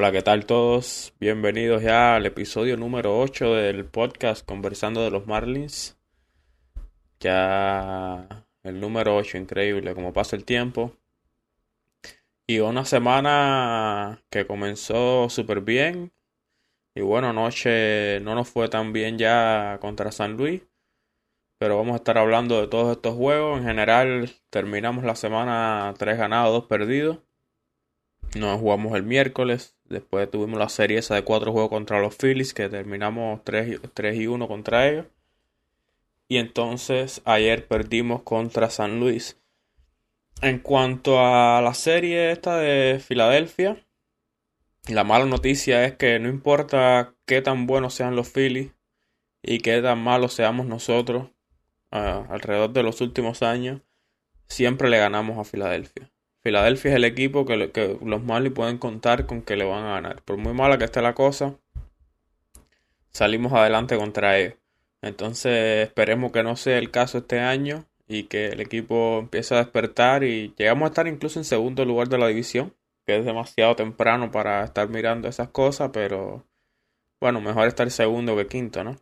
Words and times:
Hola, 0.00 0.12
¿qué 0.12 0.22
tal 0.22 0.46
todos? 0.46 1.12
Bienvenidos 1.20 1.82
ya 1.82 2.16
al 2.16 2.24
episodio 2.24 2.78
número 2.78 3.20
8 3.20 3.56
del 3.56 3.84
podcast 3.84 4.46
Conversando 4.46 5.04
de 5.04 5.10
los 5.10 5.26
Marlins. 5.26 5.98
Ya 7.20 8.26
el 8.62 8.80
número 8.80 9.14
8, 9.14 9.36
increíble 9.36 9.94
como 9.94 10.14
pasa 10.14 10.36
el 10.36 10.46
tiempo. 10.46 10.96
Y 12.46 12.60
una 12.60 12.86
semana 12.86 14.22
que 14.30 14.46
comenzó 14.46 15.28
súper 15.28 15.60
bien. 15.60 16.12
Y 16.94 17.02
bueno, 17.02 17.28
anoche 17.28 18.20
no 18.20 18.34
nos 18.34 18.48
fue 18.48 18.70
tan 18.70 18.94
bien 18.94 19.18
ya 19.18 19.76
contra 19.82 20.12
San 20.12 20.38
Luis. 20.38 20.62
Pero 21.58 21.76
vamos 21.76 21.92
a 21.92 21.96
estar 21.96 22.16
hablando 22.16 22.58
de 22.58 22.68
todos 22.68 22.90
estos 22.90 23.16
juegos. 23.16 23.58
En 23.58 23.66
general 23.66 24.30
terminamos 24.48 25.04
la 25.04 25.14
semana 25.14 25.92
3 25.98 26.16
ganados, 26.16 26.54
2 26.54 26.64
perdidos. 26.68 27.18
Nos 28.34 28.60
jugamos 28.60 28.94
el 28.94 29.02
miércoles. 29.02 29.76
Después 29.90 30.30
tuvimos 30.30 30.58
la 30.58 30.68
serie 30.68 30.98
esa 30.98 31.16
de 31.16 31.24
4 31.24 31.52
juegos 31.52 31.68
contra 31.68 32.00
los 32.00 32.16
Phillies, 32.16 32.54
que 32.54 32.68
terminamos 32.68 33.42
3, 33.44 33.80
3 33.92 34.16
y 34.16 34.26
1 34.28 34.48
contra 34.48 34.88
ellos. 34.88 35.06
Y 36.28 36.36
entonces 36.38 37.22
ayer 37.24 37.66
perdimos 37.66 38.22
contra 38.22 38.70
San 38.70 39.00
Luis. 39.00 39.40
En 40.42 40.60
cuanto 40.60 41.18
a 41.20 41.60
la 41.60 41.74
serie 41.74 42.30
esta 42.30 42.56
de 42.56 43.00
Filadelfia, 43.00 43.84
la 44.88 45.02
mala 45.02 45.26
noticia 45.26 45.84
es 45.84 45.96
que 45.96 46.20
no 46.20 46.28
importa 46.28 47.14
qué 47.26 47.42
tan 47.42 47.66
buenos 47.66 47.92
sean 47.92 48.14
los 48.14 48.32
Phillies 48.32 48.72
y 49.42 49.58
qué 49.58 49.82
tan 49.82 50.02
malos 50.02 50.34
seamos 50.34 50.66
nosotros 50.66 51.30
uh, 51.92 52.32
alrededor 52.32 52.72
de 52.72 52.84
los 52.84 53.00
últimos 53.00 53.42
años, 53.42 53.82
siempre 54.46 54.88
le 54.88 54.98
ganamos 54.98 55.36
a 55.36 55.44
Filadelfia. 55.44 56.09
Filadelfia 56.42 56.92
es 56.92 56.96
el 56.96 57.04
equipo 57.04 57.44
que, 57.44 57.98
los 58.02 58.22
Marlins 58.22 58.54
pueden 58.54 58.78
contar 58.78 59.26
con 59.26 59.42
que 59.42 59.56
le 59.56 59.64
van 59.64 59.84
a 59.84 59.92
ganar. 59.92 60.22
Por 60.22 60.38
muy 60.38 60.54
mala 60.54 60.78
que 60.78 60.84
esté 60.84 61.02
la 61.02 61.14
cosa, 61.14 61.58
salimos 63.10 63.52
adelante 63.52 63.96
contra 63.96 64.38
ellos. 64.38 64.54
Entonces 65.02 65.88
esperemos 65.88 66.32
que 66.32 66.42
no 66.42 66.56
sea 66.56 66.78
el 66.78 66.90
caso 66.90 67.18
este 67.18 67.40
año 67.40 67.86
y 68.08 68.24
que 68.24 68.48
el 68.48 68.60
equipo 68.60 69.18
empiece 69.20 69.54
a 69.54 69.58
despertar 69.58 70.24
y 70.24 70.54
llegamos 70.56 70.84
a 70.86 70.88
estar 70.88 71.06
incluso 71.06 71.38
en 71.38 71.44
segundo 71.44 71.84
lugar 71.84 72.08
de 72.08 72.18
la 72.18 72.28
división, 72.28 72.74
que 73.06 73.18
es 73.18 73.24
demasiado 73.24 73.76
temprano 73.76 74.30
para 74.30 74.64
estar 74.64 74.88
mirando 74.88 75.28
esas 75.28 75.48
cosas, 75.48 75.90
pero 75.92 76.46
bueno, 77.20 77.40
mejor 77.40 77.68
estar 77.68 77.90
segundo 77.90 78.36
que 78.36 78.46
quinto, 78.46 78.82
¿no? 78.82 78.96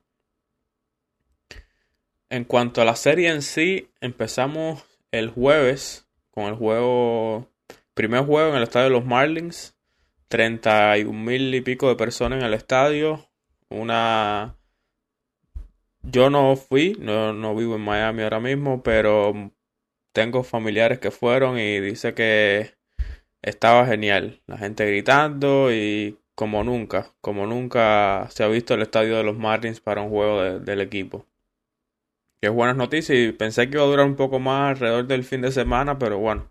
En 2.30 2.44
cuanto 2.44 2.82
a 2.82 2.84
la 2.84 2.96
serie 2.96 3.30
en 3.30 3.42
sí, 3.42 3.90
empezamos 4.00 4.84
el 5.12 5.30
jueves 5.30 6.07
con 6.38 6.46
el 6.46 6.54
juego, 6.54 7.50
primer 7.94 8.24
juego 8.24 8.50
en 8.50 8.56
el 8.56 8.62
estadio 8.62 8.84
de 8.84 8.92
los 8.92 9.04
Marlins, 9.04 9.76
31 10.28 11.12
mil 11.12 11.52
y 11.54 11.60
pico 11.62 11.88
de 11.88 11.96
personas 11.96 12.38
en 12.38 12.44
el 12.44 12.54
estadio, 12.54 13.28
una... 13.70 14.56
Yo 16.02 16.30
no 16.30 16.54
fui, 16.56 16.96
no, 17.00 17.32
no 17.32 17.56
vivo 17.56 17.74
en 17.74 17.82
Miami 17.82 18.22
ahora 18.22 18.40
mismo, 18.40 18.82
pero 18.82 19.52
tengo 20.12 20.44
familiares 20.44 21.00
que 21.00 21.10
fueron 21.10 21.58
y 21.58 21.80
dice 21.80 22.14
que 22.14 22.74
estaba 23.42 23.84
genial. 23.86 24.40
La 24.46 24.58
gente 24.58 24.86
gritando 24.86 25.72
y 25.72 26.18
como 26.36 26.62
nunca, 26.64 27.12
como 27.20 27.46
nunca 27.46 28.28
se 28.30 28.44
ha 28.44 28.48
visto 28.48 28.74
el 28.74 28.82
estadio 28.82 29.16
de 29.16 29.24
los 29.24 29.36
Marlins 29.36 29.80
para 29.80 30.02
un 30.02 30.10
juego 30.10 30.42
de, 30.42 30.60
del 30.60 30.80
equipo 30.80 31.26
que 32.40 32.48
es 32.48 32.52
buenas 32.52 32.76
noticias 32.76 33.18
y 33.18 33.32
pensé 33.32 33.68
que 33.68 33.76
iba 33.76 33.84
a 33.84 33.88
durar 33.88 34.06
un 34.06 34.16
poco 34.16 34.38
más 34.38 34.70
alrededor 34.76 35.06
del 35.06 35.24
fin 35.24 35.42
de 35.42 35.52
semana, 35.52 35.98
pero 35.98 36.18
bueno, 36.18 36.50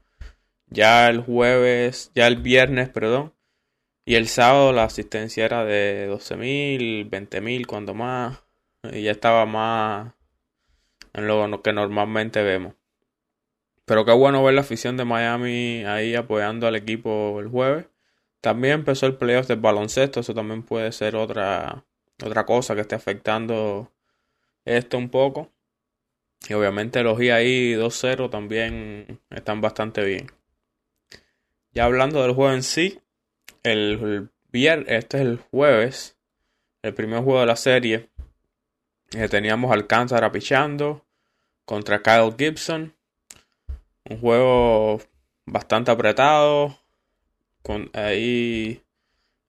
ya 0.70 1.10
el 1.10 1.22
jueves, 1.22 2.12
ya 2.16 2.28
el 2.28 2.38
viernes, 2.38 2.90
perdón, 2.90 3.34
y 4.06 4.16
el 4.16 4.28
sábado 4.28 4.74
la 4.74 4.86
asistencia 4.86 5.46
era 5.46 5.66
de 5.66 6.08
12.000, 6.10 7.10
20.000, 7.10 7.66
cuando 7.68 7.94
más, 7.94 8.44
y 8.92 9.04
ya 9.04 9.12
estaba 9.12 9.46
más 9.46 10.14
en 11.14 11.28
lo 11.28 11.62
que 11.62 11.74
normalmente 11.74 12.42
vemos. 12.44 12.76
Pero 13.86 14.06
qué 14.06 14.12
bueno 14.12 14.44
ver 14.44 14.54
la 14.54 14.62
afición 14.62 14.98
de 14.98 15.06
Miami 15.06 15.84
ahí 15.86 16.16
apoyando 16.16 16.68
al 16.68 16.76
equipo 16.76 17.40
el 17.40 17.48
jueves. 17.48 17.88
También 18.42 18.76
empezó 18.76 19.08
el 19.08 19.18
playoff 19.18 19.48
del 19.48 19.60
baloncesto, 19.60 20.20
eso 20.20 20.34
también 20.34 20.64
puede 20.64 20.92
ser 20.92 21.16
otra, 21.16 21.86
otra 22.24 22.46
cosa 22.46 22.76
que 22.76 22.82
esté 22.82 22.96
afectando 22.96 23.92
esto 24.66 24.98
un 24.98 25.10
poco. 25.10 25.52
Y 26.50 26.54
obviamente 26.54 27.04
los 27.04 27.20
ahí 27.20 27.74
2-0 27.74 28.30
también 28.30 29.20
están 29.30 29.62
bastante 29.62 30.04
bien. 30.04 30.32
Ya 31.72 31.86
hablando 31.86 32.22
del 32.22 32.34
juego 32.34 32.54
en 32.54 32.64
sí, 32.64 33.00
el 33.64 34.30
viernes, 34.52 34.88
este 34.90 35.18
es 35.18 35.24
el 35.24 35.38
jueves, 35.38 36.18
el 36.82 36.94
primer 36.94 37.24
juego 37.24 37.42
de 37.42 37.46
la 37.46 37.56
serie. 37.56 38.10
Eh, 39.12 39.28
teníamos 39.30 39.72
Alcántara 39.72 40.32
pichando 40.32 41.06
contra 41.66 42.02
Kyle 42.02 42.34
Gibson. 42.38 42.96
Un 44.10 44.20
juego 44.20 45.02
bastante 45.46 45.92
apretado. 45.92 46.80
Con 47.62 47.90
ahí 47.94 48.84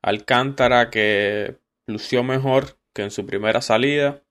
Alcántara 0.03 0.91
que 0.91 1.57
lució 1.87 2.23
mejor 2.23 2.77
que 2.93 3.03
en 3.03 3.11
su 3.11 3.25
primera 3.25 3.63
salida. 3.63 4.23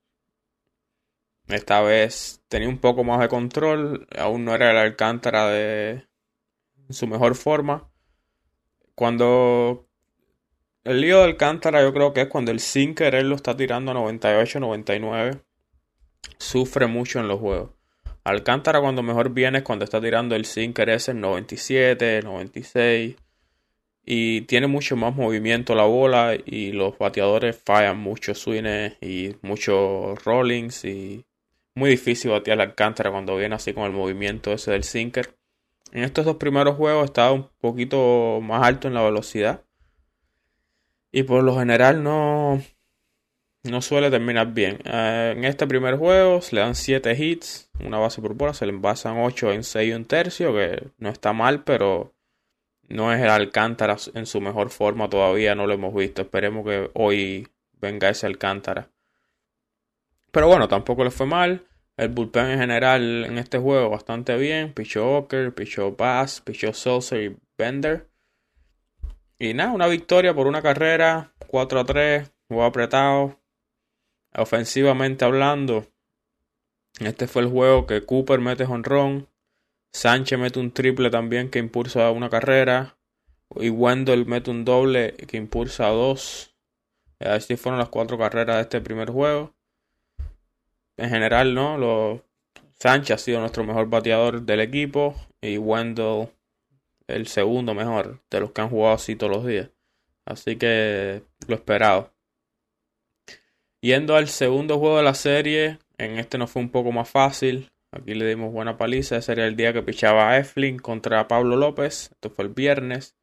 Esta 1.48 1.82
vez 1.82 2.44
tenía 2.50 2.68
un 2.68 2.78
poco 2.78 3.04
más 3.04 3.20
de 3.22 3.30
control, 3.30 4.08
aún 4.18 4.44
no 4.44 4.54
era 4.54 4.72
el 4.72 4.78
Alcántara 4.78 5.48
de 5.48 6.06
su 6.90 7.08
mejor 7.08 7.36
forma. 7.36 7.90
Cuando 8.96 9.88
el 10.84 11.02
lío 11.02 11.20
de 11.20 11.26
Alcántara 11.26 11.82
yo 11.82 11.94
creo 11.94 12.14
que 12.14 12.22
es 12.22 12.28
cuando 12.28 12.52
el 12.52 12.60
él 12.60 13.30
lo 13.30 13.36
está 13.36 13.56
tirando 13.56 13.92
a 13.92 13.94
98, 13.94 14.60
99. 14.60 15.42
Sufre 16.38 16.88
mucho 16.88 17.20
en 17.20 17.28
los 17.28 17.40
juegos. 17.40 17.72
Alcántara 18.24 18.82
cuando 18.82 19.04
mejor 19.04 19.32
viene 19.32 19.60
es 19.60 19.64
cuando 19.64 19.86
está 19.86 20.02
tirando 20.02 20.36
el 20.36 20.46
sinker 20.46 20.90
ese 20.90 21.12
en 21.12 21.22
97, 21.22 22.22
96. 22.24 23.16
Y 24.06 24.42
tiene 24.42 24.68
mucho 24.68 24.96
más 24.96 25.16
movimiento 25.16 25.76
la 25.76 25.84
bola 25.84 26.38
y 26.46 26.72
los 26.72 26.98
bateadores 26.98 27.62
fallan 27.64 28.00
muchos 28.00 28.40
swings 28.40 28.98
y 29.02 29.36
muchos 29.42 30.24
rollings 30.24 30.86
y 30.86 31.26
muy 31.78 31.92
difícil 31.92 32.32
batear 32.32 32.58
la 32.58 32.64
Alcántara 32.64 33.12
cuando 33.12 33.38
viene 33.38 33.54
así 33.54 33.72
con 33.72 33.84
el 33.84 33.92
movimiento 33.92 34.52
ese 34.52 34.72
del 34.72 34.84
sinker. 34.84 35.38
En 35.92 36.04
estos 36.04 36.26
dos 36.26 36.38
primeros 36.38 36.76
juegos 36.76 37.06
estaba 37.06 37.32
un 37.32 37.50
poquito 37.60 38.40
más 38.42 38.66
alto 38.66 38.88
en 38.88 38.96
la 38.96 39.04
velocidad. 39.04 39.64
Y 41.12 41.22
por 41.22 41.44
lo 41.44 41.56
general 41.56 42.02
no, 42.02 42.64
no 43.64 43.82
suele 43.84 44.10
terminar 44.10 44.54
bien. 44.54 44.80
Eh, 44.86 45.36
en 45.38 45.44
este 45.46 45.68
primer 45.68 45.98
juego 45.98 46.42
se 46.42 46.56
le 46.56 46.62
dan 46.62 46.74
7 46.74 47.16
hits, 47.16 47.70
una 47.80 48.00
base 48.00 48.24
por 48.24 48.56
se 48.56 48.66
le 48.66 48.72
envasan 48.72 49.20
8 49.20 49.52
en 49.52 49.64
6 49.64 49.90
y 49.90 49.94
un 49.94 50.06
tercio, 50.06 50.54
que 50.54 50.88
no 50.98 51.10
está 51.10 51.32
mal, 51.32 51.64
pero 51.64 52.16
no 52.90 53.14
es 53.14 53.22
el 53.22 53.30
Alcántara 53.30 53.98
en 54.16 54.26
su 54.26 54.42
mejor 54.42 54.72
forma 54.72 55.10
todavía, 55.10 55.54
no 55.54 55.68
lo 55.68 55.74
hemos 55.74 55.94
visto. 55.94 56.24
Esperemos 56.24 56.66
que 56.66 56.90
hoy 56.96 57.48
venga 57.74 58.10
ese 58.10 58.26
Alcántara. 58.26 58.90
Pero 60.38 60.50
bueno, 60.50 60.68
tampoco 60.68 61.04
le 61.04 61.10
fue 61.10 61.26
mal. 61.26 61.66
El 61.98 62.10
bullpen 62.10 62.46
en 62.46 62.60
general 62.60 63.26
en 63.26 63.40
este 63.40 63.58
juego 63.58 63.90
bastante 63.90 64.38
bien. 64.38 64.72
Pichó 64.72 65.18
Oker, 65.18 65.52
pichó 65.56 65.96
Bass, 65.96 66.42
pichó 66.42 66.74
Sosa 66.74 67.18
y 67.18 67.36
Bender. 67.58 68.12
Y 69.40 69.56
nada, 69.56 69.72
una 69.72 69.88
victoria 69.88 70.36
por 70.36 70.46
una 70.46 70.62
carrera. 70.62 71.34
4 71.48 71.80
a 71.80 71.86
3. 71.86 72.32
Juego 72.50 72.66
apretado. 72.66 73.42
Ofensivamente 74.36 75.26
hablando. 75.26 75.88
Este 77.00 77.26
fue 77.26 77.42
el 77.42 77.50
juego 77.50 77.88
que 77.88 78.06
Cooper 78.06 78.40
mete 78.40 78.66
honrón. 78.66 79.28
Sánchez 79.92 80.38
mete 80.38 80.60
un 80.60 80.70
triple 80.70 81.10
también 81.10 81.50
que 81.50 81.58
impulsa 81.58 82.12
una 82.12 82.30
carrera. 82.30 83.00
Y 83.56 83.72
Wendell 83.72 84.28
mete 84.28 84.52
un 84.52 84.66
doble 84.66 85.16
que 85.16 85.38
impulsa 85.38 85.88
dos. 85.88 86.56
Así 87.20 87.58
fueron 87.58 87.80
las 87.80 87.90
cuatro 87.90 88.20
carreras 88.20 88.58
de 88.58 88.62
este 88.62 88.82
primer 88.82 89.10
juego 89.10 89.57
en 90.98 91.10
general, 91.10 91.54
¿no? 91.54 91.78
Los, 91.78 92.22
Sánchez 92.80 93.16
ha 93.16 93.18
sido 93.18 93.40
nuestro 93.40 93.64
mejor 93.64 93.90
bateador 93.90 94.44
del 94.44 94.60
equipo 94.60 95.16
y 95.42 95.58
Wendell 95.58 96.30
el 97.08 97.28
segundo 97.28 97.74
mejor 97.74 98.22
de 98.30 98.40
los 98.40 98.52
que 98.52 98.62
han 98.62 98.70
jugado 98.70 98.96
así 98.96 99.16
todos 99.16 99.36
los 99.36 99.46
días. 99.46 99.70
Así 100.26 100.58
que 100.58 101.24
lo 101.48 101.56
esperado. 101.56 102.14
Yendo 103.82 104.16
al 104.16 104.28
segundo 104.28 104.78
juego 104.78 104.98
de 104.98 105.04
la 105.04 105.14
serie, 105.14 105.80
en 105.98 106.20
este 106.20 106.38
no 106.38 106.48
fue 106.48 106.62
un 106.62 106.70
poco 106.70 106.92
más 106.92 107.10
fácil. 107.10 107.72
Aquí 107.92 108.14
le 108.14 108.28
dimos 108.28 108.52
buena 108.52 108.78
paliza. 108.78 109.18
Ese 109.18 109.32
era 109.32 109.48
el 109.48 109.56
día 109.56 109.74
que 109.74 109.82
pichaba 109.82 110.30
a 110.30 110.38
Eflin 110.38 110.78
contra 110.78 111.28
Pablo 111.28 111.56
López. 111.56 112.12
Esto 112.12 112.30
fue 112.30 112.46
el 112.46 112.54
viernes. 112.54 113.16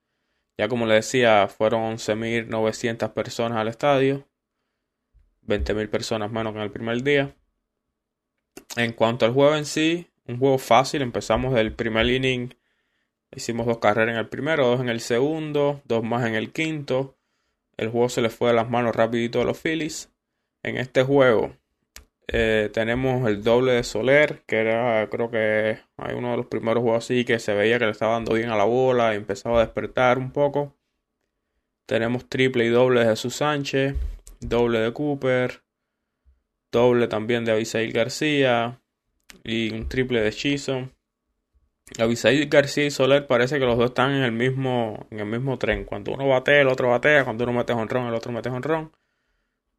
Ya 0.59 0.69
como 0.69 0.87
le 0.87 0.95
decía, 0.95 1.47
fueron 1.49 1.97
11.900 1.97 3.13
personas 3.13 3.59
al 3.59 3.69
estadio. 3.69 4.27
20.000 5.47 5.91
personas 5.91 6.33
menos 6.33 6.53
que 6.53 6.59
en 6.59 6.65
el 6.65 6.71
primer 6.71 7.03
día. 7.03 7.37
En 8.77 8.93
cuanto 8.93 9.25
al 9.25 9.33
juego 9.33 9.57
en 9.57 9.65
sí, 9.65 10.09
un 10.27 10.39
juego 10.39 10.59
fácil. 10.59 11.03
Empezamos 11.03 11.55
del 11.55 11.73
primer 11.73 12.07
inning. 12.07 12.55
Hicimos 13.35 13.67
dos 13.67 13.79
carreras 13.79 14.15
en 14.15 14.19
el 14.19 14.29
primero, 14.29 14.67
dos 14.67 14.81
en 14.81 14.89
el 14.89 15.01
segundo, 15.01 15.83
dos 15.85 16.03
más 16.05 16.27
en 16.27 16.35
el 16.35 16.53
quinto. 16.53 17.17
el 17.77 17.89
juego 17.89 18.09
se 18.09 18.23
les 18.23 18.35
fue 18.35 18.51
de 18.51 18.55
las 18.55 18.71
manos 18.71 18.95
rapidito 18.95 19.41
a 19.41 19.45
los 19.45 19.59
Phillies. 19.59 20.11
En 20.63 20.77
este 20.77 21.03
juego 21.03 21.57
eh, 22.29 22.71
tenemos 22.73 23.29
el 23.29 23.43
doble 23.43 23.73
de 23.73 23.83
Soler, 23.85 24.43
que 24.47 24.59
era 24.59 25.09
creo 25.11 25.31
que 25.31 25.79
hay 25.97 26.15
uno 26.15 26.31
de 26.31 26.37
los 26.39 26.47
primeros 26.47 26.83
juegos 26.83 27.05
así 27.05 27.25
que 27.25 27.39
se 27.39 27.55
veía 27.55 27.79
que 27.79 27.87
le 27.87 27.91
estaba 27.91 28.15
dando 28.15 28.35
bien 28.35 28.51
a 28.51 28.57
la 28.57 28.65
bola 28.65 29.13
y 29.13 29.17
empezaba 29.17 29.59
a 29.61 29.65
despertar 29.65 30.19
un 30.19 30.31
poco. 30.33 30.77
Tenemos 31.87 32.29
triple 32.29 32.65
y 32.65 32.69
doble 32.69 33.01
de 33.01 33.07
Jesús 33.07 33.37
Sánchez, 33.37 33.97
doble 34.41 34.79
de 34.79 34.93
Cooper, 34.93 35.64
doble 36.75 37.09
también 37.09 37.47
de 37.47 37.53
Abisail 37.53 37.93
García 37.93 38.81
y 39.43 39.73
un 39.73 39.89
triple 39.89 40.21
de 40.21 40.31
Chison. 40.33 40.93
Abisail 41.99 42.49
García 42.49 42.85
y 42.87 42.91
Soler 42.91 43.27
parece 43.27 43.59
que 43.59 43.65
los 43.65 43.79
dos 43.79 43.87
están 43.87 44.13
en 44.13 44.23
el 44.23 44.33
mismo 44.33 45.07
en 45.11 45.21
el 45.21 45.27
mismo 45.27 45.59
tren. 45.59 45.85
Cuando 45.85 46.13
uno 46.13 46.29
batea, 46.29 46.61
el 46.61 46.69
otro 46.69 46.91
batea. 46.91 47.25
Cuando 47.25 47.45
uno 47.45 47.55
mete 47.55 47.73
honrón, 47.73 48.09
el 48.09 48.15
otro 48.15 48.33
mete 48.33 48.51
honrón. 48.51 48.93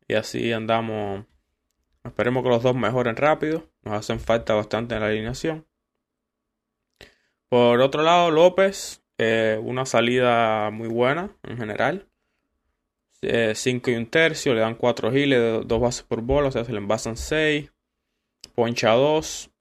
Y 0.07 0.15
así 0.15 0.51
andamos. 0.51 1.25
Esperemos 2.03 2.43
que 2.43 2.49
los 2.49 2.63
dos 2.63 2.75
mejoren 2.75 3.15
rápido. 3.15 3.65
Nos 3.83 3.95
hacen 3.95 4.19
falta 4.19 4.53
bastante 4.53 4.95
en 4.95 5.01
la 5.01 5.07
alineación. 5.07 5.65
Por 7.49 7.81
otro 7.81 8.03
lado, 8.03 8.31
López, 8.31 9.03
eh, 9.17 9.59
una 9.61 9.85
salida 9.85 10.69
muy 10.71 10.87
buena 10.87 11.31
en 11.43 11.57
general. 11.57 12.07
5 13.55 13.89
eh, 13.89 13.93
y 13.93 13.97
un 13.97 14.07
tercio, 14.07 14.53
le 14.53 14.61
dan 14.61 14.75
4 14.75 15.11
giles, 15.11 15.67
2 15.67 15.81
bases 15.81 16.03
por 16.03 16.21
bola, 16.21 16.49
o 16.49 16.51
sea, 16.51 16.65
se 16.65 16.71
le 16.71 16.77
envasan 16.79 17.17
6. 17.17 17.71
Poncha 18.55 18.91
2. 18.91 19.51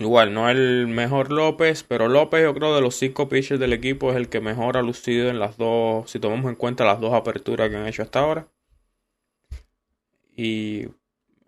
Igual, 0.00 0.32
no 0.32 0.48
el 0.48 0.86
mejor 0.88 1.30
López, 1.30 1.84
pero 1.84 2.08
López 2.08 2.42
yo 2.42 2.54
creo 2.54 2.74
de 2.74 2.80
los 2.80 2.94
5 2.96 3.28
pitchers 3.28 3.60
del 3.60 3.72
equipo 3.74 4.10
es 4.10 4.16
el 4.16 4.28
que 4.28 4.40
mejor 4.40 4.76
ha 4.76 4.82
lucido 4.82 5.28
en 5.28 5.38
las 5.38 5.58
dos, 5.58 6.10
si 6.10 6.18
tomamos 6.18 6.48
en 6.50 6.56
cuenta 6.56 6.84
las 6.84 7.00
dos 7.00 7.12
aperturas 7.12 7.68
que 7.68 7.76
han 7.76 7.86
hecho 7.86 8.02
hasta 8.02 8.20
ahora. 8.20 8.48
Y 10.36 10.86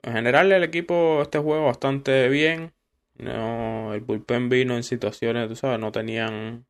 en 0.03 0.13
general 0.13 0.53
el 0.53 0.63
equipo 0.63 1.23
este 1.23 1.39
juego 1.39 1.65
bastante 1.67 2.29
bien. 2.29 2.73
No, 3.17 3.95
el 3.95 4.01
bullpen 4.01 4.49
vino 4.49 4.77
en 4.77 4.83
situaciones, 4.83 5.49
tú 5.49 5.57
sabes, 5.57 5.79
no 5.81 5.93
tenían 5.93 6.67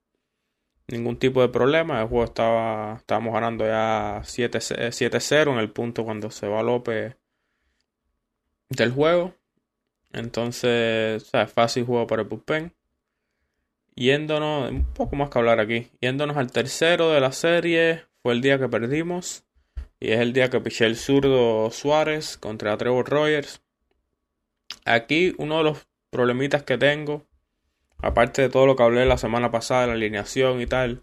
ningún 0.89 1.19
tipo 1.19 1.41
de 1.43 1.49
problema. 1.49 2.01
El 2.01 2.09
juego 2.09 2.25
estaba, 2.25 2.97
estábamos 2.97 3.35
ganando 3.35 3.67
ya 3.67 4.23
7-0 4.25 5.53
en 5.53 5.59
el 5.59 5.71
punto 5.71 6.05
cuando 6.05 6.31
se 6.31 6.49
va 6.49 6.63
López 6.63 7.17
del 8.69 8.93
juego. 8.93 9.35
Entonces, 10.13 11.29
o 11.35 11.39
es 11.39 11.53
fácil 11.53 11.85
juego 11.85 12.07
para 12.07 12.23
el 12.23 12.29
bullpen. 12.29 12.73
Yéndonos, 13.97 14.71
un 14.71 14.85
poco 14.93 15.17
más 15.17 15.31
que 15.31 15.39
hablar 15.39 15.61
aquí. 15.61 15.91
Yéndonos 16.01 16.37
al 16.37 16.51
tercero 16.51 17.11
de 17.11 17.21
la 17.21 17.33
serie, 17.33 18.05
fue 18.23 18.33
el 18.33 18.41
día 18.41 18.59
que 18.59 18.69
perdimos. 18.69 19.45
Y 20.01 20.13
es 20.13 20.21
el 20.21 20.33
día 20.33 20.51
que 20.51 20.61
piché 20.61 20.87
el 20.87 20.97
zurdo 20.97 21.71
Suárez 21.71 22.37
contra 22.37 22.77
Trevor 22.77 23.09
Rogers. 23.09 23.63
Aquí 24.85 25.35
uno 25.39 25.59
de 25.59 25.65
los 25.65 25.87
problemitas 26.11 26.63
que 26.63 26.77
tengo 26.77 27.27
aparte 28.05 28.43
de 28.43 28.49
todo 28.51 28.67
lo 28.67 28.77
que 28.77 28.83
hablé 28.83 29.06
la 29.06 29.19
semana 29.19 29.51
pasada, 29.51 29.87
la 29.87 29.95
alineación 29.95 30.61
y 30.61 30.67
tal, 30.67 31.03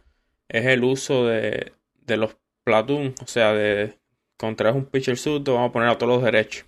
es 0.49 0.65
el 0.65 0.83
uso 0.83 1.25
de, 1.25 1.73
de 2.05 2.17
los 2.17 2.37
platoon, 2.63 3.15
o 3.23 3.27
sea, 3.27 3.53
de 3.53 3.97
contra 4.37 4.71
un 4.71 4.85
pitcher 4.85 5.17
surdo, 5.17 5.55
vamos 5.55 5.69
a 5.69 5.73
poner 5.73 5.89
a 5.89 5.97
todos 5.97 6.13
los 6.13 6.23
derechos. 6.23 6.65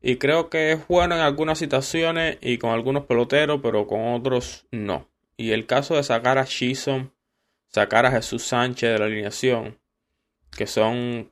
Y 0.00 0.16
creo 0.16 0.48
que 0.48 0.72
es 0.72 0.86
bueno 0.88 1.14
en 1.14 1.20
algunas 1.20 1.58
situaciones 1.58 2.38
y 2.40 2.58
con 2.58 2.70
algunos 2.70 3.04
peloteros, 3.04 3.60
pero 3.62 3.86
con 3.86 4.14
otros 4.14 4.66
no. 4.70 5.08
Y 5.36 5.50
el 5.50 5.66
caso 5.66 5.96
de 5.96 6.02
sacar 6.02 6.38
a 6.38 6.44
Shison, 6.44 7.12
sacar 7.66 8.06
a 8.06 8.10
Jesús 8.10 8.44
Sánchez 8.44 8.92
de 8.92 8.98
la 8.98 9.06
alineación, 9.06 9.78
que 10.56 10.66
son 10.66 11.30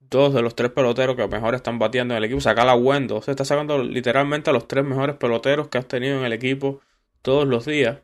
dos 0.00 0.34
de 0.34 0.42
los 0.42 0.54
tres 0.54 0.70
peloteros 0.70 1.16
que 1.16 1.26
mejor 1.28 1.54
están 1.54 1.78
batiendo 1.78 2.14
en 2.14 2.18
el 2.18 2.24
equipo, 2.24 2.40
sacar 2.40 2.68
a 2.68 2.74
Wendo, 2.74 3.22
se 3.22 3.30
está 3.30 3.44
sacando 3.44 3.82
literalmente 3.82 4.50
a 4.50 4.52
los 4.52 4.66
tres 4.66 4.84
mejores 4.84 5.16
peloteros 5.16 5.68
que 5.68 5.78
has 5.78 5.86
tenido 5.86 6.18
en 6.18 6.24
el 6.24 6.32
equipo 6.32 6.80
todos 7.22 7.46
los 7.46 7.66
días, 7.66 8.00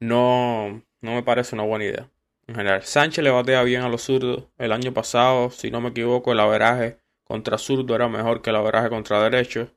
no, 0.00 0.82
no 1.00 1.14
me 1.14 1.22
parece 1.22 1.54
una 1.54 1.64
buena 1.64 1.84
idea. 1.84 2.10
En 2.46 2.54
general, 2.54 2.82
Sánchez 2.84 3.24
le 3.24 3.30
batea 3.30 3.62
bien 3.64 3.82
a 3.82 3.88
los 3.88 4.02
zurdos. 4.02 4.44
El 4.58 4.72
año 4.72 4.92
pasado, 4.92 5.50
si 5.50 5.70
no 5.70 5.80
me 5.80 5.88
equivoco, 5.88 6.32
el 6.32 6.40
averaje 6.40 6.98
contra 7.24 7.58
zurdo 7.58 7.94
era 7.94 8.08
mejor 8.08 8.40
que 8.40 8.50
el 8.50 8.56
averaje 8.56 8.88
contra 8.88 9.22
derecho. 9.22 9.68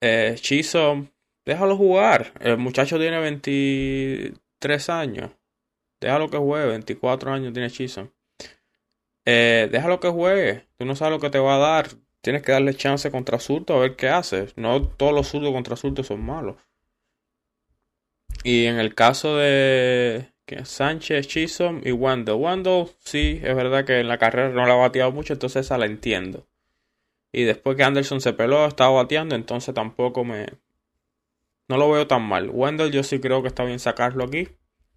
Eh, 0.00 0.36
Chiso, 0.40 1.06
déjalo 1.44 1.76
jugar. 1.76 2.32
El 2.40 2.56
muchacho 2.58 2.98
tiene 2.98 3.20
23 3.20 4.88
años. 4.90 5.30
Déjalo 6.00 6.30
que 6.30 6.38
juegue. 6.38 6.68
24 6.68 7.32
años 7.32 7.52
tiene 7.52 7.70
Chiso. 7.70 8.12
Eh, 9.26 9.68
déjalo 9.70 10.00
que 10.00 10.08
juegue. 10.08 10.66
Tú 10.78 10.86
no 10.86 10.96
sabes 10.96 11.12
lo 11.12 11.20
que 11.20 11.30
te 11.30 11.38
va 11.38 11.56
a 11.56 11.58
dar 11.58 11.88
tienes 12.26 12.42
que 12.42 12.50
darle 12.50 12.74
chance 12.74 13.08
contra 13.12 13.38
surto 13.38 13.76
a 13.76 13.78
ver 13.78 13.94
qué 13.94 14.08
hace. 14.08 14.48
No 14.56 14.82
todos 14.82 15.14
los 15.14 15.28
surdos 15.28 15.52
contra 15.52 15.76
surto 15.76 16.02
son 16.02 16.26
malos. 16.26 16.56
Y 18.42 18.64
en 18.64 18.80
el 18.80 18.96
caso 18.96 19.36
de 19.36 20.32
Sánchez, 20.64 21.28
Chisholm 21.28 21.82
y 21.84 21.92
Wendell. 21.92 22.34
Wendell, 22.34 22.88
sí, 22.98 23.40
es 23.44 23.54
verdad 23.54 23.84
que 23.84 24.00
en 24.00 24.08
la 24.08 24.18
carrera 24.18 24.48
no 24.48 24.66
la 24.66 24.72
ha 24.72 24.76
bateado 24.76 25.12
mucho, 25.12 25.34
entonces 25.34 25.66
esa 25.66 25.78
la 25.78 25.86
entiendo. 25.86 26.48
Y 27.30 27.44
después 27.44 27.76
que 27.76 27.84
Anderson 27.84 28.20
se 28.20 28.32
peló, 28.32 28.66
estaba 28.66 28.90
bateando, 28.90 29.36
entonces 29.36 29.72
tampoco 29.72 30.24
me. 30.24 30.46
No 31.68 31.76
lo 31.76 31.88
veo 31.92 32.08
tan 32.08 32.22
mal. 32.22 32.50
Wendell, 32.52 32.90
yo 32.90 33.04
sí 33.04 33.20
creo 33.20 33.42
que 33.42 33.48
está 33.48 33.62
bien 33.62 33.78
sacarlo 33.78 34.24
aquí. 34.24 34.48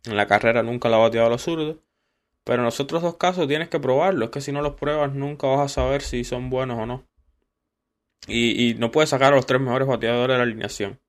En 0.05 0.17
la 0.17 0.25
carrera 0.25 0.63
nunca 0.63 0.89
la 0.89 0.95
ha 0.95 1.01
bateado 1.01 1.27
a 1.27 1.29
los 1.29 1.43
zurdos. 1.43 1.77
Pero 2.43 2.63
en 2.63 2.65
los 2.65 2.79
otros 2.79 3.03
dos 3.03 3.17
casos 3.17 3.47
tienes 3.47 3.69
que 3.69 3.79
probarlo. 3.79 4.25
Es 4.25 4.31
que 4.31 4.41
si 4.41 4.51
no 4.51 4.63
los 4.63 4.73
pruebas, 4.73 5.13
nunca 5.13 5.45
vas 5.45 5.59
a 5.59 5.69
saber 5.69 6.01
si 6.01 6.23
son 6.23 6.49
buenos 6.49 6.79
o 6.79 6.87
no. 6.87 7.09
Y, 8.27 8.75
no 8.77 8.91
puedes 8.91 9.09
sacar 9.09 9.33
a 9.33 9.35
los 9.35 9.45
tres 9.45 9.61
mejores 9.61 9.87
bateadores 9.87 10.35
de 10.35 10.37
la 10.37 10.43
alineación. 10.43 10.99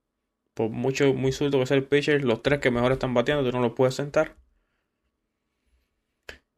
Por 0.54 0.70
mucho, 0.70 1.14
muy 1.14 1.32
suelto 1.32 1.58
que 1.58 1.66
sea 1.66 1.76
el 1.76 1.84
pitcher, 1.84 2.24
los 2.24 2.42
tres 2.42 2.60
que 2.60 2.70
mejor 2.70 2.92
están 2.92 3.14
bateando, 3.14 3.48
tú 3.48 3.56
no 3.56 3.62
los 3.62 3.72
puedes 3.72 3.94
sentar. 3.94 4.36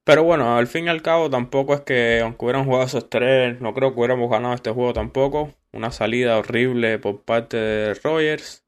Pero 0.05 0.25
bueno, 0.25 0.57
al 0.57 0.67
fin 0.67 0.87
y 0.87 0.89
al 0.89 1.03
cabo 1.03 1.31
tampoco 1.31 1.75
es 1.75 1.81
que, 1.83 2.21
aunque 2.23 2.45
hubieran 2.45 2.65
jugado 2.65 2.85
esos 2.85 3.09
tres, 3.09 3.61
no 3.61 3.73
creo 3.73 3.93
que 3.93 4.01
hubiéramos 4.01 4.31
ganado 4.31 4.55
este 4.55 4.71
juego 4.71 4.93
tampoco. 4.93 5.55
Una 5.73 5.93
salida 5.93 6.39
horrible 6.39 6.99
por 6.99 7.23
parte 7.25 7.57
de 7.57 7.95
Rogers. 7.95 8.65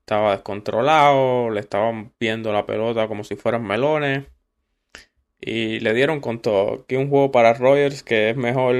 Estaba 0.00 0.32
descontrolado, 0.32 1.50
le 1.50 1.60
estaban 1.60 2.12
viendo 2.18 2.52
la 2.52 2.66
pelota 2.66 3.08
como 3.08 3.24
si 3.24 3.36
fueran 3.36 3.64
melones. 3.64 4.26
Y 5.40 5.80
le 5.80 5.94
dieron 5.94 6.20
con 6.20 6.40
todo. 6.40 6.82
Aquí 6.84 6.96
un 6.96 7.10
juego 7.10 7.30
para 7.30 7.54
Rogers 7.54 8.02
que 8.02 8.30
es 8.30 8.36
mejor 8.36 8.74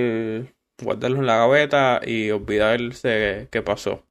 guardarlo 0.82 1.18
en 1.18 1.26
la 1.26 1.36
gaveta 1.36 2.00
y 2.04 2.30
olvidarse 2.30 3.48
qué 3.50 3.62
pasó. 3.62 4.04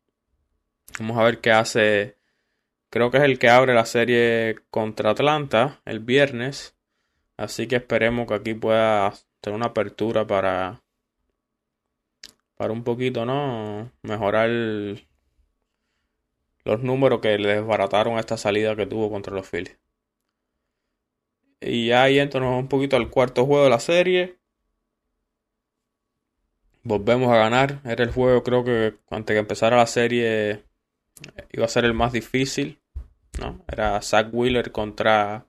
Vamos 0.99 1.17
a 1.17 1.23
ver 1.23 1.39
qué 1.39 1.51
hace. 1.51 2.17
Creo 2.89 3.11
que 3.11 3.17
es 3.17 3.23
el 3.23 3.39
que 3.39 3.49
abre 3.49 3.73
la 3.73 3.85
serie 3.85 4.57
contra 4.71 5.11
Atlanta 5.11 5.81
el 5.85 5.99
viernes. 5.99 6.75
Así 7.37 7.67
que 7.67 7.77
esperemos 7.77 8.27
que 8.27 8.33
aquí 8.33 8.53
pueda 8.53 9.13
tener 9.41 9.55
una 9.55 9.67
apertura 9.67 10.25
para. 10.25 10.81
Para 12.55 12.73
un 12.73 12.83
poquito, 12.83 13.25
¿no? 13.25 13.91
Mejorar 14.01 14.49
los 14.49 16.83
números 16.83 17.21
que 17.21 17.37
le 17.37 17.55
desbarataron 17.55 18.19
esta 18.19 18.37
salida 18.37 18.75
que 18.75 18.85
tuvo 18.85 19.09
contra 19.09 19.33
los 19.33 19.47
Phillies. 19.47 19.77
Y 21.61 21.91
ahí 21.91 22.19
entramos 22.19 22.59
un 22.59 22.67
poquito 22.67 22.97
al 22.97 23.09
cuarto 23.09 23.45
juego 23.45 23.63
de 23.63 23.69
la 23.69 23.79
serie 23.79 24.38
volvemos 26.83 27.31
a 27.31 27.37
ganar. 27.37 27.79
Era 27.85 28.03
el 28.03 28.11
juego, 28.11 28.43
creo 28.43 28.63
que 28.63 28.95
antes 29.09 29.33
que 29.33 29.39
empezara 29.39 29.77
la 29.77 29.87
serie 29.87 30.63
iba 31.51 31.65
a 31.65 31.69
ser 31.69 31.85
el 31.85 31.93
más 31.93 32.13
difícil. 32.13 32.79
¿no? 33.39 33.63
Era 33.67 34.01
Zach 34.01 34.27
Wheeler 34.31 34.71
contra 34.71 35.45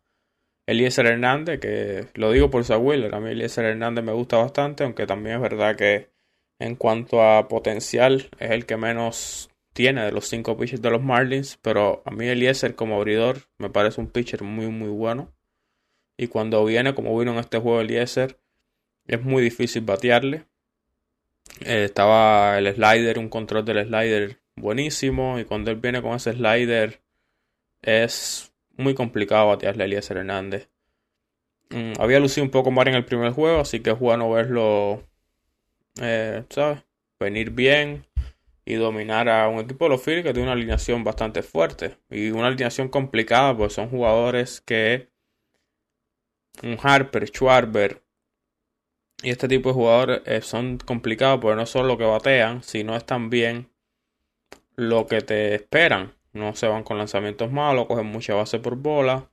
Eliezer 0.66 1.06
Hernández, 1.06 1.60
que 1.60 2.06
lo 2.14 2.30
digo 2.30 2.50
por 2.50 2.64
Zach 2.64 2.80
Wheeler. 2.80 3.14
A 3.14 3.20
mí 3.20 3.30
Eliezer 3.30 3.64
Hernández 3.64 4.04
me 4.04 4.12
gusta 4.12 4.36
bastante, 4.36 4.84
aunque 4.84 5.06
también 5.06 5.36
es 5.36 5.42
verdad 5.42 5.76
que 5.76 6.10
en 6.58 6.76
cuanto 6.76 7.22
a 7.22 7.48
potencial 7.48 8.28
es 8.38 8.50
el 8.50 8.66
que 8.66 8.76
menos 8.76 9.50
tiene 9.72 10.04
de 10.04 10.12
los 10.12 10.28
cinco 10.28 10.56
pitchers 10.56 10.82
de 10.82 10.90
los 10.90 11.02
Marlins. 11.02 11.58
Pero 11.62 12.02
a 12.04 12.10
mí 12.10 12.26
Eliezer 12.26 12.74
como 12.74 12.96
abridor 12.96 13.38
me 13.58 13.70
parece 13.70 14.00
un 14.00 14.08
pitcher 14.08 14.42
muy, 14.42 14.66
muy 14.66 14.90
bueno. 14.90 15.32
Y 16.16 16.26
cuando 16.28 16.64
viene, 16.64 16.94
como 16.94 17.18
vino 17.18 17.32
en 17.32 17.38
este 17.38 17.58
juego 17.58 17.80
Eliezer, 17.80 18.38
es 19.06 19.22
muy 19.22 19.42
difícil 19.42 19.82
batearle. 19.82 20.44
Eh, 21.60 21.84
estaba 21.84 22.58
el 22.58 22.72
slider, 22.74 23.18
un 23.18 23.28
control 23.28 23.64
del 23.64 23.86
slider 23.86 24.40
buenísimo. 24.56 25.38
Y 25.38 25.44
cuando 25.44 25.70
él 25.70 25.76
viene 25.76 26.02
con 26.02 26.14
ese 26.14 26.32
slider, 26.32 27.00
es 27.82 28.52
muy 28.76 28.94
complicado 28.94 29.48
batearle 29.48 29.84
a 29.84 29.86
Eliezer 29.86 30.16
Hernández. 30.16 30.68
Mm, 31.70 31.92
había 32.00 32.20
lucido 32.20 32.44
un 32.44 32.50
poco 32.50 32.70
más 32.70 32.86
en 32.86 32.94
el 32.94 33.04
primer 33.04 33.32
juego, 33.32 33.60
así 33.60 33.80
que 33.80 33.90
es 33.90 33.98
bueno 33.98 34.30
verlo, 34.30 35.04
eh, 36.00 36.44
¿sabes? 36.50 36.80
Venir 37.20 37.50
bien 37.50 38.06
y 38.64 38.74
dominar 38.74 39.28
a 39.28 39.48
un 39.48 39.60
equipo 39.60 39.84
de 39.84 39.90
los 39.90 40.02
Phillies 40.02 40.24
que 40.24 40.32
tiene 40.32 40.44
una 40.48 40.52
alineación 40.52 41.04
bastante 41.04 41.42
fuerte 41.42 41.96
y 42.10 42.30
una 42.30 42.48
alineación 42.48 42.88
complicada, 42.88 43.56
pues 43.56 43.72
son 43.74 43.88
jugadores 43.88 44.60
que 44.60 45.08
un 46.62 46.76
Harper, 46.82 47.26
Schwarber 47.28 48.02
y 49.22 49.30
este 49.30 49.48
tipo 49.48 49.70
de 49.70 49.74
jugadores 49.74 50.22
eh, 50.24 50.40
son 50.40 50.78
complicados 50.78 51.40
porque 51.40 51.56
no 51.56 51.66
solo 51.66 51.88
lo 51.88 51.98
que 51.98 52.04
batean, 52.04 52.62
sino 52.62 52.96
es 52.96 53.04
también 53.04 53.70
lo 54.76 55.06
que 55.06 55.20
te 55.20 55.54
esperan. 55.54 56.14
No 56.32 56.54
se 56.54 56.68
van 56.68 56.84
con 56.84 56.96
lanzamientos 56.98 57.50
malos, 57.50 57.86
cogen 57.86 58.06
mucha 58.06 58.34
base 58.34 58.58
por 58.58 58.76
bola. 58.76 59.28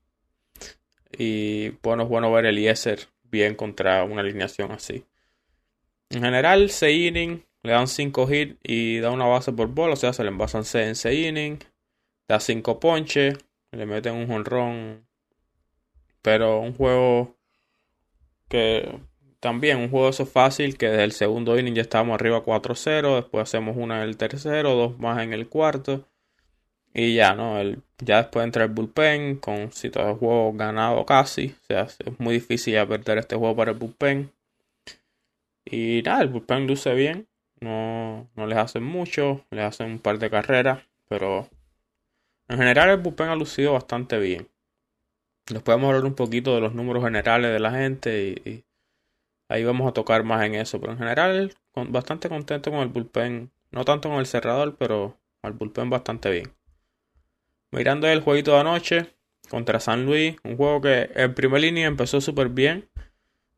Y 1.17 1.69
bueno, 1.83 2.03
es 2.03 2.09
bueno 2.09 2.31
ver 2.31 2.45
el 2.45 2.59
Yeser 2.59 3.07
bien 3.23 3.55
contra 3.55 4.03
una 4.03 4.21
alineación 4.21 4.71
así. 4.71 5.05
En 6.09 6.21
general, 6.23 6.69
6 6.69 7.07
inning, 7.07 7.45
le 7.63 7.71
dan 7.71 7.87
5 7.87 8.33
hits 8.33 8.57
y 8.63 8.99
da 8.99 9.11
una 9.11 9.25
base 9.25 9.51
por 9.51 9.67
bola, 9.67 9.93
o 9.93 9.97
sea, 9.97 10.13
se 10.13 10.23
le 10.23 10.29
envasan 10.29 10.63
6 10.63 10.87
en 10.87 10.95
6 10.95 11.27
inning, 11.27 11.59
da 12.27 12.39
5 12.39 12.79
ponches, 12.79 13.37
le 13.71 13.85
meten 13.85 14.15
un 14.15 14.27
jonrón. 14.27 15.07
Pero 16.21 16.59
un 16.59 16.73
juego 16.73 17.37
que 18.49 18.99
también, 19.39 19.77
un 19.77 19.89
juego 19.89 20.09
eso 20.09 20.25
fácil, 20.25 20.77
que 20.77 20.87
desde 20.87 21.03
el 21.03 21.11
segundo 21.11 21.59
inning 21.59 21.75
ya 21.75 21.81
estábamos 21.83 22.15
arriba 22.15 22.43
4-0, 22.43 23.15
después 23.15 23.43
hacemos 23.43 23.77
una 23.77 23.97
en 24.03 24.09
el 24.09 24.17
tercero, 24.17 24.75
dos 24.75 24.99
más 24.99 25.21
en 25.21 25.33
el 25.33 25.47
cuarto. 25.47 26.07
Y 26.93 27.15
ya, 27.15 27.35
¿no? 27.35 27.59
El, 27.59 27.83
ya 27.99 28.17
después 28.23 28.43
entra 28.43 28.63
el 28.63 28.71
bullpen 28.71 29.37
con 29.37 29.71
si 29.71 29.89
todo 29.91 30.09
el 30.09 30.15
juego 30.15 30.53
ganado 30.53 31.05
casi. 31.05 31.55
O 31.63 31.65
sea, 31.67 31.81
es 31.83 31.97
muy 32.19 32.35
difícil 32.35 32.73
ya 32.73 32.87
perder 32.87 33.19
este 33.19 33.35
juego 33.35 33.55
para 33.55 33.71
el 33.71 33.77
bullpen. 33.77 34.31
Y 35.65 36.01
nada, 36.03 36.23
el 36.23 36.29
bullpen 36.29 36.65
luce 36.67 36.93
bien. 36.95 37.27
No, 37.59 38.27
no 38.35 38.47
les 38.47 38.57
hacen 38.57 38.83
mucho, 38.83 39.45
les 39.51 39.65
hacen 39.65 39.91
un 39.91 39.99
par 39.99 40.17
de 40.19 40.29
carreras. 40.29 40.83
Pero 41.07 41.47
en 42.47 42.57
general 42.57 42.89
el 42.89 42.97
bullpen 42.97 43.29
ha 43.29 43.35
lucido 43.35 43.73
bastante 43.73 44.17
bien. 44.17 44.47
Nos 45.51 45.63
podemos 45.63 45.89
hablar 45.89 46.05
un 46.05 46.15
poquito 46.15 46.55
de 46.55 46.61
los 46.61 46.73
números 46.73 47.03
generales 47.03 47.51
de 47.51 47.59
la 47.59 47.71
gente 47.71 48.35
y, 48.43 48.63
ahí 49.49 49.63
vamos 49.63 49.87
a 49.87 49.93
tocar 49.93 50.23
más 50.23 50.45
en 50.45 50.55
eso. 50.55 50.79
Pero 50.79 50.93
en 50.93 50.99
general, 50.99 51.53
bastante 51.89 52.29
contento 52.29 52.71
con 52.71 52.81
el 52.81 52.89
bullpen. 52.89 53.51
No 53.71 53.85
tanto 53.85 54.09
con 54.09 54.19
el 54.19 54.25
cerrador, 54.25 54.75
pero 54.77 55.17
al 55.41 55.53
bullpen 55.53 55.89
bastante 55.89 56.31
bien. 56.31 56.53
Mirando 57.71 58.07
el 58.07 58.21
jueguito 58.21 58.53
de 58.53 58.59
anoche 58.59 59.13
contra 59.49 59.79
San 59.79 60.05
Luis, 60.05 60.35
un 60.43 60.57
juego 60.57 60.81
que 60.81 61.09
en 61.15 61.33
primer 61.33 61.61
línea 61.61 61.87
empezó 61.87 62.21
súper 62.21 62.49
bien. 62.49 62.89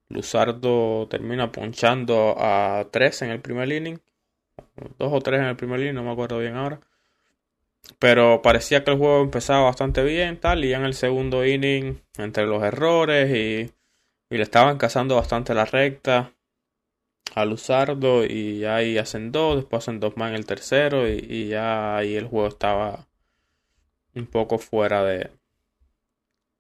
Luzardo 0.09 1.07
termina 1.07 1.51
ponchando 1.51 2.35
a 2.37 2.87
3 2.91 3.21
en 3.23 3.29
el 3.29 3.41
primer 3.41 3.71
inning. 3.71 3.99
2 4.97 5.13
o 5.13 5.21
3 5.21 5.41
en 5.41 5.45
el 5.45 5.55
primer 5.55 5.79
inning, 5.79 5.93
no 5.93 6.03
me 6.03 6.11
acuerdo 6.11 6.39
bien 6.39 6.55
ahora. 6.55 6.79
Pero 7.99 8.41
parecía 8.41 8.83
que 8.83 8.91
el 8.91 8.97
juego 8.97 9.21
empezaba 9.21 9.63
bastante 9.63 10.03
bien, 10.03 10.39
tal. 10.39 10.65
Y 10.65 10.69
ya 10.69 10.77
en 10.77 10.85
el 10.85 10.93
segundo 10.93 11.45
inning, 11.45 12.01
entre 12.17 12.45
los 12.45 12.63
errores 12.63 13.29
y, 13.35 13.71
y 14.29 14.37
le 14.37 14.43
estaban 14.43 14.77
cazando 14.77 15.15
bastante 15.15 15.53
la 15.53 15.65
recta 15.65 16.33
a 17.35 17.45
Luzardo. 17.45 18.25
Y 18.25 18.65
ahí 18.65 18.97
hacen 18.97 19.31
dos, 19.31 19.57
después 19.57 19.83
hacen 19.83 19.99
dos 19.99 20.17
más 20.17 20.29
en 20.29 20.35
el 20.35 20.45
tercero. 20.45 21.07
Y, 21.07 21.25
y 21.29 21.47
ya 21.49 21.97
ahí 21.97 22.15
el 22.15 22.27
juego 22.27 22.47
estaba 22.47 23.07
un 24.15 24.27
poco 24.27 24.57
fuera 24.59 25.03
de 25.03 25.31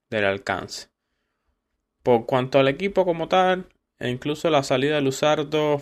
del 0.09 0.25
alcance. 0.25 0.89
Por 2.03 2.25
cuanto 2.25 2.59
al 2.59 2.67
equipo 2.67 3.05
como 3.05 3.27
tal, 3.27 3.67
e 3.99 4.09
incluso 4.09 4.49
la 4.49 4.63
salida 4.63 4.95
de 4.95 5.01
Luzardo, 5.01 5.81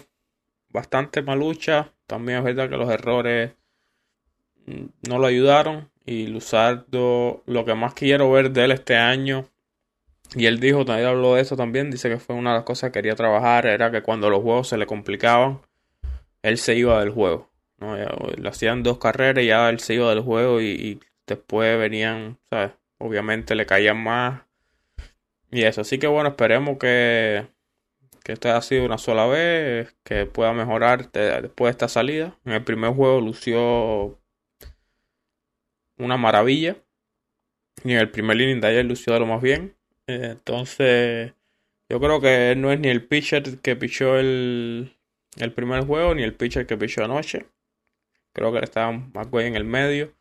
bastante 0.70 1.22
malucha. 1.22 1.94
También 2.08 2.39
es 2.39 2.44
verdad 2.44 2.70
que 2.70 2.77
los 2.77 2.89
errores 2.89 3.53
mm, 4.65 4.86
no 5.10 5.20
lo 5.20 5.27
ayudaron. 5.27 5.89
Y 6.06 6.27
Luzardo, 6.27 7.44
lo 7.46 7.65
que 7.65 7.75
más 7.75 7.94
quiero 7.94 8.32
ver 8.32 8.51
de 8.51 8.65
él 8.65 8.72
este 8.72 8.96
año, 8.96 9.50
y 10.36 10.46
él 10.46 10.60
dijo, 10.60 10.86
también 10.86 11.07
habló 11.07 11.36
de 11.36 11.41
eso 11.41 11.55
también, 11.55 11.91
dice 11.91 12.10
que 12.10 12.19
fue 12.19 12.36
una 12.36 12.51
de 12.51 12.57
las 12.57 12.65
cosas 12.65 12.91
que 12.91 13.00
quería 13.00 13.15
trabajar, 13.15 13.65
era 13.65 13.91
que 13.91 14.01
cuando 14.01 14.29
los 14.29 14.41
juegos 14.41 14.67
se 14.67 14.77
le 14.77 14.86
complicaban, 14.86 15.62
él 16.41 16.57
se 16.57 16.75
iba 16.75 17.00
del 17.00 17.12
juego. 17.12 17.50
¿no? 17.79 17.96
Le 17.96 18.50
hacían 18.50 18.84
dos 18.84 18.98
carreras 18.98 19.43
y 19.43 19.48
ya 19.48 19.69
él 19.69 19.79
se 19.79 19.93
iba 19.96 20.10
del 20.10 20.22
juego 20.22 20.62
y 20.62 21.00
Después 21.27 21.77
venían, 21.77 22.39
¿sabes? 22.50 22.72
Obviamente 23.00 23.53
le 23.53 23.65
caían 23.65 24.01
más. 24.01 24.43
Y 25.51 25.63
eso. 25.63 25.81
Así 25.81 26.00
que 26.00 26.07
bueno, 26.07 26.29
esperemos 26.29 26.77
que, 26.79 27.48
que 28.24 28.31
esto 28.31 28.50
haya 28.50 28.62
sido 28.62 28.86
una 28.86 28.98
sola 28.98 29.27
vez. 29.27 29.93
Que 30.03 30.25
pueda 30.25 30.53
mejorar 30.53 31.12
después 31.12 31.67
de 31.67 31.72
esta 31.72 31.89
salida. 31.89 32.38
En 32.46 32.53
el 32.53 32.63
primer 32.63 32.93
juego 32.93 33.19
lució 33.19 34.17
una 35.98 36.17
maravilla. 36.17 36.77
Y 37.84 37.91
en 37.91 38.00
el 38.00 38.10
primer 38.10 38.39
inning 38.39 38.62
de 38.62 38.67
ayer 38.67 38.86
lució 38.86 39.13
de 39.13 39.19
lo 39.19 39.25
más 39.25 39.41
bien. 39.41 39.75
Entonces, 40.07 41.33
yo 41.89 41.99
creo 41.99 42.19
que 42.19 42.55
no 42.57 42.71
es 42.71 42.79
ni 42.79 42.87
el 42.89 43.05
pitcher 43.05 43.59
que 43.59 43.75
pichó 43.75 44.17
el, 44.17 44.95
el 45.37 45.53
primer 45.53 45.85
juego, 45.85 46.15
ni 46.15 46.23
el 46.23 46.33
pitcher 46.33 46.65
que 46.65 46.77
pichó 46.77 47.03
anoche. 47.03 47.45
Creo 48.33 48.51
que 48.51 48.59
estaba 48.59 48.91
más 48.91 49.27
en 49.33 49.55
el 49.55 49.63
medio. 49.63 50.13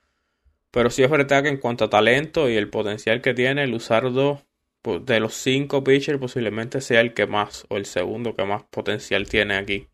Pero 0.71 0.91
sí 0.91 1.03
es 1.03 1.11
verdad 1.11 1.43
que 1.43 1.49
en 1.49 1.57
cuanto 1.59 1.85
a 1.85 1.91
talento 1.91 2.51
y 2.51 2.57
el 2.57 2.69
potencial 2.69 3.23
que 3.23 3.35
tiene, 3.35 3.65
el 3.65 3.71
Luzardo 3.71 4.43
pues, 4.83 5.05
de 5.07 5.21
los 5.21 5.35
cinco 5.35 5.83
pitchers 5.83 6.19
posiblemente 6.19 6.81
sea 6.81 7.01
el 7.01 7.15
que 7.15 7.27
más, 7.27 7.67
o 7.69 7.77
el 7.77 7.87
segundo 7.87 8.37
que 8.37 8.45
más 8.45 8.63
potencial 8.65 9.29
tiene 9.29 9.57
aquí. 9.57 9.89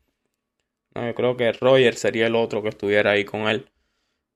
yo 0.95 1.15
creo 1.15 1.37
que 1.37 1.53
Roger 1.53 1.95
sería 1.95 2.27
el 2.27 2.35
otro 2.35 2.63
que 2.63 2.71
estuviera 2.71 3.13
ahí 3.13 3.25
con 3.25 3.43
él. 3.49 3.71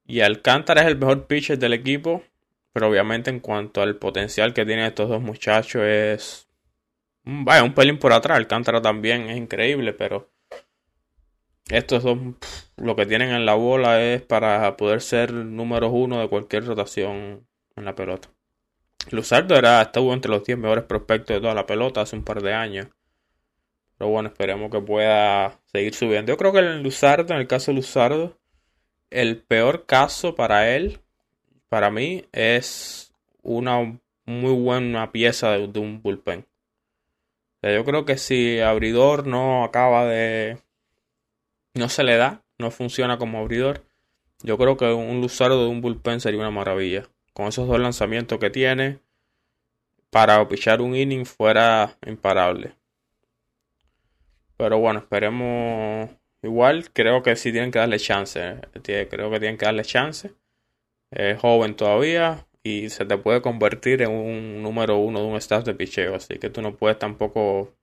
Y 0.07 0.21
Alcántara 0.21 0.83
es 0.83 0.87
el 0.87 0.99
mejor 0.99 1.27
pitcher 1.27 1.59
del 1.59 1.73
equipo, 1.73 2.23
pero 2.77 2.91
obviamente 2.91 3.31
en 3.31 3.41
cuanto 3.41 3.81
al 3.81 3.97
potencial 3.97 4.53
que 4.53 4.67
tienen 4.67 4.85
estos 4.85 5.09
dos 5.09 5.23
muchachos 5.23 5.81
es... 5.83 6.47
Vaya, 7.25 7.63
un 7.63 7.73
pelín 7.73 7.99
por 7.99 8.13
atrás. 8.13 8.37
Alcántara 8.37 8.83
también 8.83 9.31
es 9.31 9.39
increíble, 9.39 9.95
pero 9.95 10.31
estos 11.71 12.03
dos 12.03 12.19
lo 12.77 12.95
que 12.95 13.07
tienen 13.07 13.31
en 13.31 13.47
la 13.47 13.55
bola 13.55 14.03
es 14.03 14.21
para 14.21 14.77
poder 14.77 15.01
ser 15.01 15.33
números 15.33 15.91
uno 15.91 16.21
de 16.21 16.29
cualquier 16.29 16.67
rotación 16.67 17.49
en 17.77 17.85
la 17.87 17.95
pelota. 17.95 18.29
Luzardo 19.11 19.57
era, 19.57 19.81
estuvo 19.81 20.13
entre 20.13 20.31
los 20.31 20.45
10 20.45 20.59
mejores 20.59 20.85
prospectos 20.85 21.35
de 21.35 21.41
toda 21.41 21.55
la 21.55 21.65
pelota 21.65 22.03
hace 22.03 22.15
un 22.15 22.25
par 22.25 22.43
de 22.43 22.53
años. 22.53 22.89
Pero 23.97 24.11
bueno, 24.11 24.29
esperemos 24.29 24.71
que 24.71 24.83
pueda 24.83 25.63
seguir 25.65 25.95
subiendo. 25.95 26.31
Yo 26.31 26.37
creo 26.37 26.53
que 26.53 26.59
en 26.59 26.83
Luzardo, 26.83 27.33
en 27.33 27.41
el 27.41 27.47
caso 27.47 27.71
de 27.71 27.77
Luzardo, 27.77 28.39
el 29.09 29.43
peor 29.43 29.87
caso 29.87 30.35
para 30.35 30.77
él, 30.77 31.01
para 31.69 31.91
mí, 31.91 32.25
es 32.33 33.13
una 33.43 33.99
muy 34.25 34.53
buena 34.53 35.13
pieza 35.13 35.51
de, 35.53 35.79
un 35.79 36.03
bullpen. 36.03 36.47
yo 37.63 37.85
creo 37.85 38.05
que 38.05 38.19
si 38.19 38.61
Abridor 38.61 39.27
no 39.27 39.65
acaba 39.65 40.05
de 40.05 40.59
no 41.75 41.89
se 41.89 42.03
le 42.05 42.17
da, 42.17 42.43
no 42.59 42.71
funciona 42.71 43.19
como 43.19 43.39
abridor. 43.39 43.85
Yo 44.43 44.59
creo 44.59 44.77
que 44.77 44.87
un 44.93 45.21
Luzardo 45.21 45.65
de 45.65 45.71
un 45.71 45.81
bullpen 45.81 46.21
sería 46.21 46.41
una 46.41 46.51
maravilla. 46.51 47.09
Con 47.33 47.49
esos 47.49 47.69
dos 47.69 47.79
lanzamientos 47.79 48.39
que 48.39 48.51
tiene, 48.51 49.01
para 50.11 50.47
pichar 50.49 50.81
un 50.81 50.97
inning 50.97 51.27
fuera 51.27 51.97
imparable. 52.07 52.75
Pero 54.57 54.79
bueno, 54.79 55.01
esperemos. 55.01 56.11
Igual, 56.43 56.91
creo 56.93 57.23
que 57.23 57.37
sí 57.37 57.53
tienen 57.53 57.71
que 57.71 57.79
darle 57.79 57.99
chance. 57.99 58.57
Creo 58.83 59.31
que 59.31 59.41
tienen 59.41 59.59
que 59.59 59.67
darle 59.67 59.85
chance. 59.85 60.33
Es 61.11 61.41
joven 61.41 61.77
todavía 61.77 62.47
y 62.63 62.91
se 62.91 63.05
te 63.05 63.17
puede 63.17 63.43
convertir 63.43 64.03
en 64.03 64.11
un 64.11 64.63
número 64.63 64.99
uno 64.99 65.21
de 65.21 65.27
un 65.27 65.37
staff 65.37 65.65
de 65.65 65.75
picheo. 65.75 66.15
Así 66.15 66.39
que 66.39 66.51
tú 66.51 66.63
no 66.63 66.77
puedes 66.77 66.99
tampoco 66.99 67.75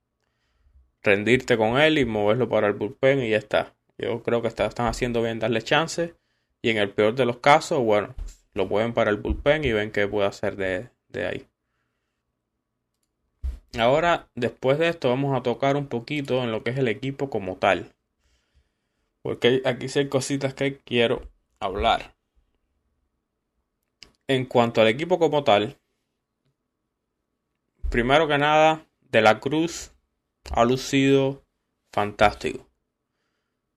rendirte 1.01 1.57
con 1.57 1.79
él 1.79 1.97
y 1.97 2.05
moverlo 2.05 2.49
para 2.49 2.67
el 2.67 2.73
bullpen 2.73 3.23
y 3.23 3.29
ya 3.29 3.37
está. 3.37 3.75
Yo 3.97 4.23
creo 4.23 4.41
que 4.41 4.47
están 4.47 4.87
haciendo 4.87 5.21
bien 5.21 5.39
darle 5.39 5.61
chance. 5.61 6.15
Y 6.61 6.69
en 6.69 6.77
el 6.77 6.89
peor 6.89 7.15
de 7.15 7.25
los 7.25 7.37
casos, 7.37 7.81
bueno, 7.83 8.15
lo 8.53 8.65
mueven 8.65 8.93
para 8.93 9.09
el 9.09 9.17
bullpen 9.17 9.63
y 9.63 9.71
ven 9.73 9.91
qué 9.91 10.07
puede 10.07 10.27
hacer 10.27 10.55
de, 10.55 10.89
de 11.09 11.25
ahí. 11.27 11.47
Ahora, 13.77 14.29
después 14.35 14.77
de 14.77 14.87
esto, 14.87 15.09
vamos 15.09 15.37
a 15.37 15.43
tocar 15.43 15.75
un 15.75 15.87
poquito 15.87 16.43
en 16.43 16.51
lo 16.51 16.63
que 16.63 16.69
es 16.71 16.77
el 16.77 16.87
equipo 16.87 17.29
como 17.29 17.57
tal. 17.57 17.91
Porque 19.21 19.61
aquí 19.65 19.89
sí 19.89 19.99
hay 19.99 20.09
cositas 20.09 20.53
que 20.53 20.77
quiero 20.77 21.27
hablar. 21.59 22.13
En 24.33 24.45
cuanto 24.45 24.81
al 24.81 24.87
equipo 24.87 25.19
como 25.19 25.43
tal, 25.43 25.77
primero 27.89 28.27
que 28.27 28.37
nada, 28.37 28.85
De 29.01 29.21
la 29.21 29.39
Cruz 29.39 29.91
ha 30.51 30.65
lucido 30.65 31.43
fantástico 31.91 32.67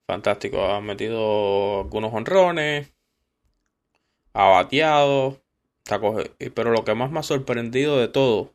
fantástico. 0.07 0.65
Ha 0.65 0.81
metido 0.81 1.81
algunos 1.81 2.15
honrones, 2.15 2.93
ha 4.33 4.49
bateado, 4.49 5.43
pero 6.55 6.71
lo 6.71 6.85
que 6.85 6.95
más 6.95 7.11
me 7.11 7.21
ha 7.21 7.23
sorprendido 7.23 7.99
de 7.99 8.09
todo, 8.09 8.55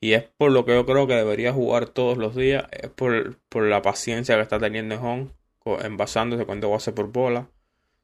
y 0.00 0.12
es 0.12 0.24
por 0.24 0.52
lo 0.52 0.64
que 0.64 0.74
yo 0.74 0.86
creo 0.86 1.06
que 1.06 1.14
debería 1.14 1.52
jugar 1.52 1.88
todos 1.88 2.18
los 2.18 2.36
días, 2.36 2.66
es 2.70 2.90
por, 2.90 3.38
la 3.54 3.82
paciencia 3.82 4.36
que 4.36 4.42
está 4.42 4.58
teniendo 4.58 4.94
en 4.94 5.00
home, 5.04 5.28
envasándose 5.82 6.46
cuando 6.46 6.74
hace 6.74 6.92
por 6.92 7.08
bola. 7.08 7.48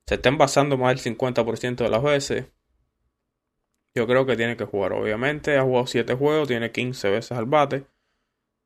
Se 0.06 0.16
está 0.16 0.28
envasando 0.28 0.76
más 0.76 1.02
del 1.02 1.16
50% 1.16 1.76
de 1.76 1.88
las 1.88 2.02
veces. 2.02 2.47
Yo 3.95 4.09
creo 4.09 4.27
que 4.27 4.37
tiene 4.37 4.57
que 4.57 4.65
jugar. 4.65 4.93
Obviamente 4.93 5.57
ha 5.57 5.63
jugado 5.63 5.87
7 5.87 6.15
juegos, 6.15 6.49
tiene 6.49 6.73
15 6.73 7.11
veces 7.11 7.33
al 7.33 7.47
bate. 7.47 7.87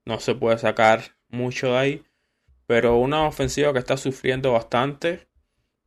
No 0.07 0.21
se 0.21 0.35
puede 0.35 0.57
sacar 0.57 1.17
mucho 1.29 1.73
de 1.73 1.77
ahí. 1.77 2.05
Pero 2.67 2.97
una 2.97 3.27
ofensiva 3.27 3.73
que 3.73 3.79
está 3.79 3.97
sufriendo 3.99 4.53
bastante. 4.53 5.29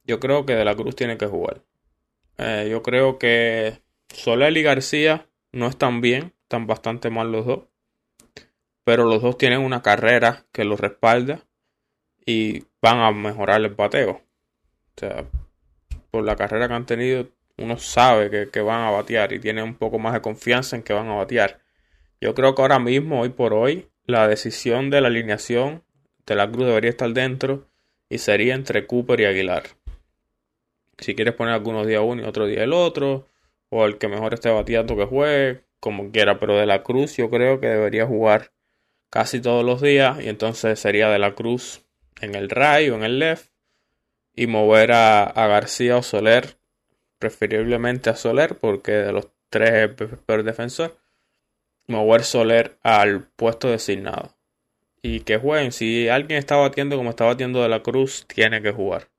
Yo 0.03 0.19
creo 0.19 0.45
que 0.45 0.53
De 0.53 0.65
la 0.65 0.75
Cruz 0.75 0.95
tiene 0.95 1.17
que 1.17 1.25
jugar. 1.25 1.63
Eh, 2.37 2.67
yo 2.69 2.83
creo 2.83 3.17
que 3.17 3.81
Soler 4.09 4.55
y 4.55 4.63
García 4.63 5.27
no 5.51 5.67
están 5.67 6.01
bien. 6.01 6.33
Están 6.43 6.67
bastante 6.67 7.09
mal 7.09 7.31
los 7.31 7.45
dos. 7.45 7.59
Pero 8.83 9.05
los 9.05 9.23
dos 9.23 9.37
tienen 9.37 9.61
una 9.61 9.81
carrera 9.81 10.45
que 10.51 10.65
los 10.65 10.79
respalda. 10.79 11.47
Y 12.23 12.65
van 12.79 12.99
a 12.99 13.11
mejorar 13.11 13.61
el 13.61 13.73
bateo. 13.73 14.11
O 14.11 14.99
sea, 14.99 15.25
por 16.11 16.23
la 16.23 16.35
carrera 16.35 16.67
que 16.67 16.73
han 16.75 16.85
tenido, 16.85 17.27
uno 17.61 17.77
sabe 17.77 18.49
que, 18.49 18.61
van 18.61 18.81
a 18.81 18.91
batear 18.91 19.33
y 19.33 19.39
tiene 19.39 19.63
un 19.63 19.75
poco 19.75 19.99
más 19.99 20.13
de 20.13 20.21
confianza 20.21 20.75
en 20.75 20.83
que 20.83 20.93
van 20.93 21.09
a 21.09 21.15
batear. 21.15 21.59
Yo 22.19 22.33
creo 22.33 22.55
que 22.55 22.61
ahora 22.61 22.79
mismo, 22.79 23.21
hoy 23.21 23.29
por 23.29 23.53
hoy, 23.53 23.89
la 24.05 24.27
decisión 24.27 24.89
de 24.89 25.01
la 25.01 25.07
alineación 25.07 25.83
de 26.25 26.35
la 26.35 26.49
Cruz 26.49 26.67
debería 26.67 26.89
estar 26.89 27.11
dentro 27.11 27.67
y 28.09 28.17
sería 28.17 28.55
entre 28.55 28.85
Cooper 28.85 29.19
y 29.21 29.25
Aguilar. 29.25 29.63
Si 30.97 31.15
quieres 31.15 31.33
poner 31.33 31.53
algunos 31.53 31.87
días 31.87 32.01
uno 32.03 32.21
y 32.21 32.25
otro 32.25 32.45
día 32.45 32.63
el 32.63 32.73
otro, 32.73 33.27
o 33.69 33.85
el 33.85 33.97
que 33.97 34.07
mejor 34.07 34.33
esté 34.33 34.49
bateando 34.49 34.95
que 34.95 35.05
juegue, 35.05 35.63
como 35.79 36.11
quiera, 36.11 36.39
pero 36.39 36.57
de 36.57 36.65
la 36.65 36.83
Cruz 36.83 37.17
yo 37.17 37.29
creo 37.29 37.59
que 37.59 37.67
debería 37.67 38.05
jugar 38.05 38.51
casi 39.09 39.41
todos 39.41 39.65
los 39.65 39.81
días 39.81 40.21
y 40.21 40.29
entonces 40.29 40.79
sería 40.79 41.09
de 41.09 41.19
la 41.19 41.33
Cruz 41.33 41.85
en 42.21 42.35
el 42.35 42.49
right 42.49 42.91
o 42.91 42.95
en 42.95 43.03
el 43.03 43.19
left 43.19 43.51
y 44.35 44.47
mover 44.47 44.91
a, 44.93 45.33
García 45.35 45.97
o 45.97 46.03
Soler, 46.03 46.57
preferiblemente 47.21 48.09
a 48.09 48.15
Soler, 48.17 48.57
porque 48.57 48.91
de 48.91 49.13
los 49.13 49.29
tres 49.49 49.69
es 49.69 50.01
el 50.01 50.17
peor 50.17 50.43
defensor, 50.43 50.97
mover 51.87 52.23
Soler 52.23 52.77
al 52.83 53.27
puesto 53.37 53.69
designado. 53.69 54.35
Y 55.01 55.21
que 55.21 55.37
jueguen, 55.37 55.71
si 55.71 56.09
alguien 56.09 56.37
está 56.37 56.57
batiendo 56.57 56.97
como 56.97 57.11
está 57.11 57.25
batiendo 57.25 57.61
de 57.63 57.69
la 57.69 57.81
Cruz, 57.81 58.25
tiene 58.27 58.61
que 58.61 58.71
jugar. 58.71 59.09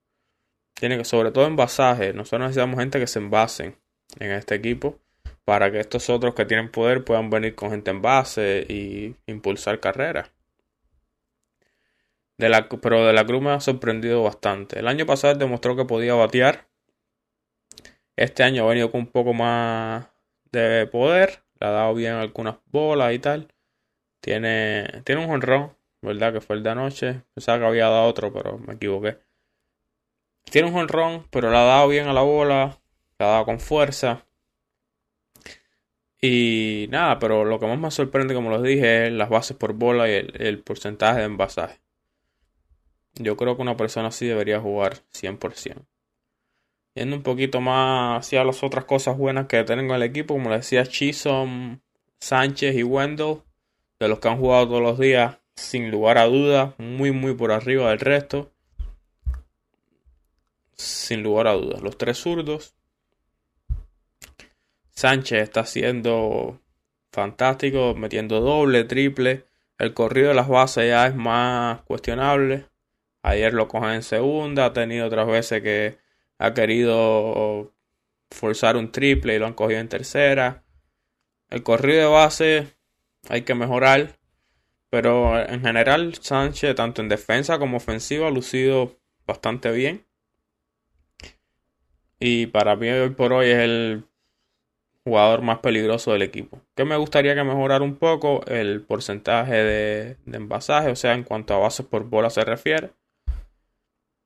Tiene 0.74 0.98
que, 0.98 1.04
sobre 1.04 1.30
todo 1.30 1.46
en 1.46 1.56
basaje, 1.56 2.12
nosotros 2.12 2.42
necesitamos 2.42 2.78
gente 2.78 2.98
que 2.98 3.06
se 3.06 3.20
envasen 3.20 3.76
en 4.18 4.32
este 4.32 4.56
equipo 4.56 4.98
para 5.44 5.70
que 5.72 5.80
estos 5.80 6.10
otros 6.10 6.34
que 6.34 6.44
tienen 6.44 6.70
poder 6.70 7.04
puedan 7.04 7.30
venir 7.30 7.54
con 7.54 7.70
gente 7.70 7.90
en 7.90 8.02
base 8.02 8.66
y 8.68 9.14
impulsar 9.26 9.80
carreras 9.80 10.30
pero 12.80 13.06
de 13.06 13.12
la 13.12 13.24
Cruz 13.24 13.42
me 13.42 13.50
ha 13.50 13.60
sorprendido 13.60 14.22
bastante. 14.22 14.78
El 14.78 14.88
año 14.88 15.06
pasado 15.06 15.34
demostró 15.34 15.76
que 15.76 15.84
podía 15.84 16.14
batear. 16.14 16.68
Este 18.16 18.42
año 18.42 18.64
ha 18.64 18.68
venido 18.68 18.90
con 18.90 19.00
un 19.02 19.06
poco 19.06 19.32
más 19.32 20.06
de 20.50 20.86
poder. 20.86 21.42
Le 21.60 21.66
ha 21.66 21.70
dado 21.70 21.94
bien 21.94 22.14
algunas 22.14 22.56
bolas 22.66 23.14
y 23.14 23.18
tal. 23.18 23.48
Tiene, 24.20 25.02
tiene 25.04 25.22
un 25.22 25.28
jonrón, 25.28 25.76
¿verdad? 26.02 26.32
Que 26.32 26.40
fue 26.40 26.56
el 26.56 26.62
de 26.62 26.70
anoche. 26.70 27.22
Pensaba 27.34 27.58
que 27.58 27.66
había 27.66 27.88
dado 27.88 28.06
otro, 28.08 28.32
pero 28.32 28.58
me 28.58 28.74
equivoqué. 28.74 29.18
Tiene 30.44 30.68
un 30.68 30.74
jonrón, 30.74 31.26
pero 31.30 31.50
le 31.50 31.56
ha 31.56 31.62
dado 31.62 31.88
bien 31.88 32.08
a 32.08 32.12
la 32.12 32.22
bola. 32.22 32.78
Le 33.18 33.26
ha 33.26 33.28
dado 33.28 33.44
con 33.46 33.60
fuerza. 33.60 34.26
Y 36.20 36.86
nada, 36.90 37.18
pero 37.18 37.44
lo 37.44 37.58
que 37.58 37.66
más 37.66 37.78
me 37.78 37.90
sorprende, 37.90 38.34
como 38.34 38.50
les 38.52 38.62
dije, 38.62 39.08
es 39.08 39.12
las 39.12 39.28
bases 39.28 39.56
por 39.56 39.72
bola 39.72 40.08
y 40.08 40.12
el 40.12 40.62
porcentaje 40.62 41.20
de 41.20 41.26
envasaje. 41.26 41.80
Yo 43.14 43.36
creo 43.36 43.56
que 43.56 43.62
una 43.62 43.76
persona 43.76 44.08
así 44.08 44.26
debería 44.26 44.60
jugar 44.60 44.98
100%. 45.12 45.84
Yendo 46.94 47.16
un 47.16 47.22
poquito 47.22 47.60
más 47.60 48.26
hacia 48.26 48.44
las 48.44 48.62
otras 48.62 48.84
cosas 48.84 49.16
buenas 49.16 49.46
que 49.46 49.64
tengo 49.64 49.80
en 49.82 49.90
el 49.90 50.02
equipo, 50.02 50.34
como 50.34 50.50
le 50.50 50.56
decía 50.56 50.84
Chisom, 50.84 51.80
Sánchez 52.18 52.76
y 52.76 52.82
Wendell, 52.82 53.38
de 53.98 54.08
los 54.08 54.18
que 54.18 54.28
han 54.28 54.38
jugado 54.38 54.68
todos 54.68 54.82
los 54.82 54.98
días, 54.98 55.38
sin 55.56 55.90
lugar 55.90 56.18
a 56.18 56.26
dudas, 56.26 56.74
muy 56.78 57.12
muy 57.12 57.34
por 57.34 57.52
arriba 57.52 57.90
del 57.90 58.00
resto. 58.00 58.52
Sin 60.74 61.22
lugar 61.22 61.46
a 61.46 61.52
dudas, 61.52 61.80
los 61.80 61.96
tres 61.96 62.18
zurdos. 62.18 62.74
Sánchez 64.90 65.42
está 65.42 65.64
siendo 65.64 66.60
fantástico, 67.10 67.94
metiendo 67.94 68.40
doble, 68.40 68.84
triple. 68.84 69.46
El 69.78 69.94
corrido 69.94 70.28
de 70.28 70.34
las 70.34 70.48
bases 70.48 70.88
ya 70.88 71.06
es 71.06 71.14
más 71.14 71.82
cuestionable. 71.82 72.66
Ayer 73.22 73.54
lo 73.54 73.68
cogen 73.68 73.90
en 73.90 74.02
segunda, 74.02 74.66
ha 74.66 74.72
tenido 74.72 75.06
otras 75.06 75.26
veces 75.26 75.62
que 75.62 75.98
ha 76.42 76.54
querido 76.54 77.72
forzar 78.32 78.76
un 78.76 78.90
triple 78.90 79.36
y 79.36 79.38
lo 79.38 79.46
han 79.46 79.54
cogido 79.54 79.78
en 79.78 79.88
tercera. 79.88 80.64
El 81.48 81.62
corrido 81.62 82.00
de 82.00 82.06
base 82.06 82.66
hay 83.28 83.42
que 83.42 83.54
mejorar, 83.54 84.18
pero 84.90 85.38
en 85.40 85.60
general 85.60 86.14
Sánchez, 86.16 86.74
tanto 86.74 87.00
en 87.00 87.08
defensa 87.08 87.60
como 87.60 87.76
ofensiva, 87.76 88.26
ha 88.26 88.30
lucido 88.32 88.98
bastante 89.24 89.70
bien. 89.70 90.04
Y 92.18 92.46
para 92.46 92.74
mí 92.74 92.88
hoy 92.88 93.10
por 93.10 93.32
hoy 93.32 93.50
es 93.50 93.58
el 93.58 94.04
jugador 95.04 95.42
más 95.42 95.60
peligroso 95.60 96.12
del 96.12 96.22
equipo. 96.22 96.60
Que 96.74 96.84
me 96.84 96.96
gustaría 96.96 97.36
que 97.36 97.44
mejorara 97.44 97.84
un 97.84 97.96
poco 97.96 98.44
el 98.46 98.82
porcentaje 98.82 99.54
de, 99.54 100.16
de 100.24 100.36
envasaje, 100.36 100.90
o 100.90 100.96
sea, 100.96 101.14
en 101.14 101.22
cuanto 101.22 101.54
a 101.54 101.58
bases 101.58 101.86
por 101.86 102.02
bola 102.02 102.30
se 102.30 102.44
refiere. 102.44 102.90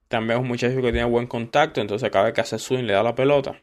También 0.09 0.38
es 0.38 0.42
un 0.42 0.49
muchacho 0.49 0.77
que 0.77 0.92
tiene 0.92 1.05
buen 1.05 1.27
contacto, 1.27 1.81
entonces 1.81 2.11
cada 2.11 2.27
vez 2.27 2.35
que 2.35 2.40
hace 2.40 2.59
swing 2.59 2.85
le 2.85 2.92
da 2.92 3.03
la 3.03 3.14
pelota. 3.14 3.61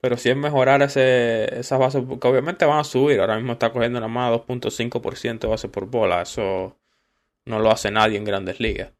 Pero 0.00 0.16
si 0.16 0.30
es 0.30 0.36
mejorar 0.36 0.82
ese, 0.82 1.58
esas 1.58 1.78
bases, 1.78 2.04
porque 2.08 2.28
obviamente 2.28 2.64
van 2.64 2.78
a 2.78 2.84
subir. 2.84 3.20
Ahora 3.20 3.36
mismo 3.36 3.52
está 3.52 3.72
cogiendo 3.72 3.98
nada 3.98 4.08
más 4.12 4.32
2.5% 4.32 5.40
de 5.40 5.48
base 5.48 5.68
por 5.68 5.86
bola. 5.86 6.22
Eso 6.22 6.78
no 7.46 7.58
lo 7.58 7.70
hace 7.70 7.90
nadie 7.90 8.16
en 8.16 8.24
grandes 8.24 8.60
ligas. 8.60 8.92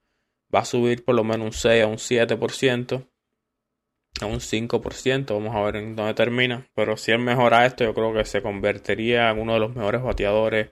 Va 0.55 0.61
a 0.61 0.65
subir 0.65 1.05
por 1.05 1.15
lo 1.15 1.25
menos 1.25 1.47
un 1.47 1.53
6 1.53 1.85
a 1.85 1.87
un 1.87 1.99
7%, 1.99 3.07
a 4.21 4.27
un 4.27 4.41
5%. 4.41 5.35
Vamos 5.35 5.55
a 5.55 5.61
ver 5.63 5.77
en 5.77 5.95
dónde 5.95 6.15
termina. 6.15 6.67
Pero 6.75 6.97
si 6.97 7.13
él 7.13 7.21
mejora 7.21 7.67
esto, 7.67 7.85
yo 7.85 7.95
creo 7.95 8.13
que 8.13 8.25
se 8.25 8.43
convertiría 8.43 9.31
en 9.31 9.39
uno 9.39 9.55
de 9.55 9.61
los 9.61 9.75
mejores 9.77 10.03
bateadores 10.03 10.71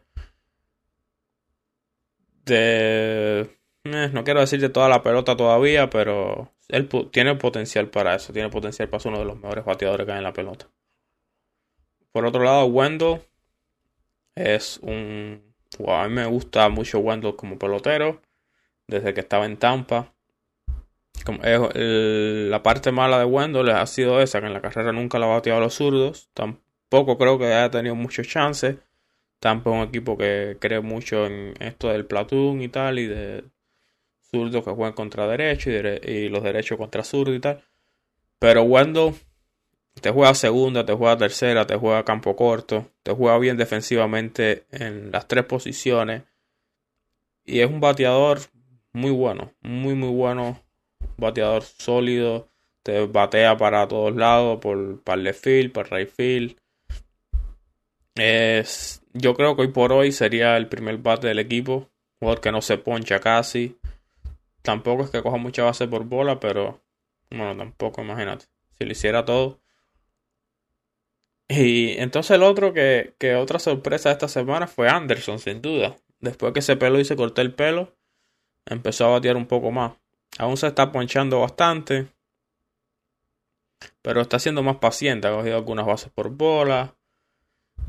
de 2.45 3.49
eh, 3.95 4.11
no 4.13 4.25
quiero 4.25 4.41
decir 4.41 4.61
de 4.61 4.69
toda 4.69 4.89
la 4.89 5.03
pelota 5.03 5.37
todavía, 5.37 5.91
pero 5.91 6.53
él 6.69 6.89
tiene 7.11 7.35
potencial 7.37 7.89
para 7.89 8.15
eso. 8.15 8.33
Tiene 8.33 8.49
potencial 8.49 8.89
para 8.89 9.01
ser 9.01 9.13
uno 9.13 9.21
de 9.21 9.27
los 9.27 9.37
mejores 9.37 9.65
bateadores 9.65 10.07
que 10.07 10.13
hay 10.13 10.19
en 10.19 10.25
la 10.25 10.33
pelota. 10.33 10.69
Por 12.13 12.25
otro 12.25 12.43
lado, 12.43 12.67
Wendell 12.67 13.21
es 14.35 14.79
un. 14.83 15.43
a 15.87 16.09
mí 16.09 16.15
me 16.15 16.27
gusta 16.27 16.69
mucho 16.69 16.99
Wendell 17.01 17.37
como 17.37 17.59
pelotero. 17.59 18.23
Desde 18.89 19.15
que 19.15 19.21
estaba 19.21 19.47
en 19.47 19.57
Tampa. 19.57 20.13
la 21.25 22.63
parte 22.63 22.93
mala 22.93 23.19
de 23.19 23.25
Wendell 23.25 23.71
ha 23.71 23.87
sido 23.87 24.21
esa, 24.21 24.41
que 24.41 24.47
en 24.47 24.53
la 24.53 24.63
carrera 24.63 24.93
nunca 24.93 25.19
la 25.19 25.27
ha 25.27 25.31
bateado 25.31 25.59
a 25.59 25.65
los 25.65 25.75
zurdos. 25.75 26.31
Tampoco 26.35 27.19
creo 27.19 27.39
que 27.39 27.47
haya 27.47 27.71
tenido 27.71 27.95
muchos 27.95 28.29
chances. 28.29 28.77
Tampa 29.41 29.71
es 29.71 29.77
un 29.77 29.83
equipo 29.83 30.17
que 30.17 30.57
cree 30.61 30.81
mucho 30.81 31.27
en 31.27 31.55
esto 31.61 31.89
del 31.89 32.07
platoon 32.07 32.63
y 32.63 32.69
tal, 32.69 32.99
y 32.99 33.07
de 33.07 33.45
zurdos 34.31 34.65
que 34.65 34.71
juegan 34.71 34.95
contra 34.95 35.27
derecho 35.27 35.71
y, 35.71 36.29
los 36.29 36.43
derechos 36.43 36.79
contra 36.79 37.05
zurdo 37.05 37.35
y 37.35 37.41
tal. 37.41 37.63
Pero 38.39 38.63
Wendell 38.63 39.15
te 40.01 40.11
juega 40.11 40.35
segunda, 40.35 40.85
te 40.85 40.93
juega 40.93 41.17
tercera, 41.17 41.67
te 41.67 41.77
juega 41.77 42.05
campo 42.05 42.37
corto, 42.37 42.91
te 43.03 43.13
juega 43.13 43.39
bien 43.39 43.57
defensivamente 43.57 44.67
en 44.71 45.11
las 45.11 45.27
tres 45.27 45.45
posiciones. 45.45 46.23
Y 47.45 47.61
es 47.61 47.71
un 47.71 47.81
bateador 47.81 48.41
muy 48.93 49.11
bueno, 49.11 49.53
muy 49.63 49.95
muy 49.95 50.11
bueno. 50.11 50.63
bateador 51.17 51.63
sólido, 51.63 52.49
te 52.83 53.07
batea 53.07 53.57
para 53.57 53.89
todos 53.89 54.15
lados, 54.15 54.59
por, 54.61 55.03
para 55.03 55.17
el 55.19 55.25
left 55.25 55.43
field, 55.45 55.73
para 55.73 55.89
el 55.89 56.07
right 56.07 56.15
field. 56.15 56.57
Es, 58.15 59.03
yo 59.13 59.35
creo 59.35 59.57
que 59.57 59.63
hoy 59.63 59.69
por 59.69 59.93
hoy 59.93 60.13
sería 60.13 60.57
el 60.57 60.69
primer 60.69 60.99
bate 60.99 61.29
del 61.29 61.39
equipo. 61.39 61.89
Jugador 62.19 62.41
que 62.41 62.53
no 62.53 62.63
se 62.63 62.79
poncha 62.79 63.21
casi. 63.21 63.77
Tampoco 64.67 65.05
es 65.05 65.11
que 65.11 65.23
coja 65.23 65.37
mucha 65.37 65.63
base 65.63 65.87
por 65.87 66.07
bola, 66.07 66.41
pero 66.41 66.83
bueno, 67.31 67.57
tampoco, 67.57 68.03
imagínate. 68.03 68.47
Si 68.77 68.85
lo 68.85 68.91
hiciera 68.91 69.25
todo. 69.25 69.61
Y 71.49 71.97
entonces 72.01 72.33
el 72.33 72.43
otro 72.43 72.73
que, 72.73 73.15
que 73.21 73.37
otra 73.37 73.61
sorpresa 73.61 74.09
de 74.09 74.15
esta 74.15 74.27
semana 74.27 74.67
fue 74.67 74.89
Anderson, 74.89 75.39
sin 75.39 75.63
duda. 75.63 75.95
Después 76.19 76.53
que 76.53 76.63
se 76.63 76.75
peló 76.75 76.99
y 76.99 77.05
se 77.05 77.15
cortó 77.15 77.43
el 77.43 77.55
pelo, 77.55 77.95
empezó 78.65 79.07
a 79.07 79.11
batear 79.11 79.37
un 79.37 79.47
poco 79.47 79.71
más. 79.71 79.93
Aún 80.37 80.57
se 80.57 80.67
está 80.67 80.91
ponchando 80.91 81.43
bastante. 81.43 82.09
Pero 84.03 84.21
está 84.21 84.41
siendo 84.41 84.65
más 84.65 84.79
paciente. 84.79 85.29
Ha 85.29 85.33
cogido 85.33 85.59
algunas 85.59 85.87
bases 85.87 86.11
por 86.11 86.31
bola. 86.31 86.97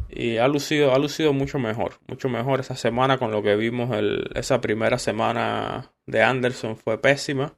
Y 0.10 0.38
ha 0.38 0.48
lucido, 0.48 0.94
ha 0.94 1.00
lucido 1.00 1.34
mucho 1.34 1.58
mejor. 1.58 2.00
Mucho 2.06 2.30
mejor 2.30 2.60
esa 2.60 2.76
semana 2.76 3.18
con 3.18 3.32
lo 3.32 3.42
que 3.42 3.56
vimos 3.56 3.98
el, 3.98 4.30
esa 4.36 4.62
primera 4.62 5.00
semana 5.00 5.92
de 6.08 6.24
Anderson 6.24 6.78
fue 6.78 7.00
pésima. 7.00 7.56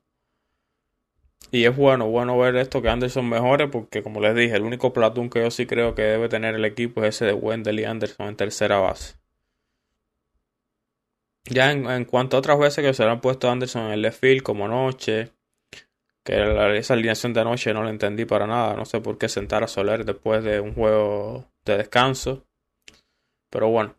Y 1.52 1.66
es 1.66 1.76
bueno, 1.76 2.08
bueno 2.10 2.38
ver 2.38 2.58
esto 2.58 2.82
que 2.82 2.90
Anderson 2.90 3.28
mejore 3.28 3.68
porque 3.68 4.04
como 4.04 4.20
les 4.20 4.36
dije, 4.36 4.56
el 4.56 4.64
único 4.64 4.94
platón 4.94 5.30
que 5.30 5.42
yo 5.42 5.50
sí 5.50 5.66
creo 5.66 5.96
que 5.96 6.04
debe 6.04 6.30
tener 6.30 6.56
el 6.56 6.66
equipo 6.66 7.04
es 7.04 7.16
ese 7.16 7.26
de 7.26 7.34
Wendell 7.34 7.80
y 7.80 7.86
Anderson 7.86 8.28
en 8.28 8.36
tercera 8.36 8.78
base. 8.80 9.16
Ya 11.46 11.72
en, 11.72 12.06
cuanto 12.06 12.38
a 12.38 12.40
otras 12.40 12.60
veces 12.60 12.86
que 12.86 12.94
se 12.94 13.04
le 13.04 13.10
han 13.10 13.22
puesto 13.22 13.50
Anderson 13.50 13.88
en 13.88 13.92
el 13.94 14.02
left 14.02 14.20
field 14.20 14.44
como 14.44 14.68
noche, 14.68 15.32
que 16.24 16.78
esa 16.78 16.94
alineación 16.94 17.34
de 17.34 17.42
anoche 17.42 17.74
no 17.74 17.84
la 17.84 17.90
entendí 17.90 18.26
para 18.26 18.46
nada, 18.46 18.76
no 18.76 18.86
sé 18.86 19.02
por 19.02 19.18
qué 19.18 19.30
sentar 19.30 19.64
a 19.64 19.68
Soler 19.68 20.06
después 20.06 20.44
de 20.44 20.60
un 20.60 20.76
juego 20.76 21.50
de 21.66 21.78
descanso. 21.78 22.46
Pero 23.50 23.70
bueno, 23.70 23.96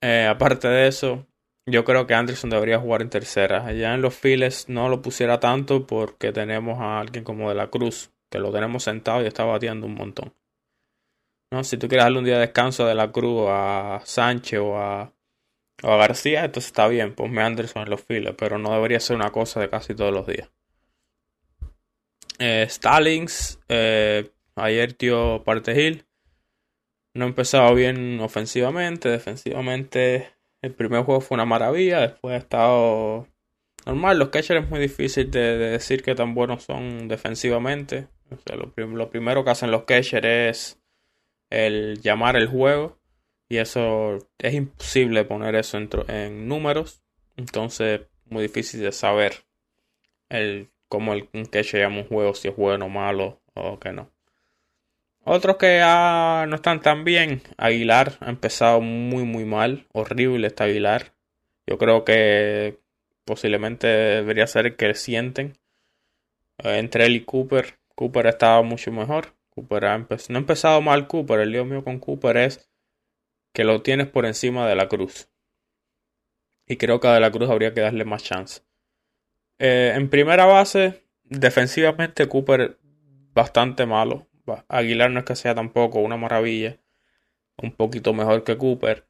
eh, 0.00 0.26
aparte 0.28 0.66
de 0.66 0.88
eso, 0.88 1.26
yo 1.66 1.84
creo 1.84 2.06
que 2.06 2.14
Anderson 2.14 2.50
debería 2.50 2.78
jugar 2.78 3.02
en 3.02 3.10
tercera. 3.10 3.64
Allá 3.64 3.94
en 3.94 4.02
los 4.02 4.14
files 4.14 4.68
no 4.68 4.88
lo 4.88 5.02
pusiera 5.02 5.38
tanto 5.38 5.86
porque 5.86 6.32
tenemos 6.32 6.80
a 6.80 6.98
alguien 6.98 7.24
como 7.24 7.48
de 7.48 7.54
la 7.54 7.68
Cruz, 7.68 8.10
que 8.30 8.38
lo 8.38 8.52
tenemos 8.52 8.82
sentado 8.82 9.22
y 9.22 9.26
está 9.26 9.44
bateando 9.44 9.86
un 9.86 9.94
montón. 9.94 10.34
¿No? 11.52 11.62
Si 11.64 11.76
tú 11.76 11.86
quieres 11.86 12.04
darle 12.04 12.18
un 12.18 12.24
día 12.24 12.34
de 12.34 12.46
descanso 12.46 12.86
de 12.86 12.94
la 12.94 13.12
Cruz 13.12 13.46
a 13.48 14.00
Sánchez 14.04 14.60
o 14.60 14.78
a, 14.78 15.12
García, 15.84 16.44
entonces 16.44 16.68
está 16.68 16.86
bien, 16.86 17.14
ponme 17.14 17.42
Anderson 17.42 17.82
en 17.82 17.90
los 17.90 18.02
files, 18.02 18.34
pero 18.38 18.56
no 18.56 18.72
debería 18.72 19.00
ser 19.00 19.16
una 19.16 19.30
cosa 19.30 19.58
de 19.58 19.68
casi 19.68 19.94
todos 19.96 20.12
los 20.12 20.26
días. 20.26 20.48
Eh, 22.38 22.66
Stallings, 22.68 23.58
eh, 23.68 24.30
ayer 24.54 24.92
tío 24.92 25.42
Parte 25.42 25.80
Hill, 25.80 26.06
no 27.14 27.26
empezado 27.26 27.74
bien 27.74 28.20
ofensivamente, 28.20 29.08
defensivamente 29.08 30.30
el 30.62 30.72
primer 30.74 31.04
juego 31.04 31.20
fue 31.20 31.34
una 31.34 31.44
maravilla, 31.44 32.00
después 32.00 32.34
ha 32.34 32.38
estado 32.38 33.26
normal. 33.84 34.18
Los 34.18 34.28
catchers 34.28 34.64
es 34.64 34.70
muy 34.70 34.80
difícil 34.80 35.30
de, 35.30 35.58
decir 35.58 36.02
que 36.02 36.14
tan 36.14 36.34
buenos 36.34 36.62
son 36.62 37.08
defensivamente. 37.08 38.06
lo, 38.46 39.10
primero 39.10 39.44
que 39.44 39.50
hacen 39.50 39.72
los 39.72 39.82
catchers 39.84 40.24
es 40.24 40.82
el 41.50 42.00
llamar 42.00 42.36
el 42.36 42.46
juego 42.46 42.98
y 43.48 43.58
eso 43.58 44.18
es 44.38 44.54
imposible 44.54 45.24
poner 45.24 45.56
eso 45.56 45.78
en, 45.78 46.48
números. 46.48 47.02
Entonces, 47.36 48.02
muy 48.26 48.42
difícil 48.42 48.80
de 48.80 48.92
saber 48.92 49.44
el 50.28 50.70
cómo 50.88 51.12
el, 51.12 51.28
un 51.34 51.44
catcher 51.46 51.80
llama 51.80 51.98
un 51.98 52.06
juego, 52.06 52.34
si 52.34 52.48
es 52.48 52.56
bueno 52.56 52.86
o 52.86 52.88
malo 52.88 53.42
o 53.54 53.80
que 53.80 53.92
no. 53.92 54.11
Otros 55.24 55.56
que 55.56 55.78
ya 55.78 56.46
no 56.48 56.56
están 56.56 56.80
tan 56.80 57.04
bien. 57.04 57.42
Aguilar 57.56 58.18
ha 58.20 58.30
empezado 58.30 58.80
muy 58.80 59.24
muy 59.24 59.44
mal. 59.44 59.86
Horrible 59.92 60.48
está 60.48 60.64
Aguilar. 60.64 61.14
Yo 61.66 61.78
creo 61.78 62.04
que 62.04 62.80
posiblemente 63.24 63.86
debería 63.86 64.46
ser 64.48 64.76
que 64.76 64.94
sienten. 64.94 65.58
Eh, 66.58 66.78
entre 66.78 67.06
él 67.06 67.16
y 67.16 67.24
Cooper. 67.24 67.78
Cooper 67.94 68.26
ha 68.26 68.30
estado 68.30 68.64
mucho 68.64 68.90
mejor. 68.90 69.34
Cooper 69.50 69.84
ha 69.84 69.98
no 69.98 70.06
ha 70.08 70.38
empezado 70.38 70.80
mal 70.80 71.06
Cooper. 71.06 71.40
El 71.40 71.52
lío 71.52 71.64
mío 71.64 71.84
con 71.84 72.00
Cooper 72.00 72.36
es 72.38 72.68
que 73.52 73.64
lo 73.64 73.82
tienes 73.82 74.08
por 74.08 74.26
encima 74.26 74.66
de 74.68 74.74
la 74.74 74.88
cruz. 74.88 75.28
Y 76.66 76.76
creo 76.78 76.98
que 76.98 77.08
a 77.08 77.14
de 77.14 77.20
la 77.20 77.30
cruz 77.30 77.48
habría 77.48 77.74
que 77.74 77.80
darle 77.80 78.04
más 78.04 78.24
chance. 78.24 78.62
Eh, 79.58 79.92
en 79.94 80.10
primera 80.10 80.46
base, 80.46 81.04
defensivamente 81.22 82.26
Cooper 82.28 82.78
bastante 83.34 83.86
malo 83.86 84.26
Aguilar 84.68 85.10
no 85.10 85.20
es 85.20 85.24
que 85.24 85.36
sea 85.36 85.54
tampoco 85.54 86.00
una 86.00 86.16
maravilla. 86.16 86.78
Un 87.58 87.72
poquito 87.72 88.12
mejor 88.12 88.44
que 88.44 88.56
Cooper. 88.56 89.06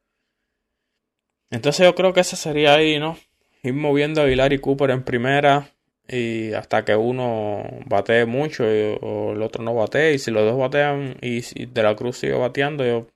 Entonces 1.50 1.86
yo 1.86 1.94
creo 1.94 2.12
que 2.12 2.20
ese 2.20 2.36
sería 2.36 2.74
ahí, 2.74 2.98
¿no? 2.98 3.18
Ir 3.62 3.74
moviendo 3.74 4.20
a 4.20 4.24
Aguilar 4.24 4.52
y 4.52 4.58
Cooper 4.58 4.90
en 4.90 5.04
primera. 5.04 5.70
Y 6.08 6.52
hasta 6.52 6.84
que 6.84 6.96
uno 6.96 7.64
batee 7.86 8.26
mucho 8.26 8.64
o 8.64 9.32
el 9.32 9.42
otro 9.42 9.62
no 9.62 9.74
batee. 9.74 10.14
Y 10.14 10.18
si 10.18 10.30
los 10.30 10.44
dos 10.44 10.58
batean 10.58 11.16
y 11.20 11.66
De 11.66 11.82
la 11.82 11.94
Cruz 11.96 12.18
sigue 12.18 12.34
bateando, 12.34 12.84
yo 12.84 13.06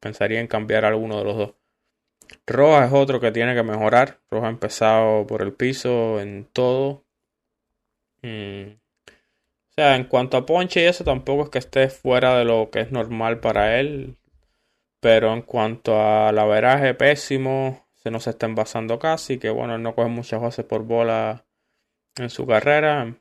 pensaría 0.00 0.40
en 0.40 0.46
cambiar 0.46 0.84
alguno 0.84 1.18
de 1.18 1.24
los 1.24 1.36
dos. 1.36 1.54
Rojas 2.46 2.88
es 2.88 2.92
otro 2.92 3.20
que 3.20 3.32
tiene 3.32 3.54
que 3.54 3.62
mejorar. 3.62 4.20
Rojas 4.30 4.48
ha 4.48 4.50
empezado 4.50 5.26
por 5.26 5.42
el 5.42 5.52
piso 5.52 6.20
en 6.20 6.46
todo. 6.52 7.04
Mm, 8.22 8.76
o 9.76 9.80
sea, 9.82 9.96
en 9.96 10.04
cuanto 10.04 10.36
a 10.36 10.46
ponche 10.46 10.82
y 10.82 10.84
eso, 10.84 11.02
tampoco 11.02 11.42
es 11.44 11.50
que 11.50 11.58
esté 11.58 11.88
fuera 11.88 12.38
de 12.38 12.44
lo 12.44 12.70
que 12.70 12.80
es 12.80 12.92
normal 12.92 13.40
para 13.40 13.80
él. 13.80 14.16
Pero 15.00 15.32
en 15.34 15.42
cuanto 15.42 16.00
a 16.00 16.30
la 16.32 16.44
veraje 16.44 16.94
pésimo, 16.94 17.84
se 17.94 18.12
nos 18.12 18.28
está 18.28 18.46
envasando 18.46 19.00
casi. 19.00 19.38
Que 19.38 19.50
bueno, 19.50 19.74
él 19.74 19.82
no 19.82 19.96
coge 19.96 20.08
muchas 20.08 20.40
bases 20.40 20.64
por 20.64 20.84
bola 20.84 21.44
en 22.16 22.30
su 22.30 22.46
carrera. 22.46 23.16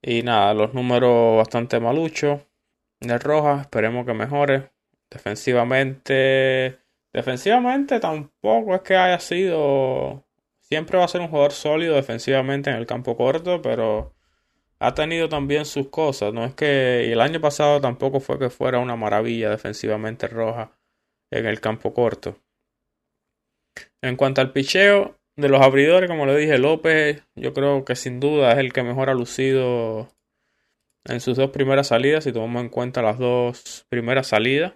Y 0.00 0.22
nada, 0.22 0.54
los 0.54 0.74
números 0.74 1.36
bastante 1.38 1.80
maluchos 1.80 2.42
de 3.00 3.18
Rojas. 3.18 3.62
Esperemos 3.62 4.06
que 4.06 4.14
mejore. 4.14 4.70
Defensivamente. 5.10 6.78
Defensivamente 7.12 7.98
tampoco 7.98 8.76
es 8.76 8.82
que 8.82 8.96
haya 8.96 9.18
sido. 9.18 10.24
Siempre 10.60 10.98
va 10.98 11.04
a 11.04 11.08
ser 11.08 11.20
un 11.20 11.28
jugador 11.28 11.52
sólido 11.52 11.96
defensivamente 11.96 12.70
en 12.70 12.76
el 12.76 12.86
campo 12.86 13.16
corto, 13.16 13.60
pero 13.60 14.14
ha 14.80 14.94
tenido 14.94 15.28
también 15.28 15.64
sus 15.66 15.88
cosas. 15.88 16.32
No 16.32 16.44
es 16.44 16.54
que 16.54 17.06
y 17.08 17.12
el 17.12 17.20
año 17.20 17.40
pasado 17.40 17.80
tampoco 17.80 18.20
fue 18.20 18.38
que 18.38 18.50
fuera 18.50 18.78
una 18.78 18.96
maravilla 18.96 19.50
defensivamente 19.50 20.26
roja 20.26 20.72
en 21.30 21.46
el 21.46 21.60
campo 21.60 21.94
corto. 21.94 22.36
En 24.02 24.16
cuanto 24.16 24.40
al 24.40 24.52
picheo 24.52 25.18
de 25.36 25.48
los 25.48 25.60
abridores, 25.60 26.08
como 26.08 26.26
le 26.26 26.36
dije, 26.36 26.58
López, 26.58 27.22
yo 27.36 27.52
creo 27.54 27.84
que 27.84 27.94
sin 27.94 28.20
duda 28.20 28.52
es 28.52 28.58
el 28.58 28.72
que 28.72 28.82
mejor 28.82 29.10
ha 29.10 29.14
lucido 29.14 30.08
en 31.04 31.20
sus 31.20 31.36
dos 31.36 31.50
primeras 31.50 31.88
salidas, 31.88 32.24
si 32.24 32.32
tomamos 32.32 32.62
en 32.62 32.68
cuenta 32.70 33.02
las 33.02 33.18
dos 33.18 33.86
primeras 33.88 34.28
salidas. 34.28 34.74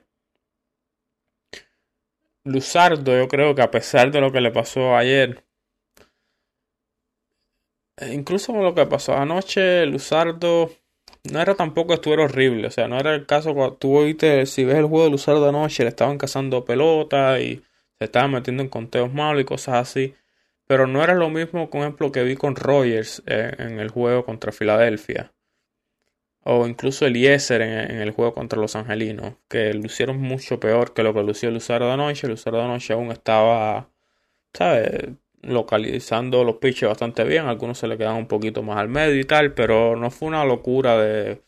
Luzardo, 2.44 3.16
yo 3.16 3.26
creo 3.28 3.54
que 3.54 3.62
a 3.62 3.70
pesar 3.70 4.10
de 4.10 4.20
lo 4.20 4.30
que 4.30 4.42
le 4.42 4.50
pasó 4.50 4.96
ayer, 4.96 5.43
incluso 8.10 8.52
con 8.52 8.62
lo 8.62 8.74
que 8.74 8.86
pasó 8.86 9.14
anoche, 9.16 9.86
Luzardo 9.86 10.70
no 11.24 11.40
era 11.40 11.54
tampoco 11.54 11.94
estuviera 11.94 12.24
horrible. 12.24 12.68
O 12.68 12.70
sea, 12.70 12.88
no 12.88 12.98
era 12.98 13.14
el 13.14 13.26
caso 13.26 13.54
cuando 13.54 13.76
tú 13.76 13.96
oíste, 13.96 14.46
si 14.46 14.64
ves 14.64 14.76
el 14.76 14.86
juego 14.86 15.04
de 15.04 15.10
Luzardo 15.10 15.48
anoche, 15.48 15.82
le 15.84 15.88
estaban 15.90 16.18
cazando 16.18 16.64
pelota 16.64 17.40
y 17.40 17.62
se 17.98 18.04
estaban 18.06 18.32
metiendo 18.32 18.62
en 18.62 18.68
conteos 18.68 19.12
malos 19.12 19.42
y 19.42 19.44
cosas 19.44 19.76
así. 19.76 20.14
Pero 20.66 20.86
no 20.86 21.02
era 21.02 21.14
lo 21.14 21.30
mismo, 21.30 21.70
por 21.70 21.80
ejemplo, 21.80 22.12
que 22.12 22.22
vi 22.24 22.36
con 22.36 22.56
Rogers 22.56 23.22
eh, 23.26 23.52
en 23.58 23.80
el 23.80 23.90
juego 23.90 24.24
contra 24.24 24.52
Filadelfia. 24.52 25.32
O 26.44 26.66
incluso 26.66 27.06
Eliezer 27.06 27.62
en, 27.62 27.90
en 27.90 28.00
el 28.02 28.10
juego 28.10 28.34
contra 28.34 28.60
los 28.60 28.76
Angelinos. 28.76 29.34
Que 29.48 29.72
lucieron 29.74 30.20
mucho 30.20 30.60
peor 30.60 30.92
que 30.94 31.02
lo 31.02 31.14
que 31.14 31.22
lució 31.22 31.50
Luzardo 31.50 31.90
anoche. 31.92 32.28
Luzardo 32.28 32.62
anoche 32.62 32.92
aún 32.92 33.10
estaba, 33.12 33.90
¿sabes? 34.52 35.14
Localizando 35.46 36.44
los 36.44 36.56
pitches 36.56 36.88
bastante 36.88 37.24
bien. 37.24 37.46
Algunos 37.46 37.78
se 37.78 37.88
le 37.88 37.98
quedan 37.98 38.16
un 38.16 38.26
poquito 38.26 38.62
más 38.62 38.78
al 38.78 38.88
medio 38.88 39.18
y 39.20 39.24
tal, 39.24 39.54
pero 39.54 39.96
no 39.96 40.10
fue 40.10 40.28
una 40.28 40.44
locura 40.44 40.98
de, 40.98 41.42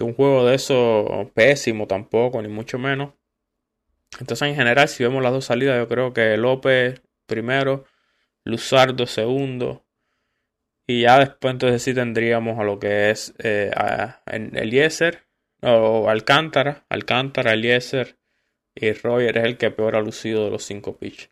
un 0.00 0.14
juego 0.14 0.46
de 0.46 0.54
eso 0.54 1.30
pésimo 1.34 1.86
tampoco, 1.86 2.40
ni 2.42 2.48
mucho 2.48 2.78
menos. 2.78 3.14
Entonces, 4.20 4.48
en 4.48 4.54
general, 4.56 4.88
si 4.88 5.04
vemos 5.04 5.22
las 5.22 5.32
dos 5.32 5.44
salidas, 5.44 5.78
yo 5.78 5.88
creo 5.88 6.12
que 6.12 6.36
López 6.36 7.02
primero, 7.26 7.84
Luzardo 8.44 9.06
segundo. 9.06 9.84
Y 10.86 11.02
ya 11.02 11.18
después 11.18 11.52
entonces 11.52 11.82
sí 11.82 11.94
tendríamos 11.94 12.58
a 12.58 12.64
lo 12.64 12.78
que 12.78 13.10
es 13.10 13.34
eh, 13.38 13.70
Eliezer 14.26 15.26
o 15.62 16.08
Alcántara, 16.08 16.86
Alcántara, 16.88 17.52
Eliezer 17.52 18.18
y 18.74 18.92
Roger 18.92 19.36
es 19.38 19.44
el 19.44 19.58
que 19.58 19.70
peor 19.70 19.96
ha 19.96 20.00
lucido 20.00 20.46
de 20.46 20.50
los 20.50 20.64
cinco 20.64 20.96
pitches. 20.96 21.30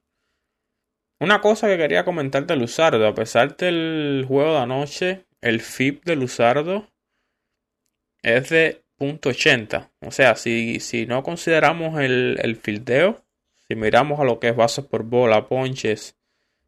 Una 1.19 1.41
cosa 1.41 1.67
que 1.67 1.79
quería 1.79 2.05
comentar 2.05 2.47
de 2.47 2.57
Luzardo, 2.57 3.07
a 3.07 3.15
pesar 3.15 3.57
del 3.57 4.25
juego 4.29 4.53
de 4.53 4.59
anoche, 4.59 5.27
el 5.41 5.61
FIP 5.61 6.05
de 6.05 6.17
Luzardo 6.17 6.89
es 8.23 8.51
de 8.51 8.85
.80. 8.99 9.91
O 10.01 10.11
sea, 10.11 10.37
si, 10.37 10.79
si 10.81 11.07
no 11.07 11.23
consideramos 11.23 11.99
el, 12.01 12.39
el 12.43 12.57
fildeo, 12.57 13.25
si 13.67 13.75
miramos 13.77 14.21
a 14.21 14.25
lo 14.25 14.39
que 14.41 14.49
es 14.49 14.57
bases 14.57 14.85
por 14.85 15.05
bola, 15.05 15.49
ponches 15.49 16.19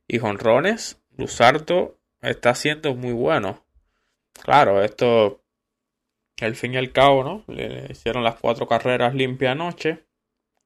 y 0.07 0.19
jonrones, 0.19 0.99
Luzardo 1.17 1.99
está 2.23 2.55
siendo 2.55 2.95
muy 2.95 3.13
bueno. 3.13 3.65
Claro, 4.43 4.83
esto, 4.83 5.43
al 6.41 6.57
fin 6.57 6.75
y 6.75 6.79
al 6.79 6.93
cabo, 6.93 7.23
¿no? 7.23 7.45
Le 7.49 7.89
hicieron 7.91 8.25
las 8.25 8.37
cuatro 8.37 8.67
carreras 8.67 9.15
limpias 9.15 9.53
anoche. 9.53 10.07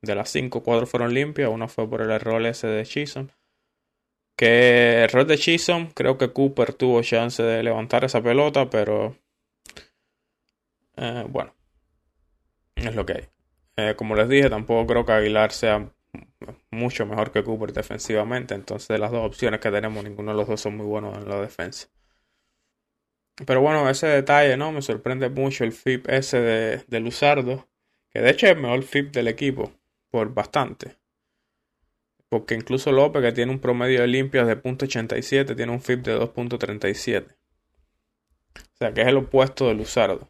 De 0.03 0.15
las 0.15 0.31
cinco, 0.31 0.63
cuatro 0.63 0.87
fueron 0.87 1.15
limpias. 1.15 1.51
Una 1.51 1.69
fue 1.69 1.89
por 1.89 2.03
el 2.03 2.11
error 2.11 2.45
ese 2.47 2.67
de 2.67 2.85
Chisholm. 2.85 3.29
Que 4.43 5.05
error 5.05 5.25
de 5.25 5.39
Chisholm, 5.39 5.93
creo 5.95 6.19
que 6.19 6.33
Cooper 6.33 6.75
tuvo 6.75 7.01
chance 7.03 7.41
de 7.41 7.63
levantar 7.63 8.03
esa 8.03 8.21
pelota, 8.21 8.69
pero 8.69 9.17
eh, 10.97 11.25
bueno, 11.29 11.55
es 12.75 12.93
lo 12.97 13.07
que 13.07 13.13
hay. 13.13 13.29
Eh, 13.77 13.95
como 13.95 14.17
les 14.17 14.29
dije, 14.29 14.51
tampoco 14.51 14.85
creo 14.89 15.07
que 15.07 15.13
Aguilar 15.13 15.53
sea 15.53 15.89
mucho 16.73 17.07
mejor 17.07 17.31
que 17.31 17.45
Cooper 17.45 17.73
defensivamente, 17.73 18.57
entonces 18.57 18.89
de 18.89 18.99
las 18.99 19.13
dos 19.13 19.25
opciones 19.25 19.61
que 19.61 19.71
tenemos, 19.71 20.03
ninguno 20.03 20.33
de 20.33 20.39
los 20.39 20.49
dos 20.49 20.61
son 20.61 20.77
muy 20.77 20.87
buenos 20.87 21.17
en 21.19 21.29
la 21.29 21.41
defensa. 21.41 21.87
Pero 23.47 23.61
bueno, 23.61 23.89
ese 23.89 24.09
detalle, 24.09 24.57
¿no? 24.57 24.73
Me 24.73 24.83
sorprende 24.83 25.31
mucho 25.31 25.63
el 25.63 25.71
FIP 25.71 26.09
ese 26.09 26.41
de, 26.41 26.85
de 26.89 26.99
Luzardo, 26.99 27.69
que 28.11 28.21
de 28.21 28.31
hecho 28.31 28.47
es 28.47 28.57
el 28.57 28.59
mejor 28.61 28.83
FIP 28.83 29.13
del 29.13 29.29
equipo, 29.29 29.71
por 30.11 30.35
bastante. 30.35 30.97
Porque 32.33 32.55
incluso 32.55 32.93
López, 32.93 33.21
que 33.21 33.33
tiene 33.33 33.53
un 33.53 33.59
promedio 33.59 34.01
de 34.01 34.07
limpias 34.07 34.47
de 34.47 34.57
.87, 34.57 35.55
tiene 35.55 35.71
un 35.71 35.83
FIP 35.83 36.01
de 36.03 36.19
2.37. 36.19 37.27
O 37.27 38.77
sea, 38.79 38.95
que 38.95 39.03
es 39.03 39.09
el 39.09 39.19
opuesto 39.19 39.69
de 39.69 39.75
Luzardo. 39.75 40.27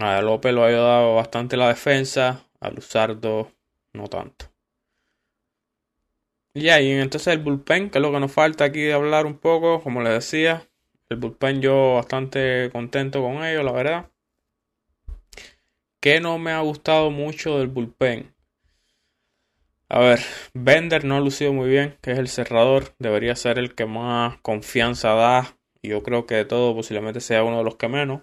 A 0.00 0.22
López 0.22 0.54
lo 0.54 0.62
ha 0.62 0.68
ayudado 0.68 1.16
bastante 1.16 1.56
la 1.56 1.66
defensa, 1.66 2.46
a 2.60 2.70
Luzardo 2.70 3.50
no 3.92 4.06
tanto. 4.06 4.46
Y 6.54 6.68
ahí, 6.68 6.92
entonces 6.92 7.34
el 7.34 7.40
bullpen, 7.40 7.90
que 7.90 7.98
es 7.98 8.02
lo 8.02 8.12
que 8.12 8.20
nos 8.20 8.30
falta 8.30 8.66
aquí 8.66 8.82
de 8.82 8.92
hablar 8.92 9.26
un 9.26 9.36
poco, 9.36 9.82
como 9.82 10.00
les 10.00 10.12
decía, 10.12 10.68
el 11.08 11.16
bullpen 11.16 11.60
yo 11.60 11.94
bastante 11.94 12.70
contento 12.70 13.20
con 13.20 13.44
ello, 13.44 13.64
la 13.64 13.72
verdad. 13.72 14.10
Que 15.98 16.20
no 16.20 16.38
me 16.38 16.52
ha 16.52 16.60
gustado 16.60 17.10
mucho 17.10 17.58
del 17.58 17.66
bullpen. 17.66 18.35
A 19.88 19.98
ver, 19.98 20.20
Bender 20.54 21.04
no 21.04 21.16
ha 21.16 21.20
lucido 21.20 21.52
muy 21.52 21.68
bien, 21.68 21.96
que 22.00 22.12
es 22.12 22.18
el 22.18 22.28
cerrador, 22.28 22.94
debería 23.00 23.34
ser 23.34 23.58
el 23.58 23.74
que 23.74 23.86
más 23.86 24.38
confianza 24.40 25.14
da. 25.14 25.56
Y 25.82 25.88
yo 25.88 26.02
creo 26.04 26.26
que 26.26 26.36
de 26.36 26.44
todo 26.44 26.74
posiblemente 26.74 27.20
sea 27.20 27.42
uno 27.44 27.58
de 27.58 27.64
los 27.64 27.76
que 27.76 27.88
menos. 27.88 28.22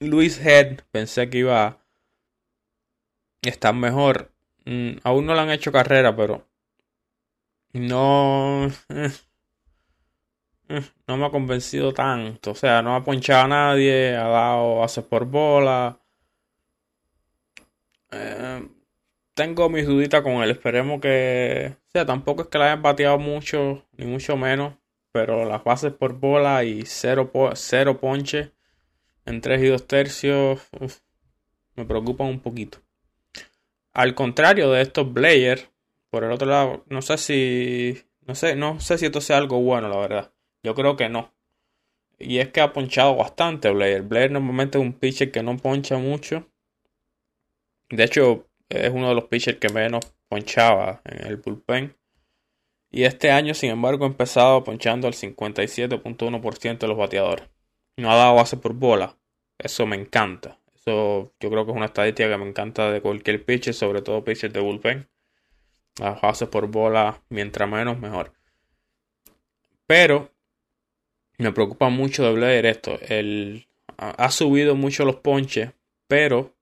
Luis 0.00 0.38
Head, 0.38 0.80
pensé 0.90 1.30
que 1.30 1.38
iba 1.38 1.64
a 1.66 1.78
estar 3.42 3.74
mejor. 3.74 4.32
Mm, 4.64 4.98
aún 5.04 5.26
no 5.26 5.34
le 5.34 5.40
han 5.40 5.50
hecho 5.50 5.72
carrera, 5.72 6.14
pero 6.14 6.46
no. 7.72 8.66
Eh, 8.88 9.10
eh, 10.68 10.82
no 11.06 11.16
me 11.16 11.26
ha 11.26 11.30
convencido 11.30 11.92
tanto. 11.94 12.50
O 12.52 12.54
sea, 12.54 12.82
no 12.82 12.96
ha 12.96 13.04
ponchado 13.04 13.44
a 13.44 13.48
nadie, 13.48 14.16
ha 14.16 14.28
dado 14.28 14.82
haces 14.82 15.04
por 15.04 15.24
bola. 15.26 15.98
Eh, 18.12 18.68
tengo 19.34 19.68
mis 19.68 19.86
duditas 19.86 20.22
con 20.22 20.42
él. 20.42 20.50
Esperemos 20.50 21.00
que. 21.00 21.76
O 21.88 21.90
sea, 21.90 22.06
tampoco 22.06 22.42
es 22.42 22.48
que 22.48 22.58
la 22.58 22.66
hayan 22.66 22.82
bateado 22.82 23.18
mucho, 23.18 23.84
ni 23.96 24.06
mucho 24.06 24.36
menos. 24.36 24.74
Pero 25.12 25.44
las 25.44 25.62
bases 25.62 25.92
por 25.92 26.14
bola 26.14 26.64
y 26.64 26.84
cero, 26.86 27.30
cero 27.54 28.00
ponche 28.00 28.52
en 29.26 29.40
3 29.40 29.62
y 29.62 29.66
2 29.66 29.86
tercios 29.86 30.60
me 31.76 31.84
preocupan 31.84 32.28
un 32.28 32.40
poquito. 32.40 32.78
Al 33.92 34.14
contrario 34.14 34.70
de 34.70 34.80
estos 34.80 35.12
Blair, 35.12 35.68
por 36.10 36.24
el 36.24 36.32
otro 36.32 36.48
lado, 36.48 36.84
no 36.88 37.02
sé 37.02 37.18
si. 37.18 38.02
No 38.26 38.34
sé, 38.34 38.56
no 38.56 38.80
sé 38.80 38.98
si 38.98 39.06
esto 39.06 39.20
sea 39.20 39.38
algo 39.38 39.60
bueno, 39.60 39.88
la 39.88 39.96
verdad. 39.96 40.32
Yo 40.62 40.74
creo 40.74 40.96
que 40.96 41.08
no. 41.08 41.32
Y 42.18 42.38
es 42.38 42.48
que 42.48 42.60
ha 42.60 42.72
ponchado 42.72 43.16
bastante 43.16 43.70
Blair. 43.70 44.02
Blair 44.02 44.30
normalmente 44.30 44.78
es 44.78 44.84
un 44.84 44.92
pitcher 44.92 45.32
que 45.32 45.42
no 45.42 45.56
poncha 45.56 45.98
mucho. 45.98 46.48
De 47.90 48.04
hecho, 48.04 48.46
es 48.72 48.90
uno 48.90 49.08
de 49.08 49.14
los 49.14 49.24
pitchers 49.24 49.58
que 49.58 49.68
menos 49.68 50.04
ponchaba 50.28 51.02
en 51.04 51.26
el 51.26 51.36
bullpen. 51.36 51.96
Y 52.90 53.04
este 53.04 53.30
año, 53.30 53.54
sin 53.54 53.70
embargo, 53.70 54.04
ha 54.04 54.08
empezado 54.08 54.64
ponchando 54.64 55.06
al 55.06 55.14
57.1% 55.14 56.78
de 56.78 56.88
los 56.88 56.96
bateadores. 56.96 57.48
No 57.96 58.10
ha 58.10 58.16
dado 58.16 58.34
base 58.34 58.56
por 58.56 58.74
bola. 58.74 59.16
Eso 59.58 59.86
me 59.86 59.96
encanta. 59.96 60.58
Eso 60.74 61.32
yo 61.40 61.50
creo 61.50 61.64
que 61.64 61.70
es 61.70 61.76
una 61.76 61.86
estadística 61.86 62.28
que 62.28 62.36
me 62.36 62.48
encanta 62.48 62.90
de 62.90 63.00
cualquier 63.00 63.44
pitcher, 63.44 63.74
sobre 63.74 64.02
todo 64.02 64.24
pitcher 64.24 64.52
de 64.52 64.60
bullpen. 64.60 65.08
Las 65.98 66.20
bases 66.20 66.48
por 66.48 66.66
bola, 66.68 67.22
mientras 67.28 67.68
menos, 67.68 67.98
mejor. 67.98 68.32
Pero 69.86 70.30
me 71.38 71.52
preocupa 71.52 71.88
mucho 71.88 72.24
de 72.24 72.32
Blair 72.32 72.66
esto. 72.66 72.98
Él 73.08 73.68
ha 73.96 74.30
subido 74.30 74.74
mucho 74.74 75.04
los 75.04 75.16
ponches, 75.16 75.70
pero 76.08 76.54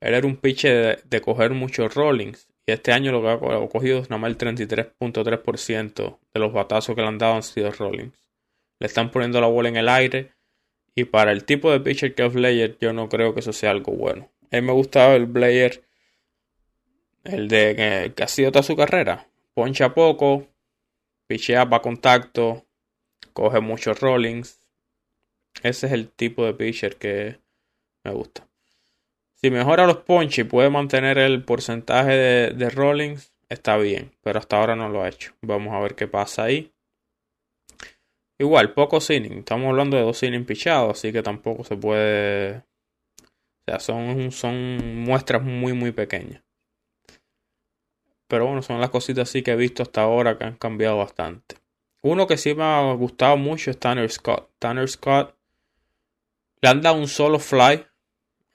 él 0.00 0.14
era 0.14 0.26
un 0.26 0.36
pitcher 0.36 1.02
de, 1.04 1.20
coger 1.20 1.52
muchos 1.52 1.94
rollings. 1.94 2.48
Y 2.66 2.72
este 2.72 2.92
año 2.92 3.12
lo 3.12 3.22
que 3.22 3.28
ha 3.28 3.68
cogido 3.68 3.98
es 3.98 4.10
nada 4.10 4.20
más 4.20 4.30
el 4.30 4.38
33.3% 4.38 6.18
de 6.34 6.40
los 6.40 6.52
batazos 6.52 6.94
que 6.94 7.00
le 7.00 7.08
han 7.08 7.18
dado 7.18 7.34
han 7.34 7.42
sido 7.42 7.70
rollings. 7.70 8.22
Le 8.78 8.86
están 8.86 9.10
poniendo 9.10 9.40
la 9.40 9.46
bola 9.46 9.68
en 9.68 9.76
el 9.76 9.88
aire 9.88 10.32
y 10.98 11.04
para 11.04 11.30
el 11.30 11.44
tipo 11.44 11.70
de 11.70 11.78
pitcher 11.78 12.12
que 12.12 12.26
es 12.26 12.32
Blair, 12.32 12.76
yo 12.80 12.92
no 12.92 13.08
creo 13.08 13.32
que 13.32 13.38
eso 13.38 13.52
sea 13.52 13.70
algo 13.70 13.92
bueno. 13.92 14.32
A 14.50 14.56
mí 14.56 14.62
me 14.62 14.72
gustaba 14.72 15.14
el 15.14 15.26
Blair, 15.26 15.84
el 17.22 17.46
de 17.46 18.12
que, 18.16 18.22
ha 18.22 18.26
sido 18.26 18.50
toda 18.50 18.64
su 18.64 18.74
carrera. 18.74 19.28
Poncha 19.54 19.94
poco, 19.94 20.48
pichea 21.28 21.68
para 21.68 21.82
contacto, 21.82 22.66
coge 23.32 23.60
muchos 23.60 24.00
rollings. 24.00 24.60
Ese 25.62 25.86
es 25.86 25.92
el 25.92 26.10
tipo 26.10 26.44
de 26.44 26.54
pitcher 26.54 26.96
que 26.96 27.38
me 28.02 28.12
gusta. 28.12 28.47
Si 29.40 29.50
mejora 29.50 29.86
los 29.86 29.98
ponches 29.98 30.44
y 30.44 30.48
puede 30.48 30.68
mantener 30.68 31.16
el 31.16 31.44
porcentaje 31.44 32.10
de, 32.10 32.50
de 32.54 32.70
rollings, 32.70 33.32
está 33.48 33.76
bien. 33.76 34.10
Pero 34.22 34.40
hasta 34.40 34.58
ahora 34.58 34.74
no 34.74 34.88
lo 34.88 35.02
ha 35.02 35.08
hecho. 35.08 35.32
Vamos 35.42 35.72
a 35.74 35.80
ver 35.80 35.94
qué 35.94 36.08
pasa 36.08 36.42
ahí. 36.42 36.72
Igual, 38.36 38.74
pocos 38.74 39.10
innings. 39.10 39.38
Estamos 39.38 39.68
hablando 39.68 39.96
de 39.96 40.02
dos 40.02 40.22
innings 40.24 40.46
pichados, 40.46 40.98
así 40.98 41.12
que 41.12 41.22
tampoco 41.22 41.62
se 41.62 41.76
puede. 41.76 42.58
O 42.58 43.64
sea, 43.66 43.78
son, 43.78 44.32
son 44.32 45.02
muestras 45.02 45.42
muy, 45.42 45.72
muy 45.72 45.92
pequeñas. 45.92 46.42
Pero 48.26 48.46
bueno, 48.46 48.62
son 48.62 48.80
las 48.80 48.90
cositas 48.90 49.28
así 49.28 49.42
que 49.42 49.52
he 49.52 49.56
visto 49.56 49.82
hasta 49.82 50.02
ahora 50.02 50.36
que 50.36 50.44
han 50.44 50.56
cambiado 50.56 50.98
bastante. 50.98 51.56
Uno 52.02 52.26
que 52.26 52.36
sí 52.36 52.54
me 52.54 52.64
ha 52.64 52.92
gustado 52.92 53.36
mucho 53.36 53.70
es 53.70 53.78
Tanner 53.78 54.10
Scott. 54.10 54.50
Tanner 54.58 54.88
Scott 54.88 55.36
le 56.60 56.68
han 56.68 56.82
dado 56.82 56.96
un 56.96 57.08
solo 57.08 57.38
fly 57.38 57.86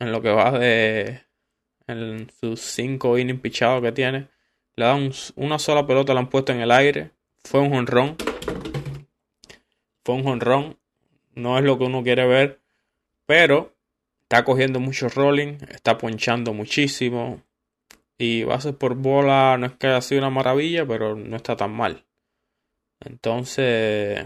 en 0.04 0.12
lo 0.12 0.22
que 0.22 0.32
va 0.32 0.52
de. 0.52 1.22
En 1.88 2.32
sus 2.40 2.62
cinco 2.62 3.18
innings 3.18 3.42
pichados 3.42 3.82
que 3.82 3.92
tiene. 3.92 4.30
Le 4.76 4.86
dan 4.86 5.12
una 5.36 5.60
sola 5.60 5.86
pelota, 5.86 6.14
la 6.14 6.22
han 6.22 6.30
puesto 6.30 6.52
en 6.54 6.62
el 6.62 6.72
aire. 6.72 7.12
Fue 7.44 7.60
un 7.60 7.72
jonrón 7.72 8.16
fue 10.04 10.16
un 10.16 10.24
jonrón. 10.24 10.78
No 11.36 11.58
es 11.58 11.64
lo 11.64 11.78
que 11.78 11.86
uno 11.86 12.04
quiere 12.04 12.28
ver. 12.28 12.60
Pero 13.26 13.74
está 14.24 14.44
cogiendo 14.44 14.80
mucho 14.80 15.10
rolling. 15.10 15.58
Está 15.70 15.98
ponchando 15.98 16.54
muchísimo. 16.54 17.42
Y 18.18 18.44
bases 18.44 18.76
por 18.76 18.96
bola 18.96 19.58
no 19.58 19.66
es 19.66 19.74
que 19.74 19.88
haya 19.88 20.02
sido 20.02 20.20
una 20.20 20.30
maravilla, 20.30 20.86
pero 20.86 21.16
no 21.16 21.36
está 21.36 21.56
tan 21.56 21.72
mal. 21.72 22.06
Entonces, 23.00 24.26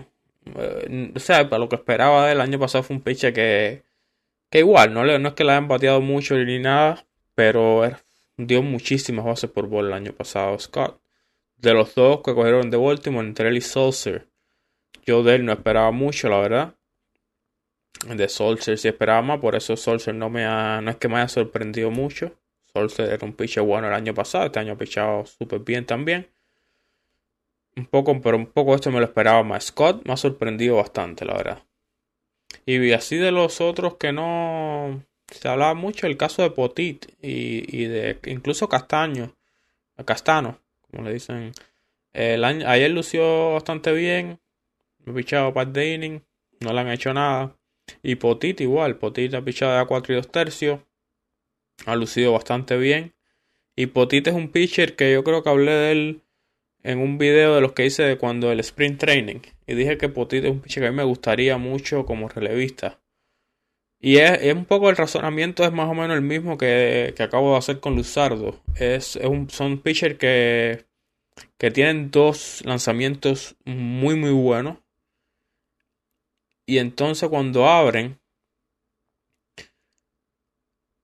eh, 0.55 1.11
o 1.15 1.19
sea, 1.19 1.49
para 1.49 1.59
lo 1.59 1.69
que 1.69 1.77
esperaba 1.77 2.27
del 2.27 2.41
año 2.41 2.59
pasado 2.59 2.83
fue 2.83 2.95
un 2.97 3.01
pitcher 3.01 3.33
que, 3.33 3.83
que 4.49 4.59
igual, 4.59 4.93
no, 4.93 5.05
es 5.05 5.33
que 5.33 5.43
le 5.43 5.51
hayan 5.51 5.67
bateado 5.67 6.01
mucho 6.01 6.35
ni 6.35 6.59
nada, 6.59 7.05
pero 7.35 7.83
dio 8.37 8.61
muchísimas 8.61 9.25
bases 9.25 9.49
por 9.49 9.67
bola 9.67 9.89
el 9.89 9.93
año 9.93 10.13
pasado 10.13 10.57
Scott. 10.59 11.01
De 11.57 11.73
los 11.73 11.95
dos 11.95 12.21
que 12.23 12.33
cogieron 12.35 12.69
de 12.69 12.77
Baltimore, 12.77 13.27
entre 13.27 13.49
él 13.49 13.57
y 13.57 13.61
Saucer, 13.61 14.29
yo 15.05 15.23
de 15.23 15.35
él 15.35 15.45
no 15.45 15.53
esperaba 15.53 15.91
mucho, 15.91 16.29
la 16.29 16.39
verdad. 16.39 16.75
De 18.05 18.29
Solskjaer 18.29 18.77
sí 18.77 18.87
esperaba 18.87 19.21
más, 19.21 19.39
por 19.39 19.55
eso 19.55 19.75
Solskjaer 19.75 20.15
no, 20.15 20.29
me 20.29 20.45
ha, 20.45 20.81
no 20.81 20.91
es 20.91 20.97
que 20.97 21.07
me 21.07 21.15
haya 21.15 21.27
sorprendido 21.27 21.89
mucho. 21.89 22.37
Solskjaer 22.73 23.13
era 23.13 23.25
un 23.25 23.33
pitcher 23.33 23.63
bueno 23.63 23.87
el 23.87 23.93
año 23.93 24.13
pasado, 24.13 24.45
este 24.45 24.59
año 24.59 24.73
ha 24.73 24.77
pichado 24.77 25.25
súper 25.25 25.61
bien 25.61 25.85
también. 25.85 26.29
Un 27.75 27.85
poco, 27.85 28.19
pero 28.21 28.37
un 28.37 28.47
poco 28.47 28.75
esto 28.75 28.91
me 28.91 28.99
lo 28.99 29.05
esperaba 29.05 29.43
más. 29.43 29.65
Scott 29.65 30.05
me 30.05 30.13
ha 30.13 30.17
sorprendido 30.17 30.77
bastante, 30.77 31.25
la 31.25 31.35
verdad. 31.35 31.63
Y 32.65 32.91
así 32.91 33.17
de 33.17 33.31
los 33.31 33.61
otros 33.61 33.95
que 33.95 34.11
no 34.11 35.03
se 35.31 35.47
hablaba 35.47 35.73
mucho, 35.73 36.07
el 36.07 36.17
caso 36.17 36.41
de 36.41 36.51
Potit 36.51 37.05
y, 37.21 37.63
y 37.75 37.85
de 37.85 38.19
incluso 38.25 38.69
Castaño, 38.69 39.35
Castano, 40.05 40.59
como 40.91 41.03
le 41.03 41.13
dicen. 41.13 41.51
El 42.13 42.43
año, 42.43 42.67
ayer 42.67 42.91
lució 42.91 43.53
bastante 43.53 43.91
bien. 43.91 44.39
Me 45.05 45.13
pichado 45.13 45.53
para 45.53 45.69
de 45.69 46.21
no 46.59 46.73
le 46.73 46.79
han 46.79 46.89
hecho 46.89 47.13
nada. 47.13 47.55
Y 48.03 48.15
Potit 48.15 48.59
igual, 48.61 48.97
Potit 48.97 49.33
ha 49.33 49.41
pichado 49.41 49.77
a 49.77 49.87
4 49.87 50.13
y 50.13 50.15
2 50.17 50.31
tercios. 50.31 50.79
Ha 51.85 51.95
lucido 51.95 52.33
bastante 52.33 52.77
bien. 52.77 53.13
Y 53.75 53.87
Potit 53.87 54.27
es 54.27 54.33
un 54.33 54.49
pitcher 54.49 54.95
que 54.95 55.13
yo 55.13 55.23
creo 55.23 55.43
que 55.43 55.49
hablé 55.49 55.71
de 55.71 55.91
él 55.91 56.21
en 56.83 56.99
un 56.99 57.17
video 57.17 57.55
de 57.55 57.61
los 57.61 57.73
que 57.73 57.85
hice 57.85 58.03
de 58.03 58.17
cuando 58.17 58.51
el 58.51 58.59
sprint 58.61 58.99
training. 58.99 59.39
Y 59.67 59.75
dije 59.75 59.97
que 59.97 60.09
Potit 60.09 60.45
es 60.45 60.51
un 60.51 60.61
pitcher 60.61 60.83
que 60.83 60.87
a 60.87 60.91
mí 60.91 60.97
me 60.97 61.03
gustaría 61.03 61.57
mucho 61.57 62.05
como 62.05 62.29
relevista. 62.29 62.99
Y 63.99 64.17
es, 64.17 64.53
un 64.53 64.65
poco 64.65 64.89
el 64.89 64.95
razonamiento, 64.95 65.63
es 65.63 65.71
más 65.71 65.89
o 65.89 65.93
menos 65.93 66.15
el 66.15 66.23
mismo 66.23 66.57
que, 66.57 67.13
acabo 67.19 67.51
de 67.51 67.57
hacer 67.57 67.79
con 67.79 67.95
Luzardo. 67.95 68.61
Es, 68.75 69.17
un, 69.17 69.49
son 69.49 69.79
pitchers 69.79 70.17
que, 70.17 70.85
que 71.57 71.71
tienen 71.71 72.11
dos 72.11 72.63
lanzamientos 72.65 73.55
muy 73.65 74.15
muy 74.15 74.31
buenos 74.31 74.77
y 76.69 76.79
entonces 76.79 77.29
cuando 77.29 77.65
abren, 77.67 78.19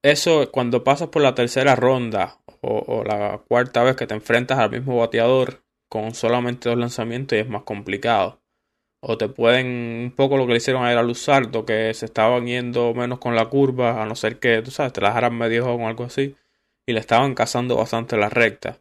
eso 0.03 0.51
cuando 0.51 0.83
pasas 0.83 1.07
por 1.07 1.21
la 1.21 1.35
tercera 1.35 1.75
ronda 1.75 2.37
o, 2.61 3.03
la 3.05 3.41
cuarta 3.47 3.83
vez 3.83 3.95
que 3.95 4.05
te 4.05 4.13
enfrentas 4.13 4.59
al 4.59 4.71
mismo 4.71 4.97
bateador 4.97 5.63
con 5.87 6.13
solamente 6.13 6.67
dos 6.67 6.77
lanzamientos 6.77 7.39
es 7.39 7.47
más 7.47 7.63
complicado. 7.63 8.42
O 9.05 9.17
te 9.17 9.27
pueden, 9.27 9.67
un 10.05 10.13
poco 10.15 10.37
lo 10.37 10.45
que 10.45 10.53
le 10.53 10.57
hicieron 10.59 10.85
a 10.85 11.03
Luzardo, 11.03 11.65
que 11.65 11.93
se 11.93 12.05
estaban 12.05 12.47
yendo 12.47 12.93
menos 12.93 13.19
con 13.19 13.35
la 13.35 13.47
curva, 13.47 14.01
a 14.01 14.05
no 14.05 14.15
ser 14.15 14.39
que, 14.39 14.61
tú 14.61 14.71
sabes, 14.71 14.93
te 14.93 15.01
la 15.01 15.09
dejaran 15.09 15.37
medio 15.37 15.65
o 15.65 15.87
algo 15.87 16.05
así. 16.05 16.37
Y 16.85 16.93
le 16.93 17.01
estaban 17.01 17.35
cazando 17.35 17.75
bastante 17.75 18.15
la 18.15 18.29
recta. 18.29 18.79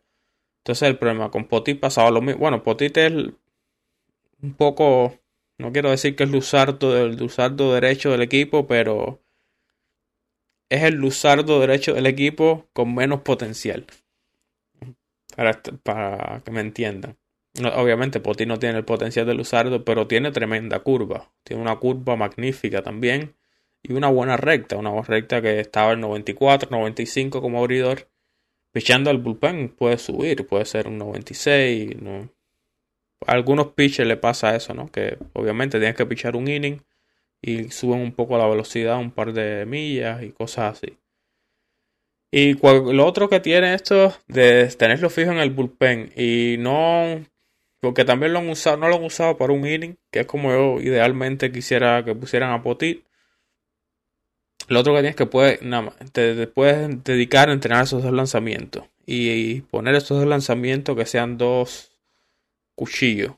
Entonces 0.61 0.89
el 0.89 0.97
problema 0.99 1.31
con 1.33 1.47
Potit 1.47 1.81
pasaba 1.81 2.13
lo 2.13 2.21
mismo. 2.21 2.41
Bueno, 2.41 2.63
Potit 2.63 2.97
es 2.99 3.13
un 4.43 4.55
poco, 4.55 5.19
no 5.59 5.73
quiero 5.73 5.91
decir 5.91 6.15
que 6.15 6.23
es 6.23 6.31
Luzardo, 6.31 6.97
el 7.05 7.17
Luzardo 7.17 7.75
derecho 7.75 8.13
del 8.13 8.23
equipo, 8.23 8.69
pero 8.69 9.21
es 10.69 10.85
el 10.85 10.95
Luzardo 10.95 11.59
derecho 11.59 11.95
del 11.95 12.07
equipo 12.07 12.69
con 12.73 12.95
menos 12.95 13.23
potencial. 13.23 13.87
Para, 15.35 15.61
para 15.83 16.43
que 16.45 16.51
me 16.53 16.61
entiendan. 16.61 17.17
Obviamente 17.75 18.21
Poti 18.21 18.47
no 18.47 18.59
tiene 18.59 18.79
el 18.79 18.85
potencial 18.85 19.27
de 19.27 19.35
Luzardo, 19.35 19.85
pero 19.85 20.07
tiene 20.07 20.33
tremenda 20.33 20.81
curva. 20.81 21.31
Tiene 21.45 21.63
una 21.63 21.77
curva 21.77 22.17
magnífica 22.17 22.83
también. 22.83 23.35
Y 23.83 23.93
una 23.93 24.09
buena 24.09 24.37
recta. 24.37 24.77
Una 24.77 25.01
recta 25.03 25.43
que 25.43 25.61
estaba 25.61 25.93
en 25.93 26.01
94, 26.01 26.71
95 26.71 27.41
como 27.41 27.59
abridor. 27.59 28.09
Pichando 28.73 29.11
al 29.11 29.19
bullpen 29.19 29.69
puede 29.69 29.99
subir, 29.99 30.47
puede 30.47 30.65
ser 30.65 30.89
un 30.89 30.99
96. 30.99 32.01
¿no? 32.01 32.31
A 33.27 33.33
algunos 33.33 33.69
pitchers 33.69 34.09
le 34.09 34.17
pasa 34.17 34.57
eso, 34.57 34.75
¿no? 34.75 34.91
Que 34.91 35.19
obviamente 35.35 35.79
tienes 35.79 35.97
que 35.97 36.07
pichar 36.07 36.37
un 36.37 36.49
inning 36.49 36.83
y 37.43 37.71
suben 37.71 38.01
un 38.01 38.13
poco 38.13 38.39
la 38.39 38.47
velocidad, 38.47 38.99
un 38.99 39.11
par 39.11 39.33
de 39.33 39.67
millas 39.67 40.23
y 40.23 40.31
cosas 40.31 40.79
así. 40.79 40.97
Y 42.31 42.55
lo 42.55 43.05
otro 43.05 43.29
que 43.29 43.41
tiene 43.41 43.75
esto 43.75 44.15
de 44.27 44.67
tenerlo 44.69 45.11
fijo 45.11 45.33
en 45.33 45.39
el 45.39 45.51
bullpen 45.51 46.13
y 46.17 46.57
no, 46.59 47.23
porque 47.83 48.05
también 48.05 48.33
lo 48.33 48.39
han 48.39 48.49
usado, 48.49 48.77
no 48.77 48.89
lo 48.89 48.95
han 48.95 49.03
usado 49.03 49.37
para 49.37 49.53
un 49.53 49.67
inning, 49.67 49.99
que 50.13 50.21
es 50.21 50.27
como 50.27 50.53
yo 50.53 50.81
idealmente 50.81 51.51
quisiera 51.51 52.05
que 52.05 52.15
pusieran 52.15 52.53
a 52.53 52.63
Potit. 52.63 53.05
Lo 54.69 54.79
otro 54.81 54.95
que 54.95 55.01
tienes 55.01 55.17
que 55.17 55.27
puedes, 55.27 55.63
nada 55.63 55.93
te, 56.13 56.47
puedes 56.47 57.03
dedicar 57.03 57.49
a 57.49 57.53
entrenar 57.53 57.83
esos 57.83 58.05
dos 58.05 58.13
lanzamientos 58.13 58.85
y 59.05 59.63
poner 59.63 59.97
esos 59.97 60.17
dos 60.17 60.29
lanzamientos 60.29 60.97
que 60.97 61.07
sean 61.07 61.39
dos 61.39 61.91
cuchillos 62.77 63.33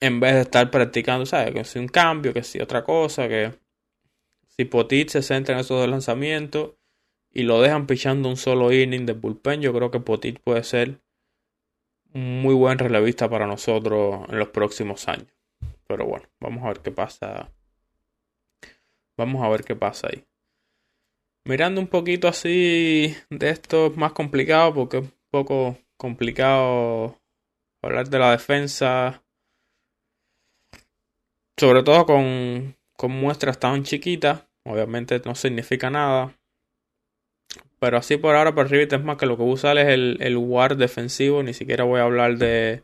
en 0.00 0.18
vez 0.18 0.32
de 0.32 0.40
estar 0.40 0.70
practicando, 0.70 1.26
¿sabes? 1.26 1.52
Que 1.52 1.64
si 1.64 1.78
un 1.78 1.88
cambio, 1.88 2.32
que 2.32 2.44
si 2.44 2.60
otra 2.60 2.82
cosa, 2.82 3.28
que 3.28 3.52
si 4.56 4.64
Potit 4.64 5.10
se 5.10 5.20
centra 5.20 5.54
en 5.54 5.60
esos 5.60 5.78
dos 5.78 5.88
lanzamientos 5.90 6.76
y 7.30 7.42
lo 7.42 7.60
dejan 7.60 7.86
pichando 7.86 8.30
un 8.30 8.38
solo 8.38 8.72
inning 8.72 9.04
de 9.04 9.12
bullpen, 9.12 9.60
yo 9.60 9.74
creo 9.74 9.90
que 9.90 10.00
Potit 10.00 10.40
puede 10.40 10.64
ser 10.64 11.02
muy 12.12 12.54
buen 12.54 12.78
relevista 12.78 13.28
para 13.28 13.46
nosotros 13.46 14.28
en 14.28 14.38
los 14.38 14.48
próximos 14.48 15.08
años. 15.08 15.28
Pero 15.86 16.06
bueno, 16.06 16.26
vamos 16.40 16.64
a 16.64 16.68
ver 16.68 16.80
qué 16.80 16.90
pasa. 16.90 17.50
Vamos 19.16 19.42
a 19.42 19.48
ver 19.48 19.64
qué 19.64 19.74
pasa 19.74 20.08
ahí. 20.10 20.24
Mirando 21.44 21.80
un 21.80 21.86
poquito 21.86 22.28
así 22.28 23.14
de 23.30 23.50
esto 23.50 23.86
es 23.86 23.96
más 23.96 24.12
complicado 24.12 24.74
porque 24.74 24.98
es 24.98 25.04
un 25.04 25.12
poco 25.30 25.78
complicado 25.96 27.18
hablar 27.82 28.08
de 28.08 28.18
la 28.18 28.32
defensa 28.32 29.22
sobre 31.58 31.82
todo 31.82 32.06
con, 32.06 32.76
con 32.96 33.10
muestras 33.10 33.58
tan 33.58 33.82
chiquitas, 33.82 34.44
obviamente 34.64 35.20
no 35.24 35.34
significa 35.34 35.90
nada. 35.90 36.32
Pero 37.78 37.98
así 37.98 38.16
por 38.16 38.34
ahora, 38.34 38.54
por 38.54 38.66
arriba 38.66 38.84
es 38.90 39.04
más 39.04 39.16
que 39.16 39.26
lo 39.26 39.36
que 39.36 39.42
usa 39.44 39.72
es 39.72 39.88
el, 39.88 40.18
el 40.20 40.76
defensivo. 40.76 41.42
Ni 41.42 41.54
siquiera 41.54 41.84
voy 41.84 42.00
a 42.00 42.04
hablar 42.04 42.38
de, 42.38 42.82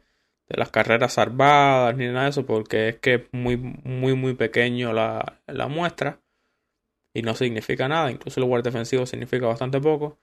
de 0.48 0.56
las 0.56 0.70
carreras 0.70 1.14
salvadas 1.14 1.96
ni 1.96 2.06
nada 2.06 2.24
de 2.24 2.30
eso, 2.30 2.46
porque 2.46 2.90
es 2.90 2.96
que 2.96 3.14
es 3.14 3.22
muy, 3.32 3.56
muy, 3.56 4.14
muy 4.14 4.34
pequeño 4.34 4.92
la, 4.92 5.40
la 5.46 5.68
muestra 5.68 6.20
y 7.12 7.22
no 7.22 7.34
significa 7.34 7.88
nada. 7.88 8.10
Incluso 8.10 8.40
el 8.40 8.46
WAR 8.48 8.62
defensivo 8.62 9.06
significa 9.06 9.46
bastante 9.46 9.80
poco. 9.80 10.18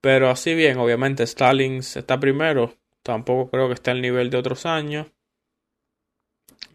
Pero 0.00 0.30
así 0.30 0.54
bien, 0.54 0.78
obviamente 0.78 1.26
Stallings 1.26 1.96
está 1.96 2.20
primero. 2.20 2.74
Tampoco 3.02 3.50
creo 3.50 3.68
que 3.68 3.74
esté 3.74 3.90
al 3.90 4.02
nivel 4.02 4.30
de 4.30 4.38
otros 4.38 4.66
años. 4.66 5.08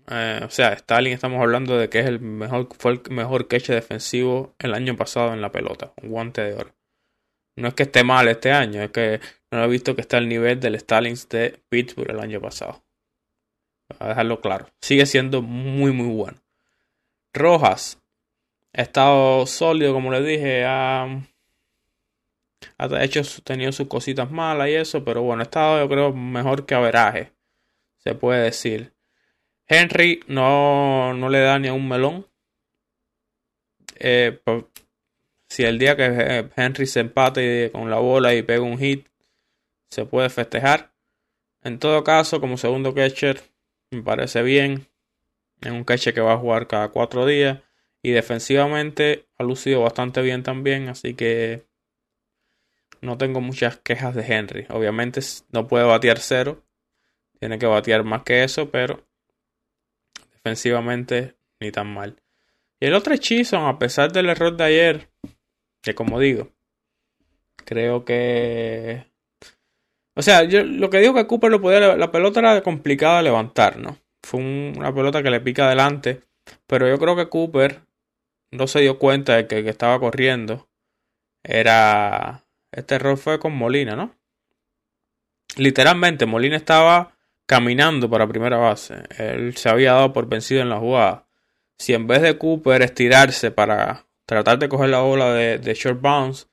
Eh, 0.10 0.42
o 0.44 0.50
sea, 0.50 0.74
Stalin 0.74 1.14
estamos 1.14 1.42
hablando 1.42 1.78
de 1.78 1.90
que 1.90 2.00
es 2.00 2.06
el 2.08 2.20
mejor, 2.20 2.68
fue 2.78 2.94
el 2.94 3.02
mejor 3.10 3.48
catch 3.48 3.70
defensivo 3.70 4.54
el 4.60 4.74
año 4.74 4.98
pasado 4.98 5.34
en 5.34 5.42
la 5.42 5.52
pelota, 5.52 5.94
un 6.02 6.10
guante 6.10 6.42
de 6.42 6.54
oro. 6.56 6.76
No 7.56 7.68
es 7.68 7.74
que 7.76 7.84
esté 7.84 8.04
mal 8.04 8.28
este 8.28 8.52
año, 8.52 8.82
es 8.82 8.92
que 8.92 9.20
no 9.52 9.64
he 9.64 9.68
visto 9.68 9.96
que 9.96 10.02
está 10.02 10.18
al 10.18 10.28
nivel 10.28 10.60
del 10.60 10.76
Stalin 10.76 11.16
de 11.30 11.60
Pittsburgh 11.70 12.10
el 12.10 12.20
año 12.20 12.42
pasado. 12.42 12.84
A 14.00 14.08
dejarlo 14.08 14.42
claro. 14.42 14.68
Sigue 14.82 15.06
siendo 15.06 15.42
muy, 15.42 15.92
muy 15.92 16.08
bueno. 16.08 16.40
Rojas. 17.34 18.02
Estado 18.72 19.46
sólido, 19.46 19.94
como 19.94 20.12
le 20.12 20.22
dije. 20.22 20.66
Ha, 20.66 21.04
ha 22.78 23.04
hecho, 23.04 23.22
tenido 23.44 23.72
sus 23.72 23.88
cositas 23.88 24.32
malas 24.32 24.70
y 24.70 24.74
eso, 24.74 25.04
pero 25.04 25.22
bueno, 25.22 25.42
ha 25.42 25.44
estado 25.44 25.80
yo 25.80 25.90
creo 25.90 26.14
mejor 26.14 26.66
que 26.66 26.76
averaje. 26.76 27.32
Se 27.98 28.16
puede 28.16 28.44
decir. 28.44 28.94
Henry 29.68 30.22
no, 30.28 31.14
no 31.14 31.30
le 31.30 31.40
da 31.40 31.60
ni 31.60 31.68
a 31.68 31.74
un 31.74 31.88
melón. 31.88 32.28
Eh, 34.00 34.42
si 35.54 35.64
el 35.66 35.78
día 35.78 35.96
que 35.96 36.50
Henry 36.56 36.88
se 36.88 37.02
empate 37.02 37.70
con 37.72 37.92
la 37.92 37.98
bola 37.98 38.34
y 38.34 38.42
pega 38.42 38.64
un 38.64 38.80
hit, 38.80 39.06
se 39.88 40.04
puede 40.04 40.32
festejar. 40.32 40.92
En 41.62 41.78
todo 41.78 42.04
caso, 42.04 42.42
como 42.42 42.58
segundo 42.58 42.96
catcher, 42.96 43.40
me 43.92 44.02
parece 44.02 44.42
bien. 44.42 44.88
Es 45.62 45.70
un 45.70 45.84
catcher 45.84 46.16
que 46.16 46.22
va 46.22 46.34
a 46.34 46.38
jugar 46.40 46.66
cada 46.66 46.88
cuatro 46.88 47.28
días. 47.28 47.60
Y 48.02 48.10
defensivamente 48.10 49.28
ha 49.38 49.44
lucido 49.44 49.82
bastante 49.82 50.24
bien 50.24 50.42
también. 50.42 50.90
Así 50.90 51.14
que 51.14 51.68
no 53.02 53.20
tengo 53.20 53.40
muchas 53.40 53.78
quejas 53.78 54.16
de 54.16 54.26
Henry. 54.26 54.66
Obviamente 54.72 55.22
no 55.52 55.68
puede 55.68 55.86
batear 55.86 56.18
cero. 56.18 56.64
Tiene 57.40 57.60
que 57.60 57.68
batear 57.68 58.04
más 58.04 58.24
que 58.24 58.44
eso, 58.44 58.72
pero 58.72 59.06
defensivamente 60.34 61.36
ni 61.60 61.72
tan 61.72 61.94
mal. 61.94 62.16
Y 62.80 62.88
el 62.88 62.96
otro 62.96 63.14
es 63.14 63.54
a 63.54 63.78
pesar 63.78 64.12
del 64.12 64.30
error 64.30 64.58
de 64.58 64.64
ayer, 64.64 65.13
que 65.84 65.94
como 65.94 66.20
digo, 66.20 66.50
creo 67.66 68.06
que... 68.06 69.06
O 70.16 70.22
sea, 70.22 70.44
yo 70.44 70.64
lo 70.64 70.90
que 70.90 71.00
digo 71.00 71.14
que 71.14 71.28
Cooper 71.28 71.52
lo 71.52 71.62
podía... 71.62 71.96
La 71.98 72.12
pelota 72.12 72.40
era 72.40 72.62
complicada 72.62 73.18
de 73.18 73.24
levantar, 73.24 73.78
¿no? 73.78 73.98
Fue 74.24 74.40
una 74.40 74.94
pelota 74.94 75.22
que 75.22 75.30
le 75.30 75.42
pica 75.42 75.66
adelante. 75.66 76.22
Pero 76.68 76.88
yo 76.88 76.98
creo 76.98 77.16
que 77.16 77.30
Cooper 77.30 77.82
no 78.52 78.68
se 78.68 78.82
dio 78.82 78.98
cuenta 78.98 79.36
de 79.36 79.48
que 79.48 79.64
que 79.64 79.70
estaba 79.70 80.00
corriendo 80.00 80.70
era... 81.44 82.46
Este 82.72 82.96
error 82.96 83.18
fue 83.18 83.40
con 83.40 83.56
Molina, 83.56 83.96
¿no? 83.96 84.16
Literalmente, 85.58 86.26
Molina 86.26 86.56
estaba 86.56 87.16
caminando 87.46 88.10
para 88.10 88.28
primera 88.28 88.58
base. 88.58 89.04
Él 89.18 89.56
se 89.58 89.70
había 89.70 89.94
dado 89.94 90.14
por 90.14 90.28
vencido 90.28 90.62
en 90.62 90.70
la 90.70 90.80
jugada. 90.80 91.28
Si 91.78 91.94
en 91.94 92.08
vez 92.08 92.22
de 92.22 92.38
Cooper 92.38 92.82
estirarse 92.82 93.52
para 93.52 94.08
tratar 94.34 94.60
de 94.60 94.70
coger 94.70 94.90
la 94.90 95.02
bola 95.02 95.34
de, 95.34 95.74
short 95.74 96.02
bounce, 96.02 96.48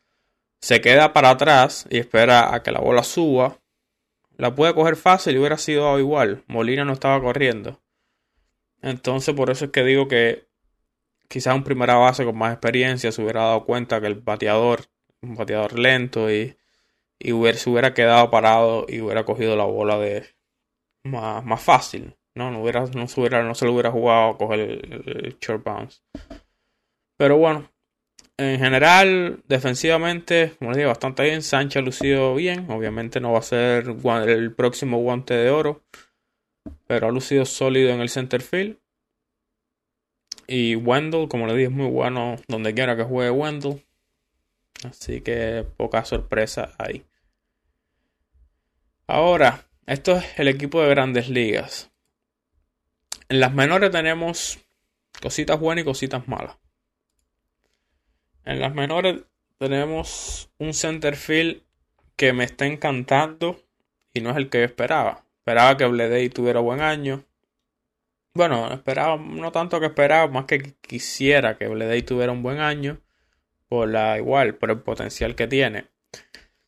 se 0.61 0.81
queda 0.81 1.13
para 1.13 1.31
atrás 1.31 1.87
y 1.91 1.99
espera 1.99 2.55
a 2.55 2.63
que 2.63 2.71
la 2.71 2.81
bola 2.81 3.03
suba, 3.03 3.59
la 4.37 4.55
puede 4.55 4.75
coger 4.75 4.97
fácil 4.97 5.35
y 5.35 5.39
hubiera 5.39 5.59
sido 5.59 5.99
igual. 5.99 6.45
Molina 6.47 6.85
no 6.85 6.93
estaba 6.93 7.21
corriendo. 7.21 7.81
Entonces 8.83 9.35
por 9.35 9.51
eso 9.51 9.67
es 9.67 9.71
que 9.71 9.85
digo 9.85 10.09
que 10.09 10.47
quizás 11.29 11.55
un 11.55 11.65
primera 11.65 11.95
base 11.97 12.25
con 12.25 12.37
más 12.37 12.53
experiencia 12.53 13.13
se 13.13 13.23
hubiera 13.23 13.43
dado 13.43 13.65
cuenta 13.65 14.01
que 14.01 14.07
el 14.07 14.17
bateador, 14.17 14.87
un 15.23 15.37
bateador 15.37 15.79
lento 15.79 16.31
y, 16.31 16.57
y 17.19 17.33
se 17.55 17.71
hubiera 17.71 17.95
quedado 17.95 18.31
parado 18.31 18.87
y 18.89 19.01
hubiera 19.01 19.25
cogido 19.25 19.57
la 19.57 19.65
bola 19.65 19.99
de, 19.99 20.27
más, 21.05 21.45
más 21.45 21.63
fácil. 21.63 22.17
No, 22.35 22.51
no, 22.51 22.63
hubiera, 22.63 22.85
no, 22.87 23.09
se 23.09 23.21
hubiera, 23.21 23.43
no 23.43 23.55
se 23.55 23.65
lo 23.65 23.73
hubiera 23.73 23.91
jugado 23.91 24.31
a 24.31 24.39
coger 24.39 24.61
el, 24.61 25.37
short 25.41 25.65
bounce. 25.65 26.01
Pero 27.21 27.37
bueno, 27.37 27.71
en 28.39 28.59
general, 28.59 29.43
defensivamente, 29.47 30.55
como 30.59 30.71
les 30.71 30.79
digo, 30.79 30.89
bastante 30.89 31.23
bien. 31.23 31.43
Sánchez 31.43 31.83
ha 31.83 31.85
lucido 31.85 32.35
bien. 32.35 32.71
Obviamente 32.71 33.21
no 33.21 33.33
va 33.33 33.41
a 33.41 33.43
ser 33.43 33.95
el 34.27 34.55
próximo 34.55 34.97
guante 35.01 35.35
de 35.35 35.51
oro. 35.51 35.85
Pero 36.87 37.09
ha 37.09 37.11
lucido 37.11 37.45
sólido 37.45 37.91
en 37.91 38.01
el 38.01 38.09
center 38.09 38.41
field. 38.41 38.79
Y 40.47 40.77
Wendell, 40.77 41.29
como 41.29 41.47
le 41.47 41.53
dije, 41.53 41.67
es 41.67 41.71
muy 41.71 41.91
bueno 41.91 42.37
donde 42.49 42.73
quiera 42.73 42.97
que 42.97 43.05
juegue 43.05 43.31
Wendell. 43.31 43.85
Así 44.89 45.21
que 45.21 45.67
poca 45.77 46.07
sorpresa 46.07 46.73
ahí. 46.79 47.05
Ahora, 49.07 49.67
esto 49.85 50.17
es 50.17 50.25
el 50.39 50.49
equipo 50.49 50.81
de 50.81 50.89
grandes 50.89 51.29
ligas. 51.29 51.91
En 53.29 53.41
las 53.41 53.53
menores 53.53 53.91
tenemos 53.91 54.59
cositas 55.21 55.61
buenas 55.61 55.83
y 55.83 55.85
cositas 55.85 56.27
malas. 56.27 56.60
En 58.45 58.61
las 58.61 58.75
menores 58.75 59.23
tenemos 59.59 60.51
un 60.59 60.75
center 60.75 61.17
field 61.17 61.63
que 62.17 62.33
me 62.33 62.45
está 62.45 62.67
encantando 62.67 63.61
y 64.13 64.21
no 64.21 64.31
es 64.31 64.37
el 64.37 64.49
que 64.49 64.65
esperaba. 64.65 65.25
Esperaba 65.39 65.77
que 65.77 65.87
Bledey 65.87 66.29
tuviera 66.29 66.61
buen 66.61 66.81
año. 66.81 67.25
Bueno, 68.35 68.73
esperaba, 68.73 69.17
no 69.17 69.51
tanto 69.51 69.81
que 69.81 69.87
esperaba, 69.87 70.29
más 70.29 70.45
que 70.45 70.75
quisiera 70.81 71.59
que 71.59 71.67
Bleday 71.67 72.03
tuviera 72.03 72.31
un 72.31 72.43
buen 72.43 72.61
año, 72.61 73.01
por 73.69 73.89
la 73.89 74.19
igual, 74.19 74.55
por 74.55 74.71
el 74.71 74.81
potencial 74.81 75.35
que 75.35 75.49
tiene. 75.49 75.87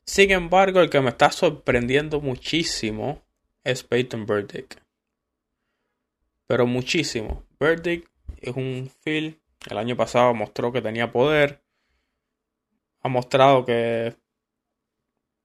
Sin 0.04 0.32
embargo, 0.32 0.80
el 0.80 0.90
que 0.90 1.00
me 1.00 1.10
está 1.10 1.30
sorprendiendo 1.30 2.20
muchísimo 2.20 3.22
es 3.62 3.84
Peyton 3.84 4.26
Burdick. 4.26 4.82
Pero 6.48 6.66
muchísimo. 6.66 7.44
Burdick 7.60 8.10
es 8.40 8.56
un 8.56 8.90
field. 9.02 9.38
El 9.70 9.78
año 9.78 9.96
pasado 9.96 10.34
mostró 10.34 10.72
que 10.72 10.82
tenía 10.82 11.12
poder. 11.12 11.61
Ha 13.02 13.08
mostrado 13.08 13.64
que 13.64 14.16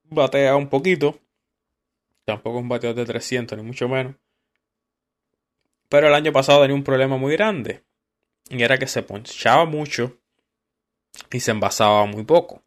batea 0.03 0.55
un 0.55 0.69
poquito. 0.69 1.19
Tampoco 2.25 2.59
un 2.59 2.69
bateador 2.69 2.97
de 2.97 3.05
300, 3.05 3.57
ni 3.57 3.63
mucho 3.63 3.87
menos. 3.87 4.15
Pero 5.89 6.07
el 6.07 6.13
año 6.13 6.31
pasado 6.31 6.61
tenía 6.61 6.75
un 6.75 6.83
problema 6.83 7.17
muy 7.17 7.33
grande. 7.33 7.83
Y 8.49 8.61
era 8.61 8.77
que 8.77 8.87
se 8.87 9.03
ponchaba 9.03 9.65
mucho 9.65 10.17
y 11.31 11.39
se 11.39 11.51
envasaba 11.51 12.05
muy 12.05 12.23
poco. 12.23 12.63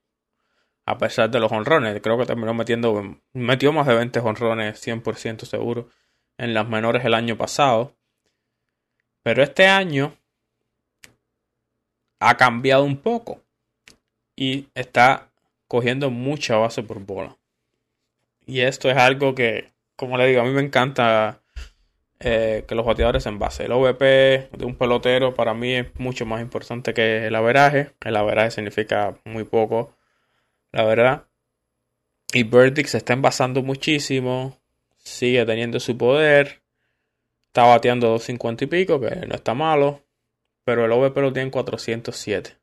A 0.86 0.98
pesar 0.98 1.30
de 1.30 1.40
los 1.40 1.52
honrones. 1.52 2.00
Creo 2.02 2.18
que 2.18 2.26
terminó 2.26 2.54
metiendo. 2.54 3.18
Metió 3.32 3.72
más 3.72 3.86
de 3.86 3.94
20 3.94 4.18
honrones, 4.20 4.80
100% 4.86 5.44
seguro. 5.44 5.88
En 6.38 6.54
las 6.54 6.68
menores 6.68 7.04
el 7.04 7.14
año 7.14 7.36
pasado. 7.36 7.94
Pero 9.22 9.42
este 9.42 9.66
año 9.66 10.16
ha 12.18 12.36
cambiado 12.36 12.84
un 12.84 12.96
poco. 12.96 13.42
Y 14.40 14.68
está 14.74 15.28
cogiendo 15.68 16.08
mucha 16.10 16.56
base 16.56 16.82
por 16.82 16.98
bola. 17.00 17.36
Y 18.46 18.62
esto 18.62 18.90
es 18.90 18.96
algo 18.96 19.34
que, 19.34 19.70
como 19.96 20.16
le 20.16 20.28
digo, 20.28 20.40
a 20.40 20.44
mí 20.44 20.50
me 20.50 20.62
encanta 20.62 21.42
eh, 22.20 22.64
que 22.66 22.74
los 22.74 22.86
bateadores 22.86 23.26
en 23.26 23.38
base. 23.38 23.66
El 23.66 23.72
OVP 23.72 24.48
de 24.56 24.64
un 24.64 24.76
pelotero 24.76 25.34
para 25.34 25.52
mí 25.52 25.74
es 25.74 25.94
mucho 26.00 26.24
más 26.24 26.40
importante 26.40 26.94
que 26.94 27.26
el 27.26 27.34
averaje. 27.34 27.90
El 28.00 28.16
averaje 28.16 28.50
significa 28.52 29.14
muy 29.26 29.44
poco, 29.44 29.94
la 30.72 30.84
verdad. 30.84 31.26
Y 32.32 32.44
Burdick 32.44 32.86
se 32.86 32.96
está 32.96 33.12
envasando 33.12 33.62
muchísimo. 33.62 34.56
Sigue 34.96 35.44
teniendo 35.44 35.80
su 35.80 35.98
poder. 35.98 36.62
Está 37.48 37.64
bateando 37.64 38.08
250 38.08 38.64
y 38.64 38.66
pico, 38.68 39.00
que 39.00 39.16
no 39.26 39.34
está 39.34 39.52
malo. 39.52 40.02
Pero 40.64 40.86
el 40.86 40.92
OVP 40.92 41.20
lo 41.20 41.30
tiene 41.30 41.48
en 41.48 41.50
407. 41.50 42.59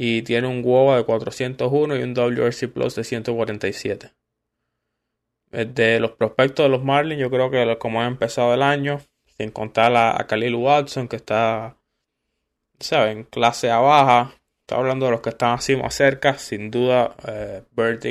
Y 0.00 0.22
tiene 0.22 0.46
un 0.46 0.62
WOBA 0.62 0.98
de 0.98 1.04
401 1.04 1.96
y 1.96 2.02
un 2.04 2.14
WRC 2.14 2.68
Plus 2.68 2.94
de 2.94 3.02
147. 3.02 4.12
Eh, 5.50 5.64
de 5.64 5.98
los 5.98 6.12
prospectos 6.12 6.64
de 6.66 6.68
los 6.68 6.84
Marlins, 6.84 7.20
yo 7.20 7.28
creo 7.30 7.50
que 7.50 7.76
como 7.78 8.00
ha 8.00 8.06
empezado 8.06 8.54
el 8.54 8.62
año, 8.62 9.00
sin 9.36 9.50
contar 9.50 9.96
a, 9.96 10.24
Khalil 10.28 10.54
Watson, 10.54 11.08
que 11.08 11.16
está, 11.16 11.78
¿saben? 12.78 13.24
Clase 13.24 13.72
A 13.72 13.80
baja. 13.80 14.36
Está 14.60 14.76
hablando 14.76 15.06
de 15.06 15.10
los 15.10 15.20
que 15.20 15.30
están 15.30 15.54
así 15.54 15.74
más 15.74 15.96
cerca. 15.96 16.38
Sin 16.38 16.70
duda, 16.70 17.16
eh, 17.26 17.64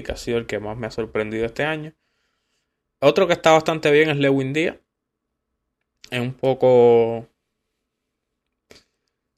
ha 0.10 0.16
sido 0.18 0.40
el 0.40 0.46
que 0.46 0.60
más 0.60 0.76
me 0.76 0.88
ha 0.88 0.92
sorprendido 0.92 1.46
este 1.46 1.64
año. 1.64 1.94
Otro 3.00 3.28
que 3.28 3.34
está 3.34 3.54
bastante 3.54 3.92
bien 3.92 4.10
es 4.10 4.18
Lewin 4.18 4.52
Díaz. 4.52 4.76
Es 6.12 6.20
un 6.20 6.34
poco. 6.34 7.30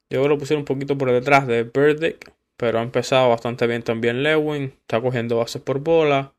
Yo 0.09 0.27
lo 0.27 0.39
pusieron 0.39 0.61
un 0.61 0.65
poquito 0.65 0.97
por 0.97 1.11
detrás 1.11 1.45
de 1.45 1.61
Burdick. 1.61 2.38
Pero 2.60 2.80
ha 2.80 2.84
empezado 2.84 3.30
bastante 3.30 3.66
bien 3.66 3.82
también 3.82 4.22
Lewin. 4.22 4.76
Está 4.82 5.01
cogiendo 5.01 5.38
bases 5.38 5.62
por 5.64 5.80
bola 5.80 6.36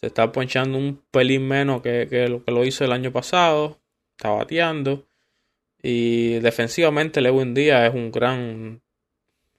se 0.00 0.08
está 0.08 0.30
ponchando 0.30 0.76
un 0.76 1.02
pelín 1.10 1.48
menos 1.48 1.80
que, 1.80 2.28
lo 2.28 2.44
que 2.44 2.52
lo 2.52 2.64
hizo 2.64 2.84
el 2.84 2.92
año 2.92 3.12
pasado. 3.12 3.80
Está 4.16 4.30
bateando. 4.30 5.08
Y 5.82 6.38
defensivamente 6.40 7.20
Lewin 7.20 7.54
Díaz 7.54 7.88
es 7.88 7.94
un 7.94 8.12
gran 8.12 8.82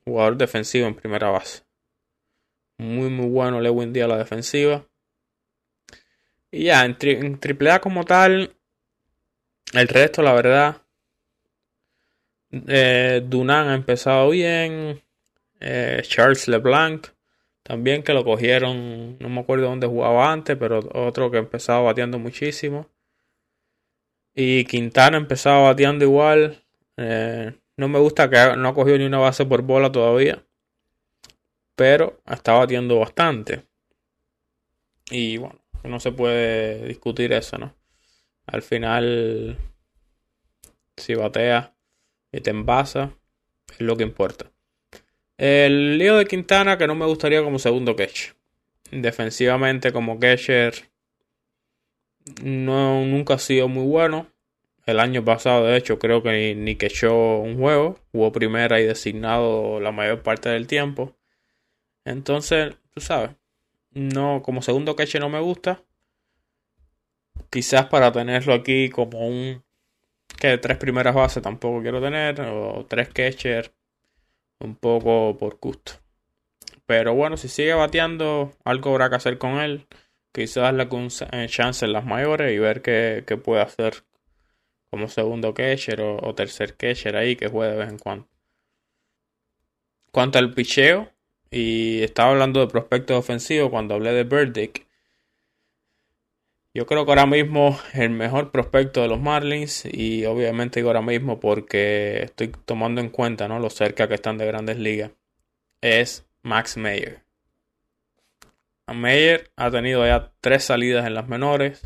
jugador 0.06 0.38
defensivo 0.38 0.88
en 0.88 0.96
primera 0.96 1.30
base. 1.30 1.64
Muy 2.78 3.10
muy 3.10 3.28
bueno 3.28 3.60
Lewin 3.60 3.94
Díaz 3.94 4.08
la 4.08 4.18
defensiva. 4.18 4.86
Y 6.52 6.66
ya, 6.66 6.86
en, 6.86 7.40
triple 7.40 7.72
A 7.72 7.82
como 7.82 8.06
tal, 8.06 8.56
el 9.74 9.88
resto 9.88 10.22
la 10.22 10.34
verdad. 10.34 10.82
Eh, 12.52 13.24
Dunan 13.26 13.70
ha 13.70 13.76
empezado 13.76 14.30
bien. 14.30 15.02
Eh, 15.60 16.01
Charles 16.03 16.47
LeBlanc 16.47 17.08
también 17.68 18.01
que 18.01 18.14
lo 18.14 18.24
cogieron, 18.24 19.20
no 19.20 19.28
me 19.28 19.41
acuerdo 19.41 19.66
dónde 19.66 19.88
jugaba 19.88 20.32
antes, 20.32 20.55
pero 20.55 20.80
otro 20.93 21.30
que 21.30 21.38
empezaba 21.38 21.82
bateando 21.82 22.18
muchísimo. 22.18 22.89
Y 24.34 24.64
Quintana 24.64 25.18
empezaba 25.18 25.64
bateando 25.64 26.05
igual. 26.05 26.64
Eh, 26.95 27.53
no 27.76 27.89
me 27.89 27.99
gusta 27.99 28.30
que 28.30 28.55
no 28.55 28.70
ha 28.70 28.74
cogido 28.74 28.97
ni 28.99 29.03
una 29.03 29.18
base 29.18 29.45
por 29.45 29.64
bola 29.64 29.91
todavía. 29.91 30.45
Pero 31.76 32.22
está 32.26 32.53
batiendo 32.53 32.99
bastante. 32.99 33.64
Y 35.12 35.36
bueno, 35.36 35.60
no 35.84 35.99
se 35.99 36.14
puede 36.14 36.88
discutir 36.88 37.34
eso, 37.34 37.58
¿no? 37.58 37.76
Al 38.45 38.62
final, 38.62 39.58
si 40.95 41.16
batea 41.16 41.76
y 42.32 42.39
te 42.39 42.51
envasa, 42.51 43.12
es 43.72 43.82
lo 43.82 43.97
que 43.97 44.03
importa. 44.03 44.51
El 45.38 46.00
lío 46.00 46.18
de 46.18 46.26
Quintana 46.26 46.78
que 46.78 46.88
no 46.88 46.96
me 46.96 47.06
gustaría 47.06 47.44
como 47.44 47.60
segundo 47.60 47.96
catch. 47.96 48.32
Defensivamente 48.92 49.92
como 49.92 50.20
catcher 50.20 50.90
no, 52.44 53.06
nunca 53.06 53.36
ha 53.36 53.40
sido 53.40 53.68
muy 53.68 53.86
bueno. 53.86 54.28
El 54.86 55.00
año 55.00 55.24
pasado, 55.24 55.66
de 55.66 55.78
hecho, 55.78 56.00
creo 56.00 56.24
que 56.24 56.56
ni, 56.56 56.76
ni 56.76 56.78
un 57.10 57.58
juego. 57.58 58.00
Jugó 58.12 58.32
primera 58.32 58.80
y 58.80 58.86
designado 58.86 59.80
la 59.80 59.92
mayor 59.92 60.24
parte 60.24 60.50
del 60.50 60.66
tiempo. 60.66 61.16
Entonces, 62.06 62.76
tú 62.94 63.02
sabes, 63.02 63.32
no, 63.92 64.42
como 64.44 64.62
segundo 64.62 64.96
catcher 64.96 65.22
no 65.22 65.30
me 65.30 65.40
gusta. 65.40 65.84
Quizás 67.50 67.88
para 67.88 68.12
tenerlo 68.12 68.54
aquí 68.54 68.90
como 68.90 69.28
un 69.28 69.64
que 70.40 70.58
tres 70.58 70.78
primeras 70.78 71.16
bases 71.16 71.44
tampoco 71.44 71.82
quiero 71.82 72.02
tener. 72.02 72.40
O 72.42 72.86
tres 72.88 73.10
catchers 73.10 73.72
un 74.60 74.76
poco 74.76 75.38
por 75.38 75.58
gusto. 75.60 75.93
Pero 76.86 77.14
bueno, 77.14 77.38
si 77.38 77.49
sigue 77.49 77.74
bateando, 77.74 78.53
algo 78.64 78.91
habrá 78.91 79.10
que 79.10 79.16
hacer 79.18 79.38
con 79.38 79.60
él. 79.60 79.88
Quizás 80.32 80.64
darle 80.64 80.88
un 80.91 81.10
eh, 81.32 81.47
chance 81.49 81.86
en 81.86 81.93
las 81.93 82.05
mayores 82.05 82.53
y 82.53 82.60
ver 82.60 82.82
qué, 82.82 83.24
puede 83.43 83.62
hacer 83.62 84.05
como 84.89 85.10
segundo 85.10 85.53
catcher 85.53 86.01
o, 86.01 86.34
tercer 86.34 86.78
catcher 86.78 87.18
ahí 87.18 87.36
que 87.36 87.49
juegue 87.49 87.74
de 87.74 87.80
vez 87.80 87.89
en 87.89 87.97
cuando. 87.97 88.28
Cuanto 90.12 90.39
al 90.39 90.53
picheo, 90.53 91.12
y 91.51 92.01
estaba 92.03 92.32
hablando 92.32 92.60
de 92.60 92.68
prospectos 92.68 93.18
ofensivos 93.18 93.70
cuando 93.70 93.95
hablé 93.95 94.14
de 94.14 94.24
Burdick. 94.24 94.87
Yo 96.78 96.86
creo 96.86 97.06
que 97.06 97.12
ahora 97.12 97.26
mismo 97.26 97.76
el 97.96 98.12
mejor 98.12 98.52
prospecto 98.52 99.02
de 99.02 99.08
los 99.08 99.20
Marlins 99.20 99.84
y 99.92 100.26
obviamente 100.26 100.82
ahora 100.82 101.02
mismo 101.02 101.40
porque 101.40 102.22
estoy 102.22 102.50
tomando 102.50 103.02
en 103.02 103.10
cuenta 103.10 103.48
¿no? 103.48 103.58
lo 103.58 103.72
cerca 103.72 104.08
que 104.08 104.14
están 104.14 104.38
de 104.38 104.46
grandes 104.46 104.78
ligas 104.78 105.10
es 105.82 106.28
Max 106.44 106.78
Meyer. 106.78 107.24
Meyer 108.94 109.50
ha 109.56 109.72
tenido 109.72 110.06
ya 110.06 110.32
tres 110.40 110.66
salidas 110.66 111.08
en 111.08 111.16
las 111.16 111.28
menores. 111.28 111.82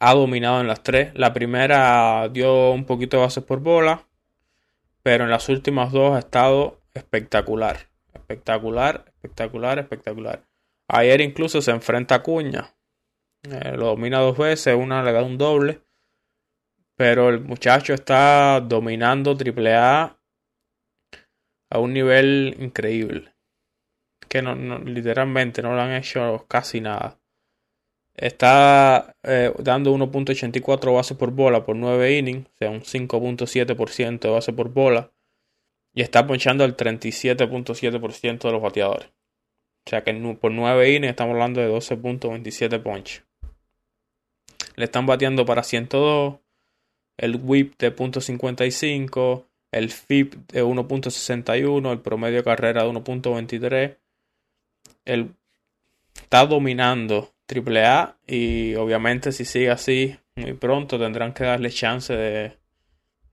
Ha 0.00 0.14
dominado 0.14 0.62
en 0.62 0.66
las 0.66 0.82
tres. 0.82 1.12
La 1.14 1.34
primera 1.34 2.30
dio 2.32 2.70
un 2.70 2.86
poquito 2.86 3.18
de 3.18 3.24
bases 3.24 3.44
por 3.44 3.60
bola. 3.60 4.08
Pero 5.02 5.24
en 5.24 5.30
las 5.30 5.50
últimas 5.50 5.92
dos 5.92 6.16
ha 6.16 6.20
estado 6.20 6.80
espectacular. 6.94 7.90
Espectacular, 8.14 9.04
espectacular, 9.06 9.78
espectacular. 9.80 10.46
Ayer 10.88 11.20
incluso 11.20 11.60
se 11.60 11.72
enfrenta 11.72 12.14
a 12.14 12.22
Cuña. 12.22 12.74
Eh, 13.50 13.76
lo 13.76 13.86
domina 13.86 14.20
dos 14.20 14.38
veces, 14.38 14.74
una 14.74 15.02
le 15.02 15.12
da 15.12 15.22
un 15.22 15.38
doble. 15.38 15.80
Pero 16.96 17.28
el 17.28 17.40
muchacho 17.40 17.92
está 17.92 18.60
dominando 18.60 19.36
AAA 19.36 20.18
a 21.70 21.78
un 21.78 21.92
nivel 21.92 22.56
increíble. 22.60 23.34
Que 24.28 24.42
no, 24.42 24.54
literalmente 24.78 25.62
no 25.62 25.74
lo 25.74 25.80
han 25.82 25.92
hecho 25.92 26.46
casi 26.48 26.80
nada. 26.80 27.20
Está 28.14 29.16
eh, 29.24 29.52
dando 29.58 29.92
1.84 29.94 30.94
bases 30.94 31.16
por 31.16 31.32
bola 31.32 31.64
por 31.64 31.76
9 31.76 32.16
innings, 32.18 32.46
o 32.46 32.56
sea, 32.58 32.70
un 32.70 32.82
5.7% 32.82 34.20
de 34.20 34.30
base 34.30 34.52
por 34.52 34.70
bola. 34.70 35.10
Y 35.92 36.02
está 36.02 36.26
ponchando 36.26 36.64
el 36.64 36.76
37.7% 36.76 38.38
de 38.38 38.52
los 38.52 38.62
bateadores. 38.62 39.08
O 39.86 39.90
sea 39.90 40.04
que 40.04 40.14
por 40.40 40.52
9 40.52 40.90
innings 40.94 41.10
estamos 41.10 41.32
hablando 41.34 41.60
de 41.60 41.68
12.27 41.70 42.82
ponches 42.82 43.24
le 44.76 44.84
están 44.84 45.06
bateando 45.06 45.44
para 45.44 45.62
102, 45.62 46.36
el 47.16 47.36
whip 47.42 47.76
de 47.78 47.94
.55, 47.94 49.44
el 49.70 49.90
FIP 49.90 50.34
de 50.52 50.64
1.61, 50.64 51.92
el 51.92 52.00
promedio 52.00 52.38
de 52.38 52.44
carrera 52.44 52.84
de 52.84 52.90
1.23. 52.90 53.96
Él 55.04 55.34
está 56.14 56.46
dominando 56.46 57.32
AAA 57.48 58.16
y 58.26 58.74
obviamente 58.76 59.32
si 59.32 59.44
sigue 59.44 59.70
así 59.70 60.16
muy 60.36 60.54
pronto 60.54 60.98
tendrán 60.98 61.32
que 61.32 61.44
darle 61.44 61.70
chance 61.70 62.12
de, 62.12 62.56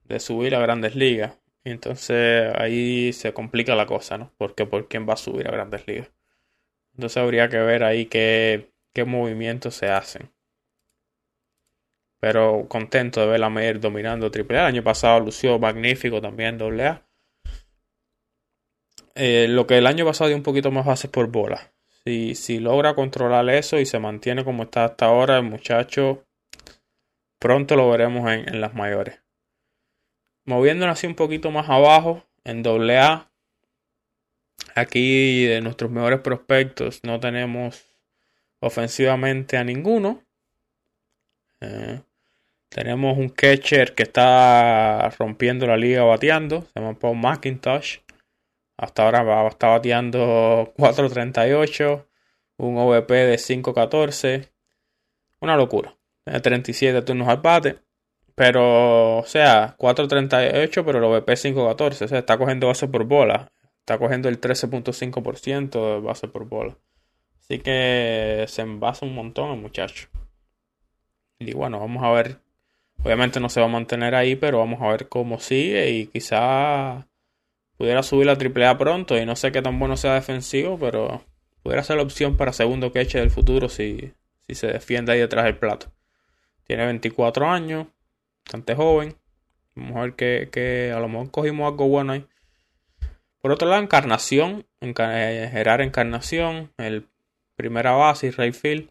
de 0.04 0.20
subir 0.20 0.54
a 0.54 0.60
grandes 0.60 0.94
ligas. 0.94 1.38
Entonces 1.64 2.52
ahí 2.56 3.12
se 3.12 3.32
complica 3.32 3.74
la 3.74 3.86
cosa, 3.86 4.18
¿no? 4.18 4.32
Porque 4.38 4.66
por 4.66 4.88
quién 4.88 5.08
va 5.08 5.14
a 5.14 5.16
subir 5.16 5.48
a 5.48 5.52
grandes 5.52 5.86
ligas. 5.86 6.10
Entonces 6.94 7.16
habría 7.16 7.48
que 7.48 7.58
ver 7.58 7.84
ahí 7.84 8.06
qué, 8.06 8.72
qué 8.92 9.04
movimientos 9.04 9.74
se 9.74 9.86
hacen. 9.86 10.30
Pero 12.22 12.66
contento 12.68 13.20
de 13.20 13.26
ver 13.26 13.42
a 13.42 13.50
Meyer 13.50 13.80
dominando 13.80 14.28
AAA. 14.28 14.60
El 14.60 14.66
año 14.66 14.84
pasado 14.84 15.18
lució 15.18 15.58
magnífico 15.58 16.20
también 16.20 16.56
AA. 16.62 17.04
Eh, 19.16 19.48
lo 19.48 19.66
que 19.66 19.78
el 19.78 19.88
año 19.88 20.06
pasado 20.06 20.28
dio 20.28 20.36
un 20.36 20.44
poquito 20.44 20.70
más 20.70 20.86
bases 20.86 21.10
por 21.10 21.26
bola. 21.26 21.72
Si, 22.04 22.36
si 22.36 22.60
logra 22.60 22.94
controlar 22.94 23.48
eso 23.50 23.80
y 23.80 23.86
se 23.86 23.98
mantiene 23.98 24.44
como 24.44 24.62
está 24.62 24.84
hasta 24.84 25.06
ahora, 25.06 25.38
el 25.38 25.42
muchacho 25.42 26.24
pronto 27.40 27.74
lo 27.74 27.90
veremos 27.90 28.30
en, 28.30 28.48
en 28.48 28.60
las 28.60 28.72
mayores. 28.72 29.20
Moviéndonos 30.44 30.92
así 30.92 31.08
un 31.08 31.16
poquito 31.16 31.50
más 31.50 31.68
abajo, 31.68 32.24
en 32.44 32.62
AA, 32.64 33.32
aquí 34.76 35.44
de 35.46 35.60
nuestros 35.60 35.90
mejores 35.90 36.20
prospectos 36.20 37.00
no 37.02 37.18
tenemos 37.18 37.84
ofensivamente 38.60 39.56
a 39.56 39.64
ninguno. 39.64 40.22
Eh, 41.60 42.00
tenemos 42.74 43.18
un 43.18 43.28
catcher 43.28 43.94
que 43.94 44.02
está 44.04 45.10
rompiendo 45.18 45.66
la 45.66 45.76
liga 45.76 46.04
bateando, 46.04 46.62
se 46.62 46.80
llama 46.80 46.98
Paul 46.98 47.18
McIntosh. 47.18 47.98
Hasta 48.76 49.04
ahora 49.04 49.46
está 49.48 49.68
bateando 49.68 50.72
4.38, 50.76 52.06
un 52.56 52.78
OVP 52.78 53.14
de 53.14 53.36
5.14. 53.36 54.50
Una 55.40 55.56
locura. 55.56 55.96
Tiene 56.24 56.40
37 56.40 57.02
turnos 57.02 57.28
al 57.28 57.38
bate. 57.38 57.78
Pero, 58.34 59.18
o 59.18 59.24
sea, 59.26 59.76
4.38, 59.78 60.84
pero 60.84 60.98
el 60.98 61.04
OVP 61.04 61.32
5.14. 61.32 62.04
O 62.04 62.08
sea, 62.08 62.18
está 62.18 62.38
cogiendo 62.38 62.68
base 62.68 62.88
por 62.88 63.04
bola. 63.04 63.52
Está 63.80 63.98
cogiendo 63.98 64.28
el 64.28 64.40
13.5% 64.40 65.94
de 65.94 66.00
base 66.00 66.28
por 66.28 66.48
bola. 66.48 66.76
Así 67.38 67.58
que 67.58 68.44
se 68.48 68.62
envasa 68.62 69.04
un 69.04 69.14
montón 69.14 69.50
el 69.50 69.60
muchacho. 69.60 70.08
Y 71.38 71.52
bueno, 71.54 71.80
vamos 71.80 72.02
a 72.02 72.10
ver. 72.10 72.41
Obviamente 73.04 73.40
no 73.40 73.48
se 73.48 73.60
va 73.60 73.66
a 73.66 73.70
mantener 73.70 74.14
ahí, 74.14 74.36
pero 74.36 74.58
vamos 74.58 74.80
a 74.80 74.88
ver 74.88 75.08
cómo 75.08 75.40
sigue 75.40 75.90
y 75.90 76.06
quizá 76.06 77.08
pudiera 77.76 78.02
subir 78.02 78.26
la 78.26 78.34
AAA 78.34 78.78
pronto 78.78 79.18
y 79.18 79.26
no 79.26 79.34
sé 79.34 79.50
qué 79.50 79.60
tan 79.60 79.78
bueno 79.78 79.96
sea 79.96 80.14
defensivo, 80.14 80.78
pero 80.78 81.24
pudiera 81.62 81.82
ser 81.82 81.96
la 81.96 82.04
opción 82.04 82.36
para 82.36 82.52
segundo 82.52 82.92
queche 82.92 83.18
del 83.18 83.30
futuro 83.30 83.68
si, 83.68 84.12
si 84.46 84.54
se 84.54 84.68
defiende 84.68 85.12
ahí 85.12 85.18
detrás 85.18 85.44
del 85.44 85.56
plato. 85.56 85.92
Tiene 86.64 86.86
24 86.86 87.50
años, 87.50 87.88
bastante 88.44 88.74
joven. 88.74 89.16
Vamos 89.74 89.96
a 89.96 90.00
ver 90.02 90.14
que, 90.14 90.92
a 90.94 91.00
lo 91.00 91.08
mejor 91.08 91.30
cogimos 91.30 91.70
algo 91.70 91.88
bueno 91.88 92.12
ahí. 92.12 92.26
Por 93.40 93.50
otro 93.50 93.68
lado, 93.68 93.82
Encarnación, 93.82 94.64
eh, 94.80 95.48
Gerard 95.50 95.80
Encarnación, 95.80 96.72
el 96.78 97.08
primera 97.56 97.92
base 97.92 98.30
Rayfield, 98.30 98.90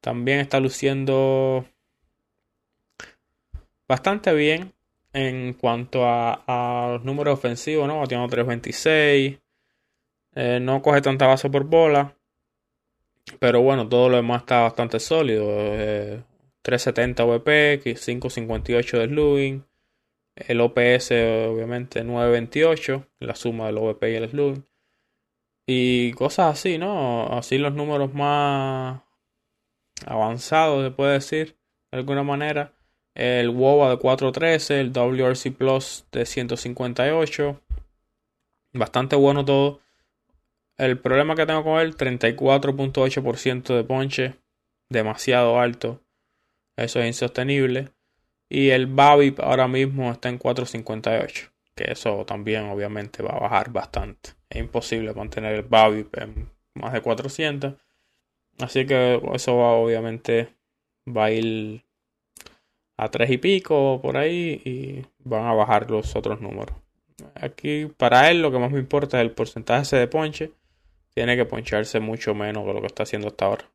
también 0.00 0.40
está 0.40 0.60
luciendo 0.60 1.64
bastante 3.90 4.32
bien 4.32 4.72
en 5.12 5.52
cuanto 5.54 6.02
a, 6.04 6.92
los 6.92 7.04
números 7.04 7.34
ofensivos, 7.34 7.88
¿no? 7.88 8.06
Tiene 8.06 8.28
326. 8.28 9.40
Eh, 10.36 10.60
no 10.62 10.80
coge 10.80 11.02
tanta 11.02 11.26
base 11.26 11.50
por 11.50 11.64
bola. 11.64 12.16
Pero 13.40 13.62
bueno, 13.62 13.88
todo 13.88 14.08
lo 14.08 14.16
demás 14.16 14.42
está 14.42 14.60
bastante 14.60 15.00
sólido. 15.00 15.44
370 16.62 17.24
VP, 17.24 17.80
558 17.82 18.98
de 19.00 19.06
slugging. 19.08 19.66
El 20.36 20.60
OPS, 20.60 21.10
obviamente, 21.48 22.04
928. 22.04 23.08
La 23.18 23.34
suma 23.34 23.66
del 23.66 23.78
OVP 23.78 24.12
y 24.12 24.14
el 24.14 24.30
slugging. 24.30 24.66
Y 25.66 26.12
cosas 26.12 26.52
así, 26.54 26.78
¿no? 26.78 27.26
Así 27.36 27.58
los 27.58 27.74
números 27.74 28.14
más 28.14 29.02
avanzados, 30.06 30.84
se 30.84 30.92
puede 30.92 31.14
decir, 31.14 31.56
de 31.90 31.98
alguna 31.98 32.22
manera 32.22 32.72
el 33.14 33.50
WOBA 33.50 33.90
de 33.90 33.98
413, 33.98 34.80
el 34.80 34.92
WRC 34.92 35.52
Plus 35.52 36.06
de 36.12 36.26
158. 36.26 37.60
Bastante 38.72 39.16
bueno 39.16 39.44
todo. 39.44 39.80
El 40.78 40.98
problema 40.98 41.34
que 41.34 41.46
tengo 41.46 41.62
con 41.62 41.78
él, 41.80 41.96
34.8% 41.96 43.74
de 43.74 43.84
ponche, 43.84 44.34
demasiado 44.88 45.60
alto. 45.60 46.00
Eso 46.76 47.00
es 47.00 47.06
insostenible. 47.06 47.90
Y 48.48 48.70
el 48.70 48.86
BABIP 48.86 49.40
ahora 49.40 49.68
mismo 49.68 50.10
está 50.10 50.28
en 50.28 50.38
458, 50.38 51.52
que 51.74 51.92
eso 51.92 52.24
también 52.24 52.64
obviamente 52.64 53.22
va 53.22 53.30
a 53.30 53.40
bajar 53.40 53.70
bastante. 53.70 54.30
Es 54.48 54.58
imposible 54.58 55.14
mantener 55.14 55.54
el 55.54 55.62
BABIP 55.62 56.16
en 56.18 56.50
más 56.74 56.92
de 56.92 57.02
400. 57.02 57.74
Así 58.58 58.86
que 58.86 59.20
eso 59.34 59.56
va 59.56 59.72
obviamente 59.72 60.54
va 61.06 61.26
a 61.26 61.30
ir 61.30 61.84
a 63.00 63.10
tres 63.10 63.30
y 63.30 63.38
pico 63.38 63.98
por 64.02 64.18
ahí 64.18 64.60
y 64.62 65.06
van 65.24 65.46
a 65.46 65.54
bajar 65.54 65.90
los 65.90 66.14
otros 66.14 66.42
números. 66.42 66.76
Aquí 67.34 67.86
para 67.86 68.30
él 68.30 68.42
lo 68.42 68.52
que 68.52 68.58
más 68.58 68.70
me 68.70 68.78
importa 68.78 69.18
es 69.18 69.22
el 69.22 69.30
porcentaje 69.30 69.96
de 69.96 70.06
ponche. 70.06 70.52
Tiene 71.14 71.34
que 71.34 71.46
poncharse 71.46 71.98
mucho 71.98 72.34
menos 72.34 72.66
de 72.66 72.74
lo 72.74 72.80
que 72.80 72.88
está 72.88 73.04
haciendo 73.04 73.28
hasta 73.28 73.46
ahora. 73.46 73.70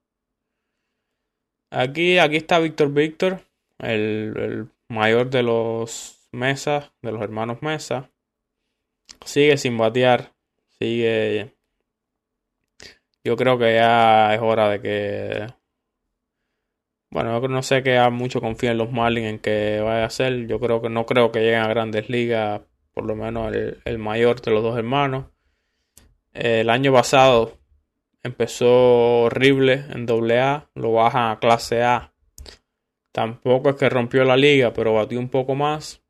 Aquí, 1.72 2.20
aquí 2.20 2.36
está 2.36 2.60
Víctor 2.60 2.94
Víctor, 2.94 3.42
el, 3.80 4.70
mayor 4.90 5.32
de 5.32 5.42
los 5.42 6.30
Mesa, 6.32 6.94
de 7.02 7.12
los 7.12 7.22
hermanos 7.22 7.64
Mesa. 7.64 8.12
Sigue 9.26 9.58
sin 9.58 9.76
batear. 9.76 10.34
Sigue. 10.78 11.52
Yo 13.24 13.36
creo 13.36 13.58
que 13.58 13.74
ya 13.74 14.36
es 14.36 14.42
hora 14.42 14.70
de 14.70 14.82
que 14.82 15.48
bueno, 17.16 17.42
yo 17.42 17.48
no 17.48 17.64
sé 17.64 17.82
que 17.82 17.98
a 17.98 18.10
mucho 18.10 18.42
confía 18.42 18.72
en 18.72 18.78
los 18.78 18.92
Marlins 18.92 19.30
en 19.30 19.40
que 19.40 19.80
vaya 19.80 20.04
a 20.04 20.10
ser. 20.10 20.48
Yo 20.48 20.60
creo 20.60 20.82
que 20.82 20.90
no 20.90 21.06
creo 21.06 21.32
que 21.32 21.40
lleguen 21.40 21.62
a 21.62 21.70
grandes 21.70 22.10
ligas, 22.10 22.60
por 22.94 23.06
lo 23.06 23.16
menos 23.16 23.56
el, 23.56 23.98
mayor 24.00 24.42
de 24.42 24.52
los 24.52 24.62
dos 24.62 24.78
hermanos. 24.78 25.28
El 26.34 26.70
año 26.70 26.92
pasado 26.92 27.58
empezó 28.22 29.22
horrible 29.22 29.86
en 29.94 30.06
AA, 30.10 30.70
lo 30.76 30.92
bajan 30.92 31.32
a 31.32 31.40
clase 31.40 31.84
A. 31.84 32.12
Tampoco 33.14 33.70
es 33.70 33.76
que 33.78 33.88
rompió 33.88 34.26
la 34.26 34.36
liga, 34.36 34.74
pero 34.74 34.96
batió 34.96 35.18
un 35.18 35.30
poco 35.30 35.56
más. 35.56 36.04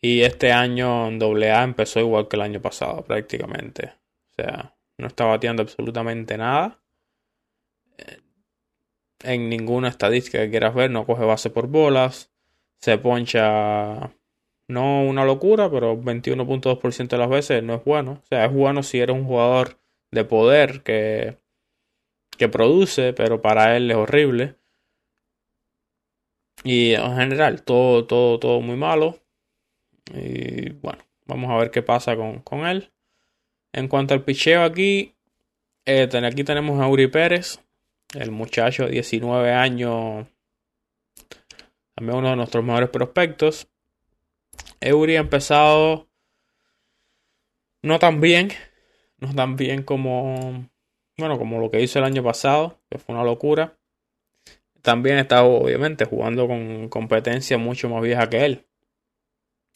Y 0.00 0.22
este 0.22 0.52
año 0.52 1.08
en 1.08 1.22
AA 1.22 1.64
empezó 1.64 2.00
igual 2.00 2.28
que 2.28 2.36
el 2.36 2.42
año 2.42 2.62
pasado, 2.62 3.04
prácticamente. 3.04 3.92
O 4.30 4.42
sea, 4.42 4.74
no 4.96 5.06
está 5.06 5.26
bateando 5.26 5.64
absolutamente 5.64 6.38
nada 6.38 6.80
en 9.22 9.48
ninguna 9.48 9.88
estadística 9.88 10.38
que 10.38 10.50
quieras 10.50 10.74
ver, 10.74 10.90
no 10.90 11.06
coge 11.06 11.24
base 11.24 11.50
por 11.50 11.68
bolas, 11.68 12.30
se 12.80 12.98
poncha 12.98 14.12
no 14.68 15.02
una 15.02 15.24
locura, 15.24 15.70
pero 15.70 15.96
21.2% 15.96 17.08
de 17.08 17.18
las 17.18 17.28
veces 17.28 17.62
no 17.62 17.74
es 17.74 17.84
bueno. 17.84 18.22
O 18.24 18.26
sea, 18.26 18.46
es 18.46 18.52
bueno 18.52 18.82
si 18.82 18.98
eres 18.98 19.16
un 19.16 19.24
jugador 19.24 19.78
de 20.10 20.24
poder 20.24 20.82
que, 20.82 21.36
que 22.36 22.48
produce, 22.48 23.12
pero 23.12 23.42
para 23.42 23.76
él 23.76 23.90
es 23.90 23.96
horrible. 23.96 24.56
Y 26.62 26.94
en 26.94 27.16
general, 27.16 27.62
todo, 27.62 28.06
todo, 28.06 28.38
todo 28.38 28.60
muy 28.60 28.76
malo. 28.76 29.18
Y 30.12 30.70
bueno, 30.70 31.04
vamos 31.26 31.50
a 31.50 31.56
ver 31.56 31.70
qué 31.70 31.82
pasa 31.82 32.16
con, 32.16 32.40
con 32.40 32.66
él. 32.66 32.90
En 33.72 33.88
cuanto 33.88 34.14
al 34.14 34.24
picheo 34.24 34.62
aquí, 34.62 35.14
eh, 35.84 36.08
aquí 36.24 36.44
tenemos 36.44 36.80
a 36.80 36.88
Uri 36.88 37.08
Pérez, 37.08 37.60
el 38.14 38.30
muchacho 38.30 38.84
de 38.84 38.90
19 38.92 39.52
años, 39.52 40.26
también 41.94 42.18
uno 42.18 42.30
de 42.30 42.36
nuestros 42.36 42.64
mejores 42.64 42.90
prospectos. 42.90 43.68
Eury 44.80 45.16
ha 45.16 45.20
empezado 45.20 46.08
no 47.82 47.98
tan 47.98 48.20
bien, 48.20 48.50
no 49.18 49.34
tan 49.34 49.56
bien 49.56 49.82
como, 49.82 50.68
bueno, 51.16 51.38
como 51.38 51.60
lo 51.60 51.70
que 51.70 51.80
hizo 51.80 51.98
el 51.98 52.04
año 52.04 52.22
pasado, 52.22 52.80
que 52.90 52.98
fue 52.98 53.14
una 53.14 53.24
locura. 53.24 53.78
También 54.82 55.18
está 55.18 55.44
obviamente 55.44 56.04
jugando 56.04 56.46
con 56.46 56.88
competencia 56.88 57.56
mucho 57.58 57.88
más 57.88 58.02
vieja 58.02 58.28
que 58.28 58.44
él. 58.44 58.66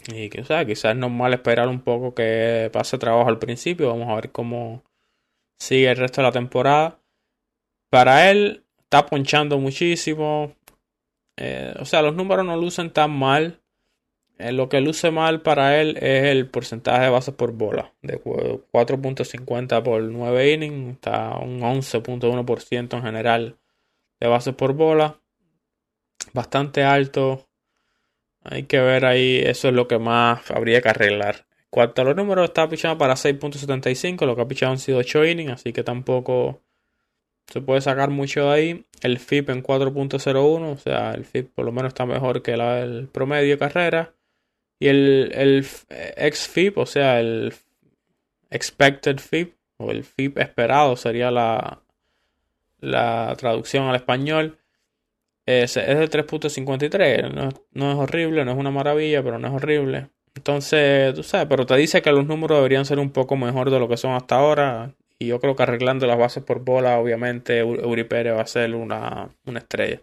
Y 0.06 0.28
que, 0.28 0.42
o 0.42 0.44
sea, 0.44 0.64
quizás 0.64 0.92
es 0.92 0.96
normal 0.96 1.34
esperar 1.34 1.68
un 1.68 1.80
poco 1.80 2.14
que 2.14 2.70
pase 2.72 2.98
trabajo 2.98 3.28
al 3.28 3.38
principio. 3.38 3.88
Vamos 3.88 4.08
a 4.08 4.14
ver 4.16 4.32
cómo 4.32 4.84
sigue 5.58 5.90
el 5.90 5.96
resto 5.96 6.20
de 6.20 6.26
la 6.26 6.32
temporada 6.32 6.97
para 7.90 8.30
él 8.30 8.64
está 8.84 9.06
ponchando 9.06 9.58
muchísimo. 9.58 10.54
Eh, 11.36 11.74
o 11.78 11.84
sea, 11.84 12.02
los 12.02 12.14
números 12.14 12.44
no 12.46 12.56
lucen 12.56 12.90
tan 12.90 13.10
mal. 13.10 13.60
Eh, 14.38 14.52
lo 14.52 14.68
que 14.68 14.80
luce 14.80 15.10
mal 15.10 15.42
para 15.42 15.80
él 15.80 15.96
es 16.00 16.24
el 16.24 16.48
porcentaje 16.48 17.04
de 17.04 17.10
bases 17.10 17.34
por 17.34 17.52
bola. 17.52 17.92
De 18.02 18.22
4.50 18.22 19.82
por 19.82 20.02
9 20.02 20.52
innings. 20.52 20.94
Está 20.94 21.36
un 21.36 21.60
11.1% 21.60 22.96
en 22.96 23.02
general 23.02 23.58
de 24.20 24.26
bases 24.28 24.54
por 24.54 24.74
bola. 24.74 25.20
bastante 26.32 26.84
alto. 26.84 27.48
Hay 28.42 28.64
que 28.64 28.80
ver 28.80 29.04
ahí, 29.04 29.42
eso 29.44 29.68
es 29.68 29.74
lo 29.74 29.88
que 29.88 29.98
más 29.98 30.50
habría 30.50 30.80
que 30.80 30.88
arreglar. 30.88 31.46
Cuanto 31.70 32.02
a 32.02 32.04
los 32.04 32.16
números, 32.16 32.44
está 32.44 32.68
pichando 32.68 32.96
para 32.96 33.14
6.75, 33.14 34.24
lo 34.24 34.36
que 34.36 34.42
ha 34.42 34.48
pichado 34.48 34.72
han 34.72 34.78
sido 34.78 34.98
8 34.98 35.26
innings, 35.26 35.52
así 35.52 35.72
que 35.72 35.82
tampoco 35.82 36.62
se 37.48 37.60
puede 37.60 37.80
sacar 37.80 38.10
mucho 38.10 38.44
de 38.44 38.50
ahí. 38.50 38.84
El 39.02 39.18
FIP 39.18 39.50
en 39.50 39.62
4.01, 39.62 40.72
o 40.72 40.76
sea, 40.76 41.12
el 41.12 41.24
FIP 41.24 41.54
por 41.54 41.64
lo 41.64 41.72
menos 41.72 41.88
está 41.88 42.04
mejor 42.06 42.42
que 42.42 42.52
el 42.52 43.08
promedio 43.08 43.50
de 43.50 43.58
carrera. 43.58 44.14
Y 44.80 44.88
el, 44.88 45.32
el 45.34 45.66
ex-FIP, 46.16 46.78
o 46.78 46.86
sea, 46.86 47.20
el 47.20 47.52
expected 48.50 49.18
FIP, 49.18 49.54
o 49.78 49.90
el 49.90 50.04
FIP 50.04 50.38
esperado 50.38 50.96
sería 50.96 51.30
la, 51.30 51.82
la 52.80 53.34
traducción 53.38 53.84
al 53.88 53.96
español. 53.96 54.58
Es, 55.46 55.76
es 55.78 55.98
de 55.98 56.10
3.53, 56.10 57.32
no, 57.32 57.48
no 57.72 57.92
es 57.92 57.98
horrible, 57.98 58.44
no 58.44 58.52
es 58.52 58.58
una 58.58 58.70
maravilla, 58.70 59.22
pero 59.22 59.38
no 59.38 59.48
es 59.48 59.54
horrible. 59.54 60.10
Entonces, 60.34 61.14
tú 61.14 61.22
sabes, 61.22 61.46
pero 61.48 61.64
te 61.64 61.74
dice 61.76 62.02
que 62.02 62.12
los 62.12 62.26
números 62.26 62.58
deberían 62.58 62.84
ser 62.84 62.98
un 62.98 63.10
poco 63.10 63.34
mejor 63.36 63.70
de 63.70 63.80
lo 63.80 63.88
que 63.88 63.96
son 63.96 64.12
hasta 64.12 64.36
ahora. 64.36 64.94
Y 65.18 65.26
yo 65.26 65.40
creo 65.40 65.56
que 65.56 65.64
arreglando 65.64 66.06
las 66.06 66.18
bases 66.18 66.44
por 66.44 66.60
bola, 66.60 66.98
obviamente 66.98 67.58
Euripere 67.58 68.30
va 68.30 68.42
a 68.42 68.46
ser 68.46 68.74
una, 68.74 69.30
una 69.44 69.58
estrella. 69.58 70.00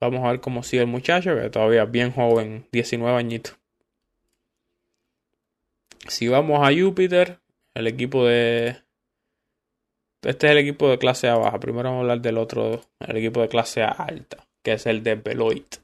Vamos 0.00 0.24
a 0.24 0.32
ver 0.32 0.40
cómo 0.40 0.62
sigue 0.62 0.82
el 0.82 0.88
muchacho, 0.88 1.36
que 1.36 1.50
todavía 1.50 1.84
es 1.84 1.90
bien 1.90 2.10
joven, 2.10 2.66
19 2.72 3.16
añitos. 3.16 3.56
Si 6.08 6.28
vamos 6.28 6.60
a 6.66 6.72
Júpiter, 6.74 7.38
el 7.74 7.86
equipo 7.86 8.26
de. 8.26 8.76
Este 10.22 10.46
es 10.46 10.52
el 10.52 10.58
equipo 10.58 10.88
de 10.88 10.98
clase 10.98 11.28
A 11.28 11.36
baja. 11.36 11.60
Primero 11.60 11.90
vamos 11.90 11.98
a 11.98 12.02
hablar 12.02 12.20
del 12.20 12.38
otro, 12.38 12.82
el 13.00 13.16
equipo 13.16 13.40
de 13.40 13.48
clase 13.48 13.82
A 13.82 13.88
alta, 13.88 14.46
que 14.62 14.72
es 14.72 14.86
el 14.86 15.02
de 15.02 15.14
Beloit. 15.14 15.76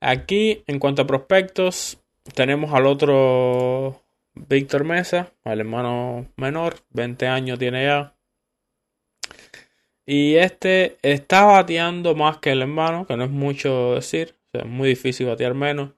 Aquí, 0.00 0.62
en 0.66 0.78
cuanto 0.78 1.02
a 1.02 1.06
prospectos, 1.06 1.98
tenemos 2.34 2.72
al 2.72 2.86
otro 2.86 4.02
Víctor 4.34 4.84
Mesa, 4.84 5.32
al 5.44 5.60
hermano 5.60 6.32
menor, 6.36 6.76
20 6.90 7.26
años 7.26 7.58
tiene 7.58 7.84
ya. 7.84 8.16
Y 10.06 10.36
este 10.36 10.98
está 11.02 11.44
bateando 11.44 12.14
más 12.14 12.38
que 12.38 12.52
el 12.52 12.62
hermano, 12.62 13.06
que 13.06 13.16
no 13.16 13.24
es 13.24 13.30
mucho 13.30 13.94
decir, 13.94 14.36
es 14.52 14.66
muy 14.66 14.88
difícil 14.88 15.26
batear 15.26 15.54
menos. 15.54 15.92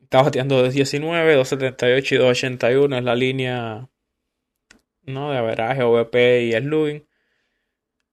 Está 0.00 0.22
bateando 0.22 0.62
de 0.62 0.70
19, 0.70 1.34
278 1.34 2.14
y 2.14 2.18
281 2.18 2.98
es 2.98 3.04
la 3.04 3.14
línea 3.14 3.88
¿no? 5.02 5.30
de 5.30 5.38
averaje, 5.38 5.82
OVP 5.82 6.44
y 6.44 6.52
slugging. 6.52 7.06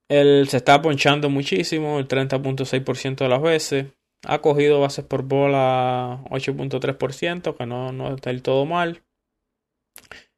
Él 0.10 0.48
se 0.50 0.58
está 0.58 0.82
ponchando 0.82 1.30
muchísimo, 1.30 2.00
el 2.00 2.08
30.6% 2.08 3.16
de 3.18 3.30
las 3.30 3.42
veces. 3.42 3.86
Ha 4.26 4.40
cogido 4.42 4.82
bases 4.82 5.06
por 5.06 5.24
bola 5.24 6.24
8.3%, 6.30 7.56
que 7.56 7.66
no, 7.66 7.92
no 7.92 8.16
está 8.16 8.32
del 8.32 8.42
todo 8.42 8.66
mal. 8.66 9.04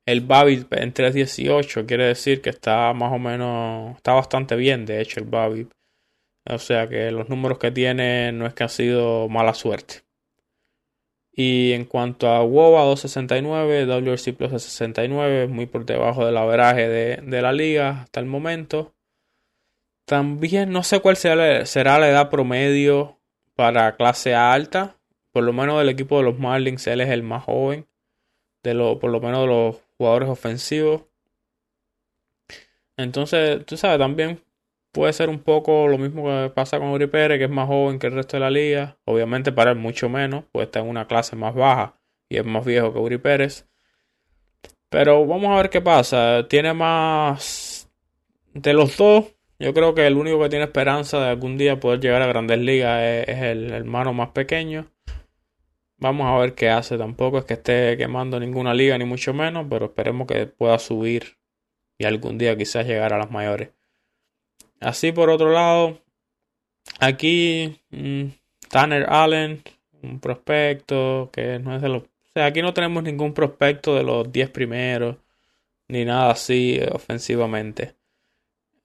El 0.05 0.21
Babbitt 0.21 0.71
en 0.73 0.93
3.18 0.93 1.85
quiere 1.85 2.05
decir 2.05 2.41
que 2.41 2.49
está 2.49 2.93
más 2.93 3.13
o 3.13 3.19
menos, 3.19 3.95
está 3.97 4.13
bastante 4.13 4.55
bien, 4.55 4.85
de 4.85 5.01
hecho, 5.01 5.19
el 5.19 5.27
Babbitt. 5.27 5.71
O 6.49 6.57
sea 6.57 6.87
que 6.87 7.11
los 7.11 7.29
números 7.29 7.59
que 7.59 7.71
tiene 7.71 8.31
no 8.31 8.47
es 8.47 8.53
que 8.53 8.63
ha 8.63 8.69
sido 8.69 9.29
mala 9.29 9.53
suerte. 9.53 10.03
Y 11.33 11.71
en 11.73 11.85
cuanto 11.85 12.27
a 12.27 12.43
WOBA 12.43 12.83
269, 12.83 13.85
WRC 13.85 14.33
Plus 14.33 14.51
69, 14.63 15.47
muy 15.47 15.65
por 15.65 15.85
debajo 15.85 16.25
del 16.25 16.37
averaje 16.37 16.89
de, 16.89 17.17
de, 17.17 17.41
la 17.41 17.53
liga 17.53 18.01
hasta 18.01 18.19
el 18.19 18.25
momento. 18.25 18.93
También 20.05 20.71
no 20.71 20.83
sé 20.83 20.99
cuál 20.99 21.15
será, 21.15 21.65
será 21.65 21.99
la 21.99 22.09
edad 22.09 22.29
promedio 22.29 23.19
para 23.55 23.95
clase 23.95 24.35
alta. 24.35 24.97
Por 25.31 25.43
lo 25.45 25.53
menos 25.53 25.77
del 25.77 25.89
equipo 25.89 26.17
de 26.17 26.23
los 26.23 26.37
Marlins, 26.37 26.85
él 26.87 26.99
es 26.99 27.09
el 27.09 27.23
más 27.23 27.43
joven. 27.45 27.87
De 28.63 28.73
lo, 28.73 28.99
por 28.99 29.11
lo 29.11 29.19
menos 29.19 29.41
de 29.41 29.47
los 29.47 29.77
jugadores 29.97 30.29
ofensivos. 30.29 31.03
Entonces, 32.97 33.65
tú 33.65 33.77
sabes, 33.77 33.97
también 33.97 34.41
puede 34.91 35.13
ser 35.13 35.29
un 35.29 35.39
poco 35.39 35.87
lo 35.87 35.97
mismo 35.97 36.25
que 36.25 36.51
pasa 36.53 36.79
con 36.79 36.89
Uri 36.89 37.07
Pérez, 37.07 37.37
que 37.37 37.45
es 37.45 37.49
más 37.49 37.67
joven 37.67 37.99
que 37.99 38.07
el 38.07 38.13
resto 38.13 38.37
de 38.37 38.41
la 38.41 38.51
liga. 38.51 38.97
Obviamente 39.05 39.51
para 39.51 39.71
él 39.71 39.77
mucho 39.77 40.09
menos, 40.09 40.45
pues 40.51 40.67
está 40.67 40.79
en 40.79 40.87
una 40.87 41.07
clase 41.07 41.35
más 41.35 41.55
baja 41.55 41.95
y 42.29 42.37
es 42.37 42.45
más 42.45 42.65
viejo 42.65 42.93
que 42.93 42.99
Uri 42.99 43.17
Pérez. 43.17 43.67
Pero 44.89 45.25
vamos 45.25 45.49
a 45.51 45.55
ver 45.55 45.69
qué 45.69 45.81
pasa. 45.81 46.47
Tiene 46.49 46.73
más... 46.73 47.89
De 48.53 48.73
los 48.73 48.97
dos, 48.97 49.33
yo 49.59 49.73
creo 49.73 49.95
que 49.95 50.05
el 50.05 50.17
único 50.17 50.37
que 50.41 50.49
tiene 50.49 50.65
esperanza 50.65 51.21
de 51.21 51.29
algún 51.29 51.57
día 51.57 51.79
poder 51.79 52.01
llegar 52.01 52.21
a 52.21 52.27
grandes 52.27 52.59
ligas 52.59 53.01
es, 53.01 53.37
el 53.37 53.71
hermano 53.71 54.11
más 54.11 54.31
pequeño. 54.31 54.87
Vamos 56.01 56.25
a 56.27 56.37
ver 56.39 56.55
qué 56.55 56.69
hace. 56.69 56.97
Tampoco 56.97 57.37
es 57.37 57.45
que 57.45 57.53
esté 57.53 57.95
quemando 57.95 58.39
ninguna 58.39 58.73
liga, 58.73 58.97
ni 58.97 59.05
mucho 59.05 59.33
menos, 59.35 59.67
pero 59.69 59.85
esperemos 59.85 60.27
que 60.27 60.47
pueda 60.47 60.79
subir 60.79 61.37
y 61.99 62.05
algún 62.05 62.39
día 62.39 62.57
quizás 62.57 62.87
llegar 62.87 63.13
a 63.13 63.19
las 63.19 63.29
mayores. 63.29 63.69
Así 64.79 65.11
por 65.11 65.29
otro 65.29 65.51
lado, 65.51 66.01
aquí 66.99 67.79
mm, 67.91 68.25
Tanner 68.69 69.05
Allen, 69.07 69.61
un 70.01 70.19
prospecto 70.19 71.29
que 71.31 71.59
no 71.59 71.75
es 71.75 71.83
de 71.83 71.89
los... 71.89 72.01
O 72.03 72.33
sea, 72.33 72.47
aquí 72.47 72.63
no 72.63 72.73
tenemos 72.73 73.03
ningún 73.03 73.33
prospecto 73.35 73.95
de 73.95 74.03
los 74.03 74.31
10 74.31 74.49
primeros, 74.49 75.17
ni 75.87 76.03
nada 76.03 76.31
así 76.31 76.79
eh, 76.81 76.89
ofensivamente. 76.91 77.93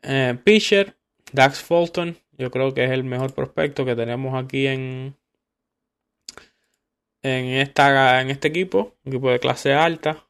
Eh, 0.03 0.37
pitcher, 0.45 0.95
Dax 1.33 1.62
Fulton, 1.62 2.19
yo 2.37 2.51
creo 2.51 2.75
que 2.75 2.85
es 2.85 2.91
el 2.91 3.05
mejor 3.05 3.33
prospecto 3.33 3.87
que 3.87 3.97
tenemos 3.97 4.35
aquí 4.35 4.67
en, 4.67 5.17
en, 7.27 7.47
esta, 7.61 8.20
en 8.20 8.31
este 8.31 8.49
equipo, 8.49 8.95
equipo 9.05 9.31
de 9.31 9.41
clase 9.41 9.72
alta. 9.72 10.27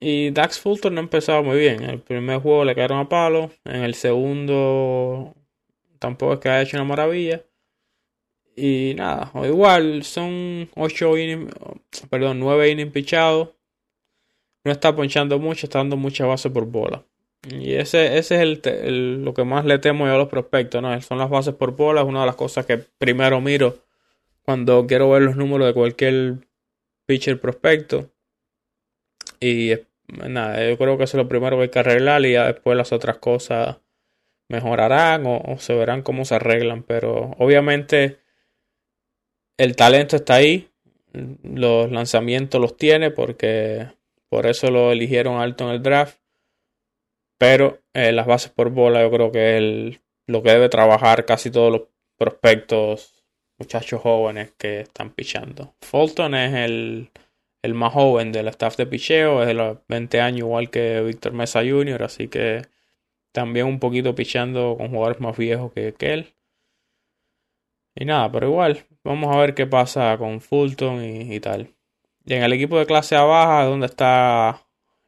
Y 0.00 0.30
Dax 0.30 0.58
Fulton 0.60 0.94
no 0.94 1.00
empezado 1.00 1.42
muy 1.42 1.58
bien. 1.58 1.82
En 1.82 1.90
el 1.90 2.00
primer 2.00 2.40
juego 2.40 2.64
le 2.64 2.74
quedaron 2.74 2.98
a 2.98 3.08
palo. 3.08 3.50
En 3.64 3.82
el 3.82 3.94
segundo 3.94 5.34
tampoco 5.98 6.34
es 6.34 6.40
que 6.40 6.48
haya 6.48 6.62
hecho 6.62 6.76
una 6.76 6.84
maravilla. 6.84 7.42
Y 8.56 8.94
nada, 8.96 9.30
o 9.34 9.44
igual 9.44 10.04
son 10.04 10.70
8 10.76 11.18
innings, 11.18 11.52
perdón, 12.08 12.38
9 12.38 12.70
innings 12.70 12.92
pichados. 12.92 13.50
No 14.64 14.72
está 14.72 14.94
ponchando 14.94 15.38
mucho, 15.38 15.66
está 15.66 15.78
dando 15.78 15.96
mucha 15.96 16.24
base 16.24 16.50
por 16.50 16.66
bola. 16.66 17.04
Y 17.50 17.74
ese, 17.74 18.16
ese 18.16 18.36
es 18.36 18.66
el, 18.66 19.24
lo 19.24 19.34
que 19.34 19.44
más 19.44 19.64
le 19.64 19.78
temo 19.78 20.06
yo 20.06 20.14
a 20.14 20.18
los 20.18 20.28
prospectos, 20.28 20.80
¿no? 20.80 20.98
Son 21.02 21.18
las 21.18 21.28
bases 21.28 21.54
por 21.54 21.76
bola, 21.76 22.00
es 22.00 22.06
una 22.06 22.20
de 22.20 22.26
las 22.26 22.36
cosas 22.36 22.64
que 22.64 22.78
primero 22.78 23.40
miro 23.40 23.84
cuando 24.44 24.86
quiero 24.86 25.10
ver 25.10 25.22
los 25.22 25.36
números 25.36 25.66
de 25.66 25.74
cualquier 25.74 26.46
pitcher 27.06 27.40
prospecto. 27.40 28.10
Y 29.40 29.72
nada, 30.08 30.68
yo 30.68 30.76
creo 30.78 30.98
que 30.98 31.04
eso 31.04 31.16
es 31.16 31.22
lo 31.24 31.28
primero 31.28 31.56
que 31.56 31.64
hay 31.64 31.68
que 31.70 31.78
arreglar 31.78 32.24
y 32.24 32.32
ya 32.32 32.46
después 32.52 32.76
las 32.76 32.92
otras 32.92 33.18
cosas 33.18 33.78
mejorarán 34.48 35.24
o, 35.26 35.56
se 35.58 35.74
verán 35.74 36.02
cómo 36.02 36.24
se 36.24 36.36
arreglan. 36.36 36.82
Pero 36.82 37.32
obviamente 37.38 38.18
el 39.58 39.76
talento 39.76 40.16
está 40.16 40.34
ahí, 40.34 40.70
los 41.42 41.90
lanzamientos 41.90 42.60
los 42.60 42.76
tiene 42.76 43.10
porque 43.10 43.88
por 44.28 44.46
eso 44.46 44.70
lo 44.70 44.92
eligieron 44.92 45.40
alto 45.40 45.64
en 45.64 45.70
el 45.70 45.82
draft. 45.82 46.18
Pero 47.38 47.80
eh, 47.94 48.12
las 48.12 48.26
bases 48.26 48.52
por 48.52 48.70
bola 48.70 49.02
yo 49.02 49.10
creo 49.10 49.32
que 49.32 49.56
es 49.56 50.00
lo 50.26 50.42
que 50.42 50.50
debe 50.50 50.68
trabajar 50.68 51.24
casi 51.24 51.50
todos 51.50 51.72
los 51.72 51.82
prospectos, 52.16 53.13
muchachos 53.64 54.00
jóvenes 54.00 54.52
que 54.58 54.80
están 54.80 55.10
pichando. 55.10 55.74
Fulton 55.80 56.34
es 56.34 56.54
el 56.54 57.10
el 57.64 57.72
más 57.72 57.94
joven 57.94 58.30
del 58.30 58.48
staff 58.48 58.76
de 58.76 58.84
picheo, 58.86 59.40
es 59.40 59.48
de 59.48 59.54
los 59.54 59.78
20 59.88 60.20
años 60.20 60.40
igual 60.40 60.68
que 60.70 61.00
Víctor 61.00 61.32
Mesa 61.32 61.60
Jr., 61.60 62.02
así 62.02 62.28
que 62.28 62.60
también 63.32 63.66
un 63.66 63.80
poquito 63.80 64.14
pichando 64.14 64.76
con 64.76 64.90
jugadores 64.90 65.18
más 65.20 65.34
viejos 65.38 65.72
que, 65.72 65.94
él. 66.00 66.34
Y 67.94 68.04
nada, 68.04 68.30
pero 68.30 68.48
igual, 68.48 68.84
vamos 69.02 69.34
a 69.34 69.38
ver 69.38 69.54
qué 69.54 69.66
pasa 69.66 70.18
con 70.18 70.42
Fulton 70.42 71.02
y, 71.02 71.40
tal. 71.40 71.70
Y 72.26 72.34
en 72.34 72.42
el 72.42 72.52
equipo 72.52 72.78
de 72.78 72.84
clase 72.84 73.16
A 73.16 73.22
baja, 73.22 73.64
donde 73.64 73.86
está 73.86 74.66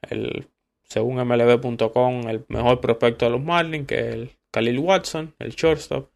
el, 0.08 0.48
según 0.84 1.16
MLB.com, 1.16 2.26
el 2.26 2.46
mejor 2.48 2.80
prospecto 2.80 3.26
de 3.26 3.32
los 3.32 3.42
Marlins, 3.42 3.86
que 3.86 3.98
es 3.98 4.14
el 4.14 4.30
Khalil 4.50 4.78
Watson, 4.78 5.34
el 5.40 5.50
shortstop. 5.50 6.10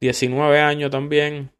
19 0.00 0.58
años 0.58 0.90
también, 0.90 1.52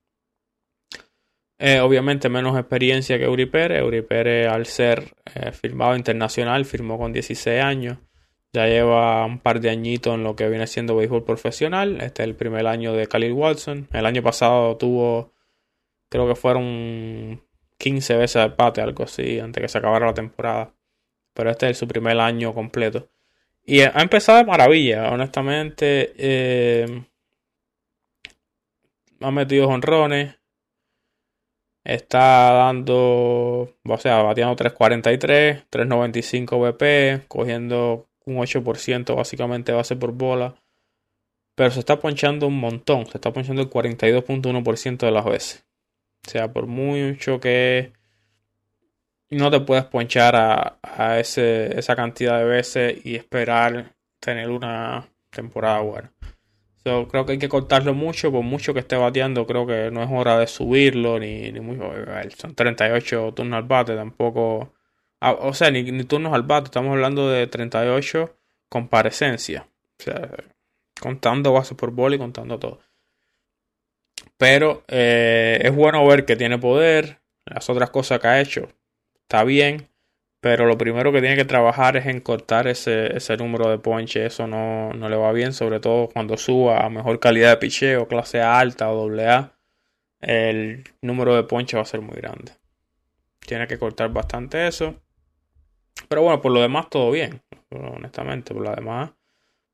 eh, 1.65 1.79
obviamente 1.79 2.29
menos 2.29 2.59
experiencia 2.59 3.19
que 3.19 3.25
Euripere. 3.25 3.79
Euripere 3.79 4.49
al 4.49 4.67
ser 4.67 5.15
eh, 5.33 5.53
firmado 5.53 5.95
internacional 5.95 6.65
firmó 6.65 6.99
con 6.99 7.13
16 7.13 7.63
años. 7.63 7.99
Ya 8.53 8.67
lleva 8.67 9.25
un 9.25 9.39
par 9.39 9.61
de 9.61 9.71
añitos 9.71 10.13
en 10.15 10.25
lo 10.25 10.35
que 10.35 10.49
viene 10.49 10.67
siendo 10.67 10.97
béisbol 10.97 11.25
profesional. 11.25 12.01
Este 12.01 12.25
es 12.25 12.29
el 12.29 12.35
primer 12.35 12.67
año 12.67 12.93
de 12.95 13.07
Khalil 13.07 13.33
Watson. 13.33 13.87
El 13.93 14.07
año 14.07 14.25
pasado 14.25 14.77
tuvo, 14.77 15.33
creo 16.09 16.27
que 16.27 16.35
fueron 16.35 17.41
15 17.79 18.17
veces 18.17 18.37
al 18.37 18.57
pate, 18.57 18.81
algo 18.81 19.05
así, 19.05 19.39
antes 19.39 19.63
que 19.63 19.69
se 19.69 19.79
acabara 19.79 20.07
la 20.07 20.15
temporada. 20.15 20.75
Pero 21.33 21.49
este 21.49 21.71
es 21.71 21.79
su 21.79 21.87
primer 21.87 22.19
año 22.19 22.53
completo. 22.53 23.09
Y 23.65 23.83
ha 23.83 24.03
empezado 24.03 24.39
de 24.39 24.45
maravilla, 24.47 25.13
honestamente. 25.13 26.13
Eh, 26.19 27.05
ha 29.21 29.31
metido 29.31 29.69
honrones. 29.69 30.42
Está 31.85 32.53
dando, 32.53 33.75
o 33.85 33.99
sea, 33.99 34.23
bateando 34.23 34.57
3.43, 34.57 35.67
3.95 35.69 36.61
BP, 36.61 37.27
cogiendo 37.29 38.09
un 38.25 38.37
8% 38.37 39.17
básicamente 39.17 39.73
base 39.73 39.97
por 39.97 40.13
bola. 40.13 40.55
Pero 41.55 41.71
se 41.71 41.81
está 41.81 41.99
ponchando 41.99 42.47
un 42.47 42.59
montón, 42.59 43.07
se 43.07 43.19
está 43.19 43.33
ponchando 43.33 43.63
el 43.63 43.71
42.1% 43.71 44.99
de 44.99 45.11
las 45.11 45.25
veces. 45.25 45.67
O 46.27 46.31
sea, 46.31 46.53
por 46.53 46.67
mucho 46.67 47.41
que 47.41 47.93
no 49.31 49.51
te 49.51 49.61
puedes 49.61 49.85
ponchar 49.85 50.37
a, 50.37 50.79
a 50.83 51.19
ese, 51.19 51.79
esa 51.79 51.97
cantidad 51.97 52.39
de 52.39 52.45
veces 52.45 53.05
y 53.05 53.17
esperar 53.17 53.95
tener 54.21 54.51
una 54.51 55.09
temporada 55.31 55.81
buena. 55.81 56.13
So, 56.85 57.07
creo 57.07 57.25
que 57.25 57.33
hay 57.33 57.39
que 57.39 57.49
cortarlo 57.49 57.95
mucho, 57.95 58.33
por 58.33 58.43
mucho 58.43 58.75
que 58.75 58.81
esté 58.81 58.97
bateando, 58.97 59.47
creo 59.47 59.67
que 59.67 59.91
no 59.93 60.03
es 60.03 60.09
hora 60.11 60.39
de 60.39 60.49
subirlo, 60.49 61.19
ni, 61.19 61.53
ni 61.53 61.61
mucho. 61.61 61.93
Son 62.37 62.55
38 62.55 63.33
turnos 63.35 63.57
al 63.57 63.63
bate, 63.65 63.95
tampoco. 63.95 64.75
Ah, 65.21 65.33
o 65.33 65.55
sea, 65.55 65.71
ni, 65.71 65.85
turnos 66.05 66.33
al 66.33 66.43
bate, 66.43 66.67
estamos 66.67 66.91
hablando 66.93 67.31
de 67.31 67.47
38 67.47 68.37
comparecencia. 68.69 69.69
O 70.01 70.03
sea, 70.03 70.29
contando 71.01 71.53
bases 71.53 71.77
por 71.77 71.93
bola 71.93 72.17
y 72.17 72.19
contando 72.19 72.59
todo. 72.59 72.81
Pero 74.37 74.85
eh, 74.89 75.61
es 75.63 75.75
bueno 75.75 76.05
ver 76.07 76.25
que 76.25 76.37
tiene 76.37 76.59
poder, 76.59 77.21
las 77.45 77.71
otras 77.71 77.91
cosas 77.91 78.19
que 78.19 78.27
ha 78.27 78.41
hecho, 78.41 78.69
está 79.23 79.45
bien. 79.45 79.89
Pero 80.43 80.67
lo 80.67 80.77
primero 80.77 81.13
que 81.13 81.21
tiene 81.21 81.37
que 81.37 81.45
trabajar 81.45 81.97
es 81.97 82.07
en 82.07 82.21
cortar 82.21 82.67
ese, 82.67 83.17
ese 83.17 83.37
número 83.37 83.71
de 83.71 83.79
ponche. 83.79 84.27
Eso 84.27 84.49
no, 84.49 84.93
no, 84.93 85.09
le 85.09 85.15
va 85.17 85.31
bien, 85.31 85.53
sobre 85.53 85.79
todo 85.79 86.09
cuando 86.09 86.37
suba 86.37 86.85
a 86.85 86.91
mejor 86.91 87.21
calidad 87.21 87.51
de 87.51 87.57
picheo, 87.59 88.09
clase 88.09 88.43
alta 88.43 88.91
o 88.91 88.97
doble 88.97 89.29
A. 89.29 89.53
El 90.21 90.85
número 91.01 91.37
de 91.37 91.45
ponche 91.45 91.77
va 91.77 91.85
a 91.85 91.87
ser 91.87 92.01
muy 92.01 92.17
grande. 92.17 92.53
Tiene 93.47 93.69
que 93.69 93.79
cortar 93.79 94.13
bastante 94.13 94.67
eso. 94.67 94.97
Pero 96.09 96.23
bueno, 96.23 96.43
por 96.43 96.51
lo 96.51 96.61
demás 96.61 96.91
todo 96.91 97.13
bien. 97.13 97.41
Honestamente, 97.71 98.53
por 98.53 98.65
lo 98.65 98.75
demás 98.75 99.13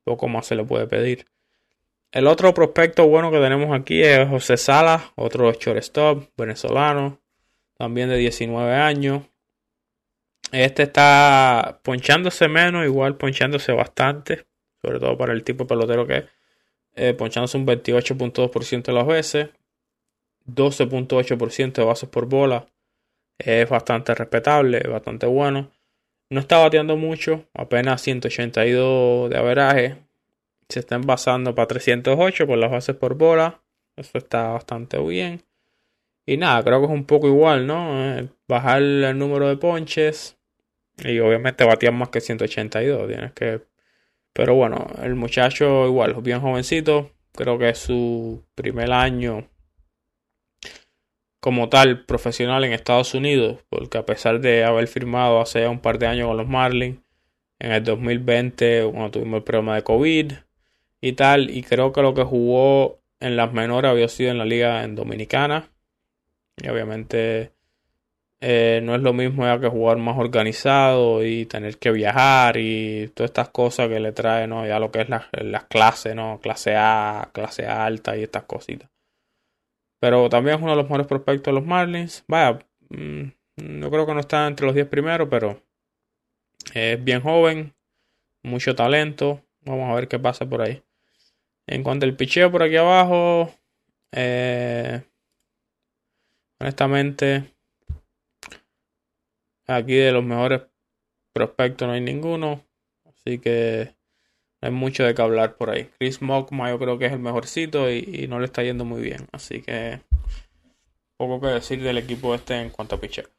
poco 0.05 0.29
más 0.29 0.47
se 0.47 0.55
le 0.55 0.64
puede 0.64 0.87
pedir. 0.87 1.27
El 2.12 2.27
otro 2.27 2.55
prospecto 2.55 3.07
bueno 3.07 3.31
que 3.31 3.39
tenemos 3.39 3.79
aquí 3.79 4.03
es 4.03 4.29
José 4.29 4.57
Sala, 4.57 5.12
otro 5.16 5.53
shortstop 5.53 6.31
venezolano, 6.37 7.21
también 7.77 8.09
de 8.09 8.16
19 8.16 8.75
años. 8.75 9.23
Este 10.53 10.84
está 10.84 11.80
ponchándose 11.82 12.49
menos, 12.49 12.84
igual 12.84 13.16
ponchándose 13.16 13.72
bastante, 13.72 14.47
sobre 14.80 14.99
todo 14.99 15.18
para 15.18 15.32
el 15.32 15.45
tipo 15.45 15.66
pelotero 15.66 16.07
que 16.07 16.16
es. 16.16 16.24
Eh, 16.95 17.14
ponchándose 17.14 17.57
un 17.59 17.66
28.2% 17.66 18.82
de 18.82 18.93
las 18.93 19.07
veces, 19.07 19.51
12.8% 20.47 21.72
de 21.72 21.84
bases 21.84 22.09
por 22.09 22.26
bola. 22.26 22.66
Es 23.39 23.68
bastante 23.68 24.14
respetable, 24.14 24.80
bastante 24.80 25.26
bueno. 25.26 25.70
No 26.30 26.41
está 26.41 26.59
bateando 26.59 26.97
mucho, 26.97 27.47
apenas 27.55 28.03
182 28.03 29.30
de 29.30 29.39
averaje. 29.39 29.97
Se 30.68 30.80
está 30.80 30.97
envasando 30.97 31.55
para 31.55 31.68
308 31.68 32.47
por 32.47 32.59
las 32.59 32.70
bases 32.70 32.97
por 32.97 33.14
bola. 33.14 33.62
Eso 33.97 34.18
está 34.18 34.49
bastante 34.49 34.99
bien. 34.99 35.43
Y 36.29 36.37
nada, 36.37 36.62
creo 36.62 36.81
que 36.81 36.85
es 36.85 36.93
un 36.93 37.07
poco 37.07 37.26
igual, 37.26 37.66
¿no? 37.66 38.18
Eh, 38.18 38.29
bajar 38.47 38.83
el 38.83 39.18
número 39.18 39.49
de 39.49 39.57
ponches, 39.57 40.37
y 41.03 41.18
obviamente 41.20 41.64
batían 41.64 41.97
más 41.97 42.11
que 42.11 42.20
182. 42.20 43.09
Tienes 43.09 43.33
que. 43.33 43.62
Pero 44.35 44.55
bueno, 44.55 44.89
el 45.03 45.14
muchacho 45.14 45.87
igual, 45.87 46.14
bien 46.22 46.41
jovencito. 46.43 47.12
Creo 47.33 47.59
que 47.59 47.70
es 47.70 47.79
su 47.79 48.45
primer 48.55 48.93
año 48.93 49.49
como 51.41 51.70
tal 51.70 52.05
profesional 52.05 52.62
en 52.64 52.74
Estados 52.74 53.14
Unidos. 53.14 53.64
Porque 53.70 53.97
a 53.97 54.05
pesar 54.05 54.41
de 54.41 54.64
haber 54.64 54.87
firmado 54.87 55.41
hace 55.41 55.66
un 55.66 55.81
par 55.81 55.99
de 55.99 56.09
años 56.09 56.29
con 56.29 56.37
los 56.37 56.47
Marlins, 56.47 56.99
en 57.59 57.72
el 57.72 57.85
2020, 57.85 58.91
cuando 58.93 59.12
tuvimos 59.12 59.39
el 59.39 59.45
problema 59.45 59.76
de 59.76 59.83
COVID 59.83 60.33
y 61.01 61.12
tal, 61.14 61.49
y 61.49 61.62
creo 61.62 61.95
que 61.95 62.03
lo 62.03 62.12
que 62.12 62.24
jugó 62.24 63.01
en 63.18 63.37
las 63.37 63.51
menores 63.55 63.91
había 63.91 64.09
sido 64.09 64.31
en 64.31 64.39
la 64.39 64.45
liga 64.45 64.85
en 64.85 64.95
Dominicana. 64.95 65.70
Y 66.63 66.69
obviamente 66.69 67.53
eh, 68.41 68.81
no 68.85 68.95
es 68.95 69.03
lo 69.03 69.13
mismo 69.13 69.45
ya 69.45 69.59
que 69.61 69.69
jugar 69.69 69.97
más 69.99 70.17
organizado 70.17 71.25
y 71.25 71.47
tener 71.47 71.79
que 71.79 71.91
viajar 71.91 72.57
y 72.57 73.09
todas 73.15 73.31
estas 73.31 73.49
cosas 73.49 73.89
que 73.89 73.99
le 74.01 74.13
trae, 74.13 74.47
¿no? 74.47 74.67
Ya 74.67 74.79
lo 74.79 74.91
que 74.93 75.01
es 75.01 75.09
las 75.09 75.65
clases, 75.65 76.15
¿no? 76.15 76.41
Clase 76.41 76.77
A, 76.77 77.31
clase 77.33 77.67
alta 77.67 78.17
y 78.17 78.23
estas 78.23 78.45
cositas. 78.45 78.91
Pero 80.01 80.29
también 80.29 80.57
es 80.57 80.63
uno 80.63 80.73
de 80.73 80.77
los 80.77 80.85
mejores 80.85 81.07
prospectos 81.07 81.53
de 81.53 81.61
los 81.61 81.67
Marlins. 81.67 82.25
Vaya, 82.29 82.61
mm, 82.91 83.25
no 83.57 83.91
creo 83.91 84.07
que 84.07 84.15
no 84.15 84.21
está 84.21 84.47
entre 84.47 84.67
los 84.67 84.75
10 84.75 84.87
primeros, 84.89 85.29
pero 85.29 85.61
es 86.75 87.03
bien 87.03 87.21
joven, 87.21 87.75
mucho 88.43 88.75
talento. 88.77 89.43
Vamos 89.63 89.91
a 89.91 89.95
ver 89.95 90.09
qué 90.09 90.19
pasa 90.19 90.47
por 90.47 90.63
ahí. 90.63 90.83
En 91.67 91.83
cuanto 91.83 92.07
al 92.07 92.17
picheo 92.17 92.51
por 92.53 92.63
aquí 92.63 92.77
abajo, 92.77 93.53
eh, 94.13 95.03
honestamente, 96.61 97.53
Aquí 99.69 99.97
de 99.97 100.13
los 100.13 100.25
mejores 100.25 100.63
prospectos 101.35 101.87
no 101.87 101.93
hay 101.93 102.01
ninguno. 102.01 102.65
Así 103.05 103.39
que 103.39 103.95
hay 104.63 104.71
mucho 104.71 105.05
de 105.05 105.15
qué 105.15 105.21
hablar 105.21 105.57
por 105.57 105.69
ahí. 105.69 105.91
Chris 105.99 106.23
Mockma 106.23 106.71
yo 106.71 106.79
creo 106.79 106.99
que 106.99 107.05
es 107.05 107.13
el 107.13 107.19
mejorcito 107.19 107.91
y, 107.91 108.27
no 108.29 108.41
le 108.41 108.47
está 108.47 108.63
yendo 108.63 108.87
muy 108.87 109.03
bien. 109.03 109.29
Así 109.31 109.61
que 109.61 110.01
poco 111.19 111.39
que 111.41 111.49
decir 111.49 111.83
del 111.83 111.99
equipo 111.99 112.35
este 112.35 112.59
en 112.59 112.71
cuanto 112.71 112.97
a 112.97 113.01
pitcher. 113.01 113.31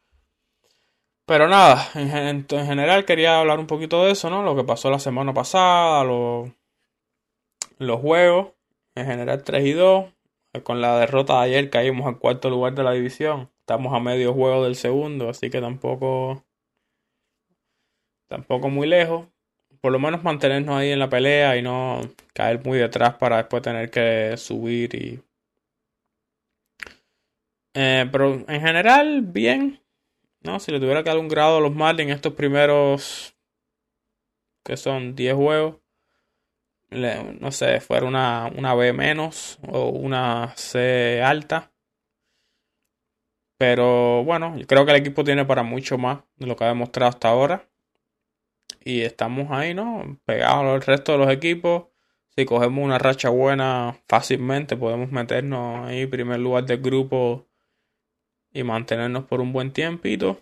Pero 1.26 1.48
nada, 1.48 1.90
en, 1.96 2.48
general 2.48 3.06
quería 3.06 3.40
hablar 3.40 3.60
un 3.60 3.68
poquito 3.68 4.06
de 4.06 4.12
eso, 4.12 4.30
¿no? 4.30 4.44
Lo 4.44 4.56
que 4.56 4.64
pasó 4.64 4.92
la 4.92 5.00
semana 5.00 5.34
pasada, 5.34 6.04
los 6.04 6.52
juegos. 8.02 8.50
En 8.94 9.06
general 9.06 9.44
3 9.44 9.66
y 9.66 9.72
2. 9.72 10.06
Con 10.64 10.82
la 10.82 11.00
derrota 11.00 11.36
de 11.36 11.46
ayer 11.46 11.70
caímos 11.70 12.08
al 12.08 12.18
cuarto 12.18 12.50
lugar 12.50 12.74
de 12.74 12.84
la 12.84 12.94
división. 12.94 13.50
Estamos 13.60 13.94
a 13.94 14.00
medio 14.00 14.34
juego 14.34 14.64
del 14.64 14.76
segundo, 14.76 15.30
así 15.30 15.50
que 15.50 15.62
tampoco. 15.62 16.44
Tampoco 18.28 18.70
muy 18.70 18.88
lejos. 18.88 19.28
Por 19.82 19.92
lo 19.92 20.00
menos 20.00 20.24
mantenernos 20.24 20.76
ahí 20.76 20.92
en 20.92 21.00
la 21.00 21.10
pelea 21.10 21.56
y 21.56 21.62
no 21.62 22.02
caer 22.34 22.64
muy 22.66 22.80
detrás 22.80 23.16
para 23.16 23.38
después 23.38 23.62
tener 23.62 23.92
que 23.92 24.36
subir 24.38 24.96
y. 24.96 25.22
Eh, 27.76 28.10
pero 28.12 28.44
en 28.48 28.62
general, 28.62 29.22
bien. 29.22 29.80
¿no? 30.42 30.60
Si 30.60 30.72
le 30.72 30.80
tuviera 30.80 31.04
que 31.04 31.10
dar 31.10 31.20
un 31.20 31.28
grado 31.28 31.58
a 31.58 31.62
los 31.62 31.76
Marlins 31.76 32.12
estos 32.12 32.34
primeros. 32.34 33.36
que 34.64 34.78
son 34.78 35.16
10 35.16 35.36
juegos. 35.36 35.76
No 36.92 37.52
sé, 37.52 37.80
fuera 37.82 38.06
una, 38.06 38.52
una 38.56 38.74
B 38.76 38.94
menos 38.94 39.60
o 39.68 39.90
una 39.90 40.54
C 40.56 41.22
alta. 41.24 41.72
Pero 43.58 44.24
bueno, 44.24 44.56
creo 44.68 44.86
que 44.86 44.92
el 44.92 44.98
equipo 44.98 45.24
tiene 45.24 45.46
para 45.46 45.64
mucho 45.64 45.98
más 45.98 46.20
de 46.38 46.48
lo 46.48 46.56
que 46.56 46.64
ha 46.64 46.70
demostrado 46.70 47.10
hasta 47.10 47.30
ahora. 47.30 47.68
Y 48.84 49.02
estamos 49.02 49.52
ahí, 49.52 49.74
¿no? 49.74 50.20
Pegados 50.26 50.66
al 50.66 50.82
resto 50.82 51.12
de 51.14 51.18
los 51.18 51.30
equipos. 51.30 51.88
Si 52.36 52.46
cogemos 52.46 52.84
una 52.84 52.98
racha 52.98 53.30
buena 53.30 54.00
fácilmente, 54.08 54.78
podemos 54.78 55.12
meternos 55.12 55.86
ahí 55.88 56.02
en 56.02 56.10
primer 56.10 56.40
lugar 56.40 56.66
del 56.66 56.82
grupo 56.82 57.48
y 58.54 58.64
mantenernos 58.64 59.26
por 59.26 59.42
un 59.42 59.52
buen 59.52 59.72
tiempito. 59.74 60.42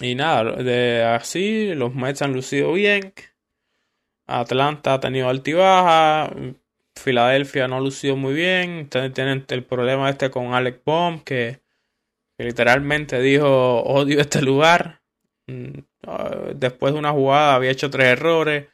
Y 0.00 0.14
nada, 0.14 0.56
de 0.62 1.04
así 1.04 1.74
los 1.74 1.94
Mets 1.94 2.22
han 2.22 2.32
lucido 2.32 2.72
bien. 2.72 3.12
Atlanta 4.26 4.94
ha 4.94 5.00
tenido 5.00 5.28
altibaja. 5.28 6.30
Filadelfia 6.96 7.68
no 7.68 7.76
ha 7.76 7.80
lucido 7.80 8.16
muy 8.16 8.34
bien. 8.34 8.88
Tienen 8.88 9.44
el 9.48 9.64
problema 9.64 10.10
este 10.10 10.30
con 10.30 10.54
Alex 10.54 10.80
Bomb 10.84 11.22
que 11.24 11.60
literalmente 12.38 13.20
dijo 13.20 13.82
odio 13.82 14.20
este 14.20 14.42
lugar. 14.42 15.02
Mm, 15.46 15.80
ah, 16.06 16.36
después 16.54 16.92
de 16.94 16.98
una 16.98 17.12
jugada 17.12 17.54
había 17.54 17.70
hecho 17.70 17.90
tres 17.90 18.08
errores 18.08 18.68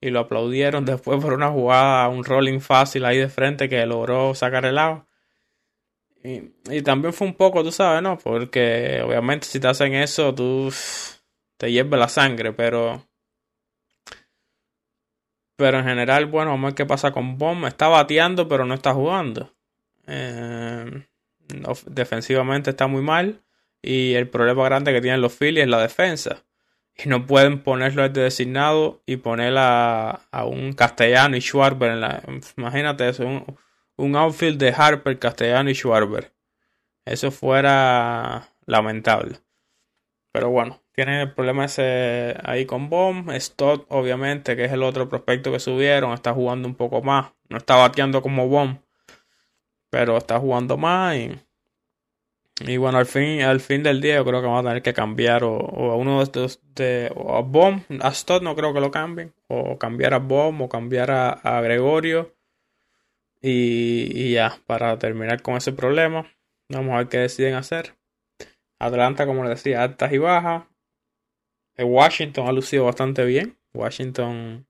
y 0.00 0.10
lo 0.10 0.20
aplaudieron 0.20 0.84
después 0.84 1.22
por 1.22 1.32
una 1.32 1.50
jugada, 1.50 2.08
un 2.08 2.24
rolling 2.24 2.60
fácil 2.60 3.04
ahí 3.04 3.18
de 3.18 3.28
frente 3.28 3.68
que 3.68 3.84
logró 3.86 4.34
sacar 4.34 4.64
el 4.66 4.76
lado. 4.76 5.06
Y, 6.24 6.52
y, 6.70 6.82
también 6.82 7.12
fue 7.12 7.28
un 7.28 7.34
poco, 7.34 7.62
tú 7.62 7.70
sabes, 7.70 8.02
¿no? 8.02 8.18
Porque 8.18 9.00
obviamente 9.04 9.46
si 9.46 9.60
te 9.60 9.68
hacen 9.68 9.94
eso, 9.94 10.34
tú 10.34 10.72
te 11.56 11.70
hierve 11.70 11.96
la 11.96 12.08
sangre, 12.08 12.52
pero... 12.52 13.06
Pero 15.56 15.78
en 15.78 15.84
general, 15.84 16.26
bueno, 16.26 16.50
vamos 16.50 16.64
a 16.64 16.68
ver 16.68 16.74
qué 16.74 16.86
pasa 16.86 17.12
con 17.12 17.38
Bomb. 17.38 17.66
Está 17.66 17.88
bateando, 17.88 18.48
pero 18.48 18.64
no 18.66 18.74
está 18.74 18.92
jugando. 18.92 19.54
Eh, 20.06 21.06
defensivamente 21.86 22.70
está 22.70 22.86
muy 22.86 23.02
mal 23.02 23.42
y 23.82 24.14
el 24.14 24.28
problema 24.28 24.64
grande 24.64 24.92
que 24.92 25.00
tienen 25.00 25.20
los 25.20 25.34
Phillies 25.34 25.64
es 25.64 25.70
la 25.70 25.80
defensa. 25.80 26.44
Y 26.96 27.08
no 27.08 27.26
pueden 27.26 27.62
ponerlo 27.62 28.08
de 28.08 28.22
designado 28.22 29.02
y 29.06 29.16
poner 29.18 29.54
a, 29.58 30.20
un 30.46 30.72
castellano 30.72 31.36
y 31.36 31.40
Schwarber 31.40 31.92
en 31.92 32.00
la... 32.00 32.22
Imagínate 32.56 33.08
eso, 33.08 33.44
un 33.96 34.16
outfield 34.16 34.58
de 34.58 34.74
Harper, 34.76 35.18
Castellano 35.18 35.70
y 35.70 35.74
Schwarber. 35.74 36.32
Eso 37.04 37.30
fuera 37.30 38.48
lamentable. 38.66 39.38
Pero 40.32 40.50
bueno, 40.50 40.82
tienen 40.96 41.20
el 41.20 41.32
problema 41.32 41.66
ese 41.66 42.36
ahí 42.42 42.66
con 42.66 42.90
Bomb. 42.90 43.30
Stott, 43.38 43.86
obviamente, 43.90 44.56
que 44.56 44.64
es 44.64 44.72
el 44.72 44.82
otro 44.82 45.08
prospecto 45.08 45.52
que 45.52 45.60
subieron, 45.60 46.12
está 46.12 46.34
jugando 46.34 46.66
un 46.66 46.74
poco 46.74 47.02
más. 47.02 47.32
No 47.48 47.58
está 47.58 47.76
bateando 47.76 48.22
como 48.22 48.48
Bomb, 48.48 48.78
pero 49.90 50.16
está 50.16 50.40
jugando 50.40 50.76
más 50.76 51.16
y 51.16 51.38
y 52.60 52.78
bueno, 52.78 52.96
al 52.96 53.04
fin, 53.06 53.42
al 53.42 53.60
fin 53.60 53.82
del 53.82 54.00
día 54.00 54.16
yo 54.16 54.24
creo 54.24 54.40
que 54.40 54.46
vamos 54.46 54.64
a 54.64 54.68
tener 54.68 54.82
que 54.82 54.94
cambiar 54.94 55.44
o, 55.44 55.58
a 55.92 55.96
uno 55.96 56.18
de 56.18 56.24
estos 56.24 56.62
de 56.74 57.12
o 57.14 57.36
a 57.36 57.42
Bomb, 57.42 57.82
a 58.00 58.12
Stott 58.14 58.42
no 58.42 58.56
creo 58.56 58.72
que 58.72 58.80
lo 58.80 58.90
cambien, 58.90 59.34
o 59.48 59.78
cambiar 59.78 60.14
a 60.14 60.18
Bomb 60.18 60.62
o 60.62 60.68
cambiar 60.68 61.10
a, 61.10 61.60
Gregorio 61.60 62.34
y, 63.42 64.32
ya, 64.32 64.58
para 64.66 64.98
terminar 64.98 65.42
con 65.42 65.56
ese 65.56 65.72
problema. 65.72 66.26
Vamos 66.70 66.94
a 66.94 66.98
ver 66.98 67.08
qué 67.08 67.18
deciden 67.18 67.54
hacer. 67.54 67.94
Atlanta, 68.78 69.26
como 69.26 69.44
les 69.44 69.50
decía, 69.62 69.82
altas 69.82 70.12
y 70.12 70.18
bajas. 70.18 70.64
Washington 71.84 72.48
ha 72.48 72.52
lucido 72.52 72.84
bastante 72.84 73.24
bien. 73.24 73.58
Washington. 73.74 74.66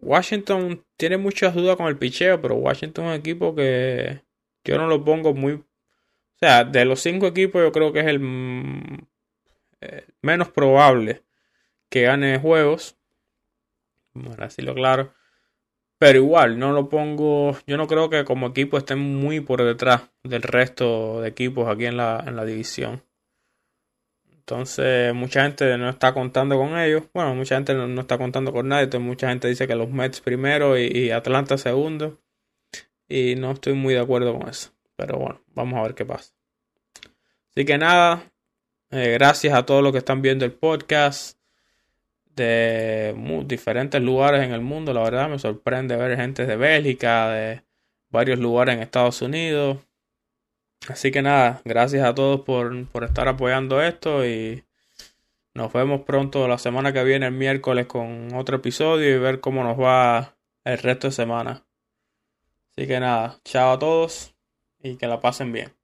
Washington 0.00 0.84
tiene 0.96 1.18
muchas 1.18 1.54
dudas 1.54 1.76
con 1.76 1.86
el 1.86 1.98
picheo, 1.98 2.40
pero 2.40 2.54
Washington 2.56 3.04
es 3.04 3.10
un 3.10 3.16
equipo 3.16 3.54
que 3.54 4.22
yo 4.64 4.78
no 4.78 4.86
lo 4.86 5.04
pongo 5.04 5.34
muy 5.34 5.62
o 6.42 6.46
sea, 6.46 6.64
de 6.64 6.86
los 6.86 7.00
cinco 7.00 7.26
equipos 7.26 7.60
yo 7.60 7.70
creo 7.70 7.92
que 7.92 8.00
es 8.00 8.06
el 8.06 9.06
eh, 9.82 10.06
menos 10.22 10.48
probable 10.48 11.22
que 11.90 12.02
gane 12.02 12.38
juegos. 12.38 12.96
Bueno, 14.14 14.42
así 14.42 14.62
lo 14.62 14.74
claro. 14.74 15.12
Pero 15.98 16.18
igual, 16.18 16.58
no 16.58 16.72
lo 16.72 16.88
pongo. 16.88 17.58
Yo 17.66 17.76
no 17.76 17.86
creo 17.86 18.08
que 18.08 18.24
como 18.24 18.46
equipo 18.48 18.78
estén 18.78 19.00
muy 19.00 19.40
por 19.40 19.62
detrás 19.62 20.10
del 20.22 20.40
resto 20.40 21.20
de 21.20 21.28
equipos 21.28 21.68
aquí 21.68 21.84
en 21.84 21.98
la, 21.98 22.24
en 22.26 22.36
la 22.36 22.46
división. 22.46 23.02
Entonces, 24.50 25.14
mucha 25.14 25.44
gente 25.44 25.78
no 25.78 25.88
está 25.88 26.12
contando 26.12 26.58
con 26.58 26.76
ellos. 26.76 27.04
Bueno, 27.14 27.36
mucha 27.36 27.54
gente 27.54 27.72
no, 27.72 28.00
está 28.00 28.18
contando 28.18 28.52
con 28.52 28.66
nadie. 28.66 28.84
Entonces, 28.84 29.06
mucha 29.06 29.28
gente 29.28 29.46
dice 29.46 29.68
que 29.68 29.76
los 29.76 29.88
Mets 29.90 30.20
primero 30.20 30.76
y, 30.76 30.86
y 30.86 31.10
Atlanta 31.12 31.56
segundo. 31.56 32.18
Y 33.08 33.36
no 33.36 33.52
estoy 33.52 33.74
muy 33.74 33.94
de 33.94 34.00
acuerdo 34.00 34.36
con 34.36 34.48
eso. 34.48 34.72
Pero 34.96 35.18
bueno, 35.18 35.40
vamos 35.54 35.78
a 35.78 35.82
ver 35.82 35.94
qué 35.94 36.04
pasa. 36.04 36.34
Así 37.50 37.64
que 37.64 37.78
nada, 37.78 38.24
eh, 38.90 39.12
gracias 39.12 39.54
a 39.54 39.64
todos 39.64 39.84
los 39.84 39.92
que 39.92 39.98
están 39.98 40.20
viendo 40.20 40.44
el 40.44 40.52
podcast 40.52 41.38
de 42.34 43.14
diferentes 43.46 44.02
lugares 44.02 44.42
en 44.42 44.52
el 44.52 44.62
mundo. 44.62 44.92
La 44.92 45.04
verdad 45.04 45.28
me 45.28 45.38
sorprende 45.38 45.94
ver 45.94 46.16
gente 46.16 46.44
de 46.44 46.56
Bélgica, 46.56 47.28
de 47.30 47.62
varios 48.08 48.40
lugares 48.40 48.74
en 48.74 48.82
Estados 48.82 49.22
Unidos. 49.22 49.78
Así 50.88 51.10
que 51.10 51.22
nada, 51.22 51.60
gracias 51.64 52.04
a 52.04 52.14
todos 52.14 52.40
por, 52.40 52.86
por 52.88 53.04
estar 53.04 53.28
apoyando 53.28 53.82
esto 53.82 54.26
y 54.26 54.64
nos 55.54 55.72
vemos 55.72 56.02
pronto 56.02 56.46
la 56.48 56.58
semana 56.58 56.92
que 56.92 57.04
viene, 57.04 57.26
el 57.26 57.32
miércoles, 57.32 57.86
con 57.86 58.34
otro 58.34 58.56
episodio 58.56 59.14
y 59.14 59.18
ver 59.18 59.40
cómo 59.40 59.62
nos 59.62 59.78
va 59.78 60.36
el 60.64 60.78
resto 60.78 61.08
de 61.08 61.12
semana. 61.12 61.66
Así 62.70 62.86
que 62.86 63.00
nada, 63.00 63.40
chao 63.44 63.72
a 63.72 63.78
todos 63.78 64.34
y 64.82 64.96
que 64.96 65.06
la 65.06 65.20
pasen 65.20 65.52
bien. 65.52 65.79